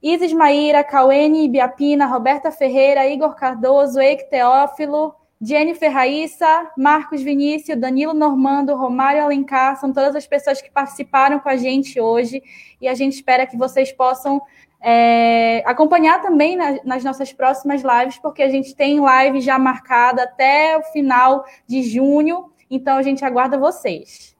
Isis 0.00 0.32
Maíra, 0.32 0.84
Cauene 0.84 1.44
Ibiapina, 1.44 2.06
Roberta 2.06 2.50
Ferreira, 2.50 3.06
Igor 3.08 3.34
Cardoso, 3.34 4.00
Eike 4.00 4.30
Teófilo, 4.30 5.14
Jennifer 5.44 5.90
Raíssa, 5.90 6.70
Marcos 6.78 7.20
Vinícius, 7.20 7.76
Danilo 7.76 8.14
Normando, 8.14 8.76
Romário 8.76 9.24
Alencar, 9.24 9.76
são 9.80 9.92
todas 9.92 10.14
as 10.14 10.24
pessoas 10.24 10.62
que 10.62 10.70
participaram 10.70 11.40
com 11.40 11.48
a 11.48 11.56
gente 11.56 12.00
hoje 12.00 12.40
e 12.80 12.86
a 12.86 12.94
gente 12.94 13.14
espera 13.14 13.44
que 13.44 13.56
vocês 13.56 13.90
possam 13.90 14.40
é, 14.82 15.62
acompanhar 15.64 16.20
também 16.20 16.56
na, 16.56 16.78
nas 16.84 17.04
nossas 17.04 17.32
próximas 17.32 17.82
lives, 17.82 18.18
porque 18.18 18.42
a 18.42 18.48
gente 18.48 18.74
tem 18.74 19.00
live 19.00 19.40
já 19.40 19.58
marcada 19.58 20.24
até 20.24 20.76
o 20.76 20.82
final 20.82 21.44
de 21.66 21.82
junho, 21.82 22.50
então 22.68 22.96
a 22.96 23.02
gente 23.02 23.24
aguarda 23.24 23.56
vocês. 23.56 24.31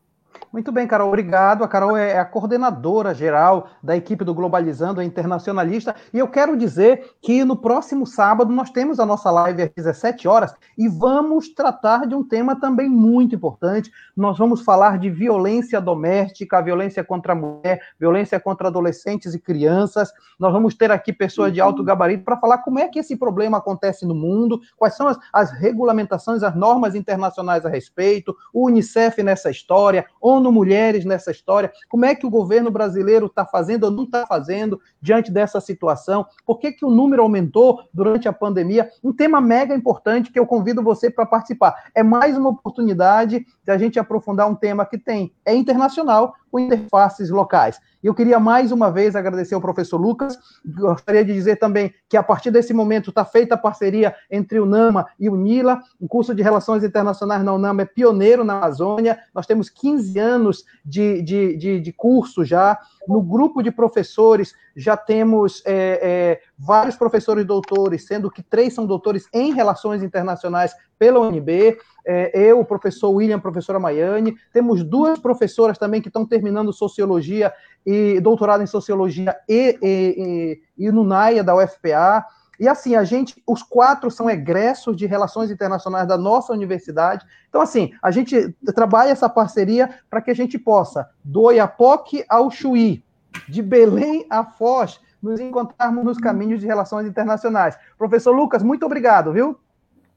Muito 0.53 0.71
bem, 0.71 0.87
Carol, 0.87 1.09
obrigado. 1.09 1.65
A 1.65 1.69
Carol 1.69 1.97
é 1.97 2.19
a 2.19 2.27
coordenadora 2.27 3.15
geral 3.15 3.69
da 3.83 3.97
equipe 3.97 4.23
do 4.23 4.35
Globalizando, 4.35 5.01
a 5.01 5.05
internacionalista. 5.05 5.97
E 6.13 6.19
eu 6.19 6.29
quero 6.29 6.59
dizer 6.59 7.15
que 7.23 7.43
no 7.43 7.57
próximo 7.57 8.07
sábado 8.07 8.53
nós 8.53 8.69
temos 8.69 9.01
a 9.01 9.07
nossa 9.07 9.31
live 9.31 9.63
às 9.63 9.71
17 9.71 10.29
horas 10.29 10.55
e 10.77 10.89
vamos 10.89 11.49
tratar 11.55 12.07
de 12.07 12.15
um 12.15 12.23
tema 12.23 12.61
também 12.61 12.87
muito 12.87 13.35
importante. 13.35 13.91
Nós 14.15 14.37
vamos 14.37 14.61
falar 14.61 14.99
de 14.99 15.09
violência 15.09 15.81
doméstica, 15.81 16.61
violência 16.61 17.03
contra 17.03 17.33
a 17.33 17.37
mulher, 17.37 17.81
violência 17.99 18.39
contra 18.39 18.69
adolescentes 18.69 19.33
e 19.33 19.39
crianças. 19.39 20.13
Nós 20.39 20.53
vamos 20.53 20.75
ter 20.75 20.91
aqui 20.91 21.15
pessoas 21.15 21.51
de 21.51 21.63
alto 21.63 21.83
gabarito 21.83 22.25
para 22.25 22.37
falar 22.37 22.59
como 22.59 22.79
é 22.79 22.89
que 22.89 22.99
esse 22.99 23.17
problema 23.17 23.57
acontece 23.57 24.05
no 24.05 24.15
mundo, 24.15 24.61
quais 24.77 24.95
são 24.97 25.09
as, 25.09 25.19
as 25.33 25.51
regulamentações, 25.51 26.43
as 26.43 26.55
normas 26.55 26.95
internacionais 26.95 27.65
a 27.65 27.71
respeito, 27.71 28.37
o 28.53 28.67
Unicef 28.67 29.23
nessa 29.23 29.51
história, 29.51 30.05
ONU 30.21 30.42
ONU 30.43 30.53
Mulheres 30.53 31.05
nessa 31.05 31.31
história? 31.31 31.73
Como 31.89 32.05
é 32.05 32.15
que 32.15 32.27
o 32.27 32.31
governo 32.31 32.71
brasileiro 32.71 33.27
está 33.27 33.47
fazendo 33.47 33.85
ou 33.85 33.91
não 33.91 34.05
está 34.05 34.27
fazendo 34.27 34.81
diante 35.01 35.31
dessa 35.31 35.61
situação? 35.61 36.27
Por 36.45 36.59
que, 36.59 36.73
que 36.73 36.85
o 36.85 36.91
número 36.91 37.23
aumentou 37.23 37.81
durante 37.95 38.29
a 38.29 38.33
pandemia? 38.33 38.91
Um 39.03 39.13
tema 39.13 39.41
mega 39.41 39.75
importante 39.75 40.33
que 40.33 40.39
eu 40.39 40.47
convido 40.47 40.83
você 40.83 41.11
para 41.11 41.25
participar. 41.25 41.91
É 41.95 42.03
mais 42.03 42.37
uma 42.37 42.51
oportunidade 42.51 43.47
de 43.65 43.71
a 43.71 43.79
gente 43.79 43.99
aprofundar 43.99 44.49
um 44.49 44.55
tema 44.55 44.85
que 44.85 44.99
tem, 44.99 45.33
é 45.45 45.55
internacional, 45.55 46.35
com 46.53 46.59
interfaces 46.59 47.31
locais. 47.31 47.81
Eu 48.03 48.15
queria 48.15 48.39
mais 48.39 48.73
uma 48.73 48.91
vez 48.91 49.17
agradecer 49.17 49.55
ao 49.55 49.61
professor 49.61 49.97
Lucas. 49.97 50.37
Gostaria 50.67 51.25
de 51.25 51.33
dizer 51.33 51.57
também 51.57 51.95
que 52.11 52.17
a 52.17 52.23
partir 52.23 52.51
desse 52.51 52.75
momento 52.75 53.09
está 53.09 53.25
feita 53.25 53.55
a 53.55 53.59
parceria 53.59 54.15
entre 54.31 54.61
o 54.61 54.67
NAMA 54.67 55.07
e 55.19 55.31
o 55.31 55.37
NILA. 55.37 55.81
O 55.99 56.07
curso 56.07 56.35
de 56.35 56.43
Relações 56.43 56.85
Internacionais 56.85 57.43
na 57.43 57.55
UNAMA 57.55 57.83
é 57.83 57.87
pioneiro 57.87 58.45
na 58.45 58.59
Amazônia. 58.59 59.19
Nós 59.35 59.47
temos 59.47 59.71
15 59.71 60.19
anos 60.19 60.65
de, 60.85 61.23
de, 61.23 61.57
de, 61.57 61.81
de 61.81 61.93
curso 61.93 62.45
já. 62.45 62.79
No 63.07 63.21
grupo 63.21 63.63
de 63.63 63.71
professores 63.71 64.55
já 64.77 64.97
temos 64.97 65.63
é, 65.67 66.01
é, 66.03 66.41
vários 66.59 66.97
professores 66.97 67.45
doutores, 67.45 68.07
sendo 68.07 68.31
que 68.31 68.43
três 68.43 68.75
são 68.75 68.87
doutores 68.87 69.29
em 69.33 69.53
relações 69.53 70.03
internacionais 70.03 70.75
pela 70.99 71.21
UNB. 71.21 71.77
É, 72.07 72.31
eu, 72.35 72.61
o 72.61 72.65
professor 72.65 73.11
William, 73.11 73.41
professora 73.41 73.79
Maiane. 73.79 74.37
Temos 74.53 74.85
duas 74.85 75.19
professoras 75.19 75.79
também 75.79 76.01
que 76.01 76.09
estão 76.09 76.27
terminando 76.27 76.73
sociologia 76.73 77.53
e 77.85 78.21
doutorado 78.21 78.63
em 78.63 78.67
sociologia 78.67 79.37
e, 79.49 79.79
e, 79.83 80.61
e, 80.79 80.87
e 80.87 80.93
no 80.93 81.05
NAIA 81.05 81.43
da 81.43 81.57
UFPA. 81.57 82.25
E 82.61 82.69
assim, 82.69 82.95
a 82.95 83.03
gente, 83.03 83.43
os 83.47 83.63
quatro 83.63 84.11
são 84.11 84.29
egressos 84.29 84.97
de 84.97 85.07
relações 85.07 85.51
internacionais 85.51 86.07
da 86.07 86.17
nossa 86.17 86.53
universidade. 86.53 87.27
Então, 87.49 87.61
assim, 87.61 87.93
a 88.03 88.11
gente 88.11 88.55
trabalha 88.75 89.11
essa 89.11 89.29
parceria 89.29 89.91
para 90.09 90.21
que 90.21 90.31
a 90.31 90.35
gente 90.35 90.59
possa, 90.59 91.09
do 91.25 91.43
Oiapoque 91.43 92.25
ao 92.29 92.51
Chuí, 92.51 93.03
de 93.49 93.63
Belém 93.63 94.27
a 94.29 94.45
Foz, 94.45 95.01
nos 95.23 95.41
encontrarmos 95.41 96.05
nos 96.05 96.19
caminhos 96.19 96.61
de 96.61 96.67
relações 96.67 97.07
internacionais. 97.07 97.77
Professor 97.97 98.33
Lucas, 98.33 98.63
muito 98.63 98.85
obrigado, 98.85 99.33
viu? 99.33 99.59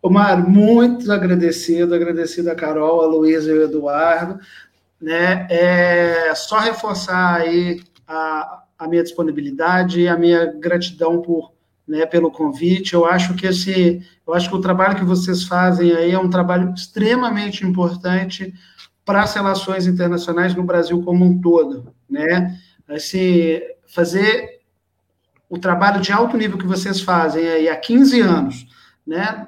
Omar, 0.02 0.48
muito 0.48 1.12
agradecido, 1.12 1.96
agradecido 1.96 2.52
a 2.52 2.56
Carol, 2.56 3.02
a 3.02 3.08
Luísa 3.08 3.52
e 3.52 3.58
o 3.58 3.64
Eduardo. 3.64 4.40
Né? 5.02 5.48
É 5.50 6.36
só 6.36 6.60
reforçar 6.60 7.42
aí 7.42 7.82
a, 8.08 8.64
a 8.78 8.88
minha 8.88 9.02
disponibilidade 9.02 10.02
e 10.02 10.08
a 10.08 10.18
minha 10.18 10.54
gratidão 10.60 11.22
por, 11.22 11.55
né, 11.88 12.06
pelo 12.06 12.32
convite. 12.32 12.94
Eu 12.94 13.06
acho 13.06 13.34
que 13.36 13.46
esse, 13.48 14.02
eu 14.26 14.34
acho 14.34 14.50
que 14.50 14.56
o 14.56 14.62
trabalho 14.62 14.96
que 14.96 15.06
vocês 15.06 15.44
fazem 15.44 15.92
aí 15.92 16.12
é 16.12 16.20
um 16.20 16.30
trabalho 16.30 16.74
extremamente 16.74 17.66
importante 17.66 18.54
para 19.04 19.22
as 19.22 19.34
relações 19.34 19.86
internacionais 19.86 20.56
no 20.56 20.64
Brasil 20.64 21.02
como 21.04 21.24
um 21.24 21.40
todo, 21.40 21.94
né? 22.10 22.58
Assim, 22.88 23.62
fazer 23.88 24.62
o 25.48 25.60
trabalho 25.60 26.02
de 26.02 26.12
alto 26.12 26.36
nível 26.36 26.58
que 26.58 26.66
vocês 26.66 27.02
fazem 27.02 27.48
aí 27.48 27.70
há 27.70 27.76
15 27.76 28.22
anos, 28.22 28.68
né? 29.06 29.48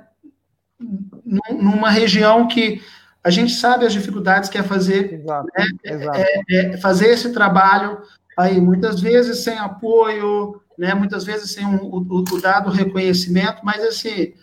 Numa 1.49 1.89
região 1.89 2.47
que 2.47 2.81
a 3.23 3.29
gente 3.31 3.51
sabe 3.53 3.85
as 3.85 3.93
dificuldades 3.93 4.49
que 4.49 4.57
é 4.57 4.63
fazer, 4.63 5.15
exato, 5.15 5.47
né? 5.57 5.67
exato. 5.83 6.19
É, 6.19 6.43
é, 6.51 6.77
fazer 6.77 7.09
esse 7.09 7.33
trabalho 7.33 7.99
aí, 8.37 8.61
muitas 8.61 9.01
vezes 9.01 9.39
sem 9.39 9.57
apoio, 9.57 10.61
né? 10.77 10.93
muitas 10.93 11.23
vezes 11.23 11.51
sem 11.51 11.65
um, 11.65 11.77
o, 11.77 12.19
o, 12.19 12.41
dado 12.41 12.69
reconhecimento, 12.69 13.61
mas 13.63 13.83
assim, 13.83 14.33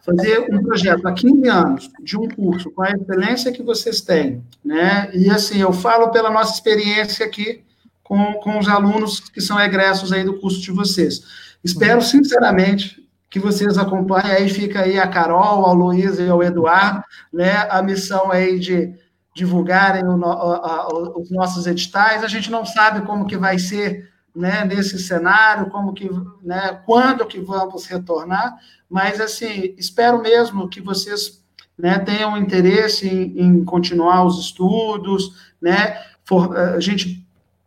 fazer 0.00 0.46
um 0.50 0.62
projeto 0.62 1.06
há 1.06 1.12
15 1.12 1.48
anos 1.48 1.90
de 2.02 2.16
um 2.16 2.28
curso 2.28 2.70
com 2.70 2.82
a 2.82 2.90
excelência 2.90 3.52
que 3.52 3.62
vocês 3.62 4.00
têm, 4.00 4.42
né? 4.64 5.10
E 5.12 5.28
assim, 5.30 5.58
eu 5.58 5.72
falo 5.72 6.10
pela 6.10 6.30
nossa 6.30 6.54
experiência 6.54 7.26
aqui 7.26 7.64
com, 8.02 8.34
com 8.34 8.58
os 8.58 8.68
alunos 8.68 9.20
que 9.20 9.40
são 9.40 9.60
egressos 9.60 10.12
aí 10.12 10.24
do 10.24 10.40
curso 10.40 10.60
de 10.60 10.70
vocês. 10.70 11.22
Espero, 11.62 12.00
sinceramente, 12.02 13.00
que 13.30 13.38
vocês 13.38 13.78
acompanhem, 13.78 14.32
aí 14.32 14.48
fica 14.48 14.80
aí 14.80 14.98
a 14.98 15.06
Carol, 15.06 15.64
ao 15.64 15.74
Luiz 15.74 16.18
e 16.18 16.28
ao 16.28 16.42
Eduardo, 16.42 17.04
né, 17.32 17.68
a 17.70 17.80
missão 17.80 18.32
aí 18.32 18.58
de 18.58 18.92
divulgarem 19.34 20.04
o, 20.04 20.24
a, 20.24 20.32
a, 20.32 20.88
os 21.16 21.30
nossos 21.30 21.66
editais, 21.66 22.24
a 22.24 22.28
gente 22.28 22.50
não 22.50 22.66
sabe 22.66 23.06
como 23.06 23.26
que 23.26 23.36
vai 23.36 23.58
ser, 23.58 24.10
né, 24.40 24.64
nesse 24.64 24.98
cenário, 24.98 25.70
como 25.70 25.92
que, 25.92 26.10
né, 26.42 26.80
quando 26.86 27.26
que 27.26 27.38
vamos 27.38 27.86
retornar, 27.86 28.56
mas, 28.88 29.20
assim, 29.20 29.74
espero 29.76 30.20
mesmo 30.20 30.68
que 30.68 30.80
vocês, 30.80 31.44
né, 31.78 31.98
tenham 31.98 32.36
interesse 32.36 33.08
em, 33.08 33.40
em 33.40 33.64
continuar 33.64 34.24
os 34.24 34.40
estudos, 34.40 35.52
né, 35.60 36.00
for, 36.24 36.56
a 36.56 36.80
gente 36.80 37.24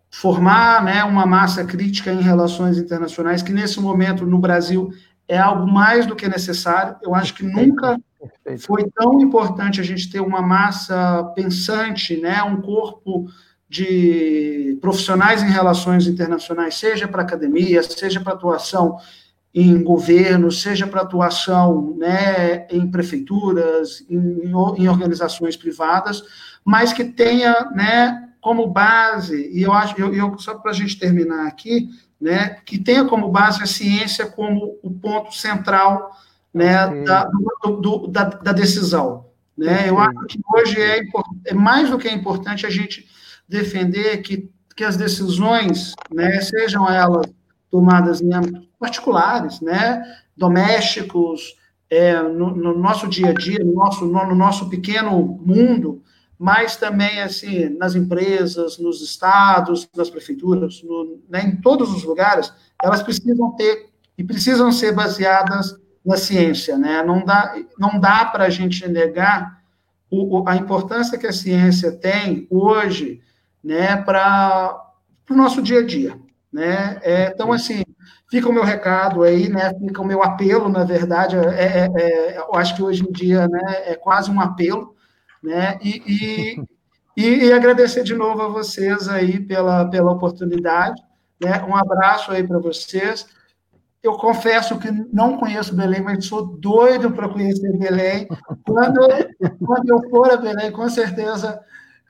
formar, 0.09 0.83
né, 0.83 1.03
uma 1.03 1.25
massa 1.25 1.63
crítica 1.63 2.11
em 2.11 2.21
relações 2.21 2.77
internacionais, 2.77 3.41
que 3.41 3.53
nesse 3.53 3.79
momento 3.79 4.25
no 4.25 4.39
Brasil 4.39 4.91
é 5.27 5.37
algo 5.37 5.71
mais 5.71 6.05
do 6.05 6.15
que 6.15 6.27
necessário. 6.27 6.95
Eu 7.01 7.15
acho 7.15 7.33
que 7.33 7.43
nunca 7.43 7.97
foi 8.59 8.89
tão 8.91 9.19
importante 9.21 9.81
a 9.81 9.83
gente 9.83 10.09
ter 10.11 10.19
uma 10.19 10.41
massa 10.41 11.23
pensante, 11.35 12.17
né, 12.17 12.43
um 12.43 12.61
corpo 12.61 13.27
de 13.73 14.77
profissionais 14.79 15.41
em 15.41 15.49
relações 15.49 16.05
internacionais, 16.05 16.75
seja 16.75 17.07
para 17.07 17.23
academia, 17.23 17.81
seja 17.81 18.21
para 18.21 18.33
atuação 18.33 18.97
em 19.51 19.81
governo, 19.83 20.51
seja 20.51 20.85
para 20.85 21.01
atuação 21.01 21.95
né, 21.97 22.67
em 22.69 22.89
prefeituras, 22.89 24.05
em, 24.07 24.43
em 24.77 24.87
organizações 24.87 25.57
privadas, 25.57 26.21
mas 26.63 26.93
que 26.93 27.03
tenha 27.03 27.71
né, 27.73 28.29
como 28.39 28.67
base, 28.67 29.49
e 29.51 29.63
eu 29.63 29.73
acho, 29.73 29.99
eu, 29.99 30.13
eu 30.13 30.37
só 30.37 30.53
para 30.53 30.69
a 30.69 30.73
gente 30.73 30.99
terminar 30.99 31.47
aqui, 31.47 31.89
né, 32.21 32.57
que 32.63 32.77
tenha 32.77 33.05
como 33.05 33.29
base 33.29 33.63
a 33.63 33.65
ciência 33.65 34.27
como 34.27 34.77
o 34.83 34.91
ponto 34.91 35.33
central 35.33 36.11
né, 36.53 37.03
da, 37.03 37.25
do, 37.25 37.77
do, 37.77 38.07
da, 38.07 38.25
da, 38.25 38.51
decisão. 38.51 39.25
Né? 39.57 39.89
Eu 39.89 39.97
acho 39.97 40.19
que 40.27 40.39
hoje 40.53 40.79
é, 40.79 41.01
é, 41.47 41.53
mais 41.55 41.89
do 41.89 41.97
que 41.97 42.07
importante 42.07 42.67
a 42.67 42.69
gente 42.69 43.07
defender 43.53 44.17
que, 44.23 44.49
que 44.75 44.83
as 44.83 44.97
decisões, 44.97 45.93
né, 46.11 46.41
sejam 46.41 46.89
elas 46.89 47.27
tomadas 47.69 48.19
em 48.19 48.33
âmbitos 48.33 48.67
particulares, 48.79 49.61
né, 49.61 50.03
domésticos, 50.35 51.55
é, 51.89 52.19
no, 52.23 52.55
no, 52.55 52.77
nosso 52.77 53.07
dia 53.07 53.29
a 53.29 53.33
dia, 53.33 53.63
no 53.63 53.73
nosso, 53.73 54.05
no, 54.05 54.25
no 54.25 54.33
nosso 54.33 54.67
pequeno 54.69 55.39
mundo, 55.45 56.01
mas 56.39 56.75
também 56.75 57.21
assim 57.21 57.69
nas 57.69 57.93
empresas, 57.93 58.79
nos 58.79 59.01
estados, 59.01 59.87
nas 59.95 60.09
prefeituras, 60.09 60.81
no, 60.83 61.19
né, 61.29 61.43
em 61.43 61.61
todos 61.61 61.93
os 61.93 62.03
lugares, 62.03 62.51
elas 62.81 63.03
precisam 63.03 63.51
ter 63.51 63.91
e 64.17 64.23
precisam 64.23 64.71
ser 64.71 64.93
baseadas 64.93 65.77
na 66.03 66.17
ciência, 66.17 66.77
né? 66.77 67.01
Não 67.03 67.23
dá, 67.23 67.55
não 67.79 67.99
dá 67.99 68.25
para 68.25 68.45
a 68.45 68.49
gente 68.49 68.87
negar 68.87 69.63
o, 70.09 70.39
o, 70.39 70.49
a 70.49 70.55
importância 70.55 71.17
que 71.17 71.27
a 71.27 71.31
ciência 71.31 71.91
tem 71.91 72.45
hoje, 72.49 73.21
né, 73.63 73.97
para 73.97 74.91
o 75.29 75.33
nosso 75.33 75.61
dia 75.61 75.79
a 75.79 75.85
dia, 75.85 76.19
né? 76.51 76.99
É, 77.01 77.27
então, 77.27 77.51
assim, 77.51 77.83
fica 78.29 78.49
o 78.49 78.53
meu 78.53 78.63
recado 78.63 79.23
aí, 79.23 79.49
né? 79.49 79.73
Fica 79.79 80.01
o 80.01 80.05
meu 80.05 80.21
apelo, 80.21 80.69
na 80.69 80.83
verdade, 80.83 81.35
é, 81.35 81.39
é, 81.39 81.91
é, 81.95 82.37
eu 82.37 82.55
acho 82.55 82.75
que 82.75 82.83
hoje 82.83 83.03
em 83.07 83.11
dia, 83.11 83.47
né, 83.47 83.83
é 83.85 83.95
quase 83.95 84.29
um 84.29 84.41
apelo, 84.41 84.95
né? 85.41 85.79
E, 85.81 86.03
e, 86.05 86.63
e, 87.15 87.45
e 87.45 87.53
agradecer 87.53 88.03
de 88.03 88.15
novo 88.15 88.41
a 88.41 88.47
vocês 88.47 89.07
aí 89.07 89.39
pela, 89.39 89.89
pela 89.89 90.11
oportunidade, 90.11 91.01
né? 91.41 91.63
Um 91.63 91.75
abraço 91.75 92.31
aí 92.31 92.45
para 92.45 92.59
vocês 92.59 93.25
eu 94.03 94.17
confesso 94.17 94.77
que 94.77 94.91
não 94.91 95.37
conheço 95.37 95.73
Belém, 95.73 96.01
mas 96.01 96.25
sou 96.25 96.45
doido 96.45 97.09
para 97.11 97.29
conhecer 97.29 97.77
Belém. 97.77 98.27
Quando, 98.65 98.99
quando 99.65 99.89
eu 99.89 100.09
for 100.09 100.29
a 100.29 100.35
Belém, 100.35 100.71
com 100.73 100.89
certeza 100.89 101.61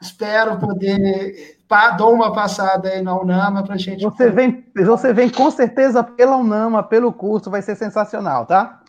espero 0.03 0.59
poder 0.59 1.57
dar 1.69 2.07
uma 2.07 2.31
passada 2.31 2.89
aí 2.89 3.01
na 3.01 3.19
Unama 3.19 3.63
para 3.63 3.75
a 3.75 3.77
gente. 3.77 4.03
Você 4.03 4.29
vem, 4.29 4.65
você 4.75 5.11
vem 5.11 5.29
com 5.29 5.49
certeza 5.49 6.03
pela 6.03 6.37
Unama, 6.37 6.83
pelo 6.83 7.11
curso, 7.11 7.49
vai 7.49 7.61
ser 7.61 7.75
sensacional, 7.75 8.45
tá? 8.45 8.81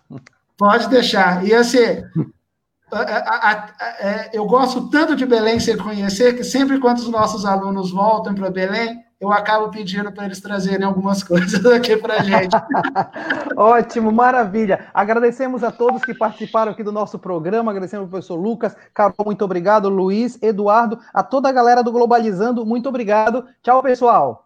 Pode 0.58 0.88
deixar. 0.88 1.44
E 1.44 1.54
assim, 1.54 2.02
a, 2.92 3.00
a, 3.00 3.50
a, 3.50 3.86
é, 3.98 4.30
eu 4.32 4.44
gosto 4.46 4.88
tanto 4.90 5.16
de 5.16 5.24
Belém 5.24 5.58
ser 5.58 5.82
conhecer 5.82 6.36
que 6.36 6.44
sempre 6.44 6.78
quando 6.78 6.98
os 6.98 7.08
nossos 7.08 7.44
alunos 7.44 7.90
voltam 7.90 8.34
para 8.34 8.50
Belém, 8.50 9.02
eu 9.24 9.32
acabo 9.32 9.68
pedindo 9.70 10.10
para 10.12 10.26
eles 10.26 10.40
trazerem 10.40 10.86
algumas 10.86 11.22
coisas 11.24 11.64
aqui 11.66 11.96
para 11.96 12.22
gente. 12.22 12.54
Ótimo, 13.56 14.12
maravilha. 14.12 14.86
Agradecemos 14.92 15.64
a 15.64 15.70
todos 15.70 16.04
que 16.04 16.14
participaram 16.14 16.72
aqui 16.72 16.82
do 16.82 16.92
nosso 16.92 17.18
programa, 17.18 17.70
agradecemos 17.70 18.04
ao 18.04 18.10
professor 18.10 18.36
Lucas, 18.36 18.76
Carol, 18.92 19.14
muito 19.24 19.44
obrigado, 19.44 19.88
Luiz, 19.88 20.40
Eduardo, 20.42 20.98
a 21.12 21.22
toda 21.22 21.48
a 21.48 21.52
galera 21.52 21.82
do 21.82 21.92
Globalizando, 21.92 22.66
muito 22.66 22.88
obrigado. 22.88 23.46
Tchau, 23.62 23.82
pessoal. 23.82 24.43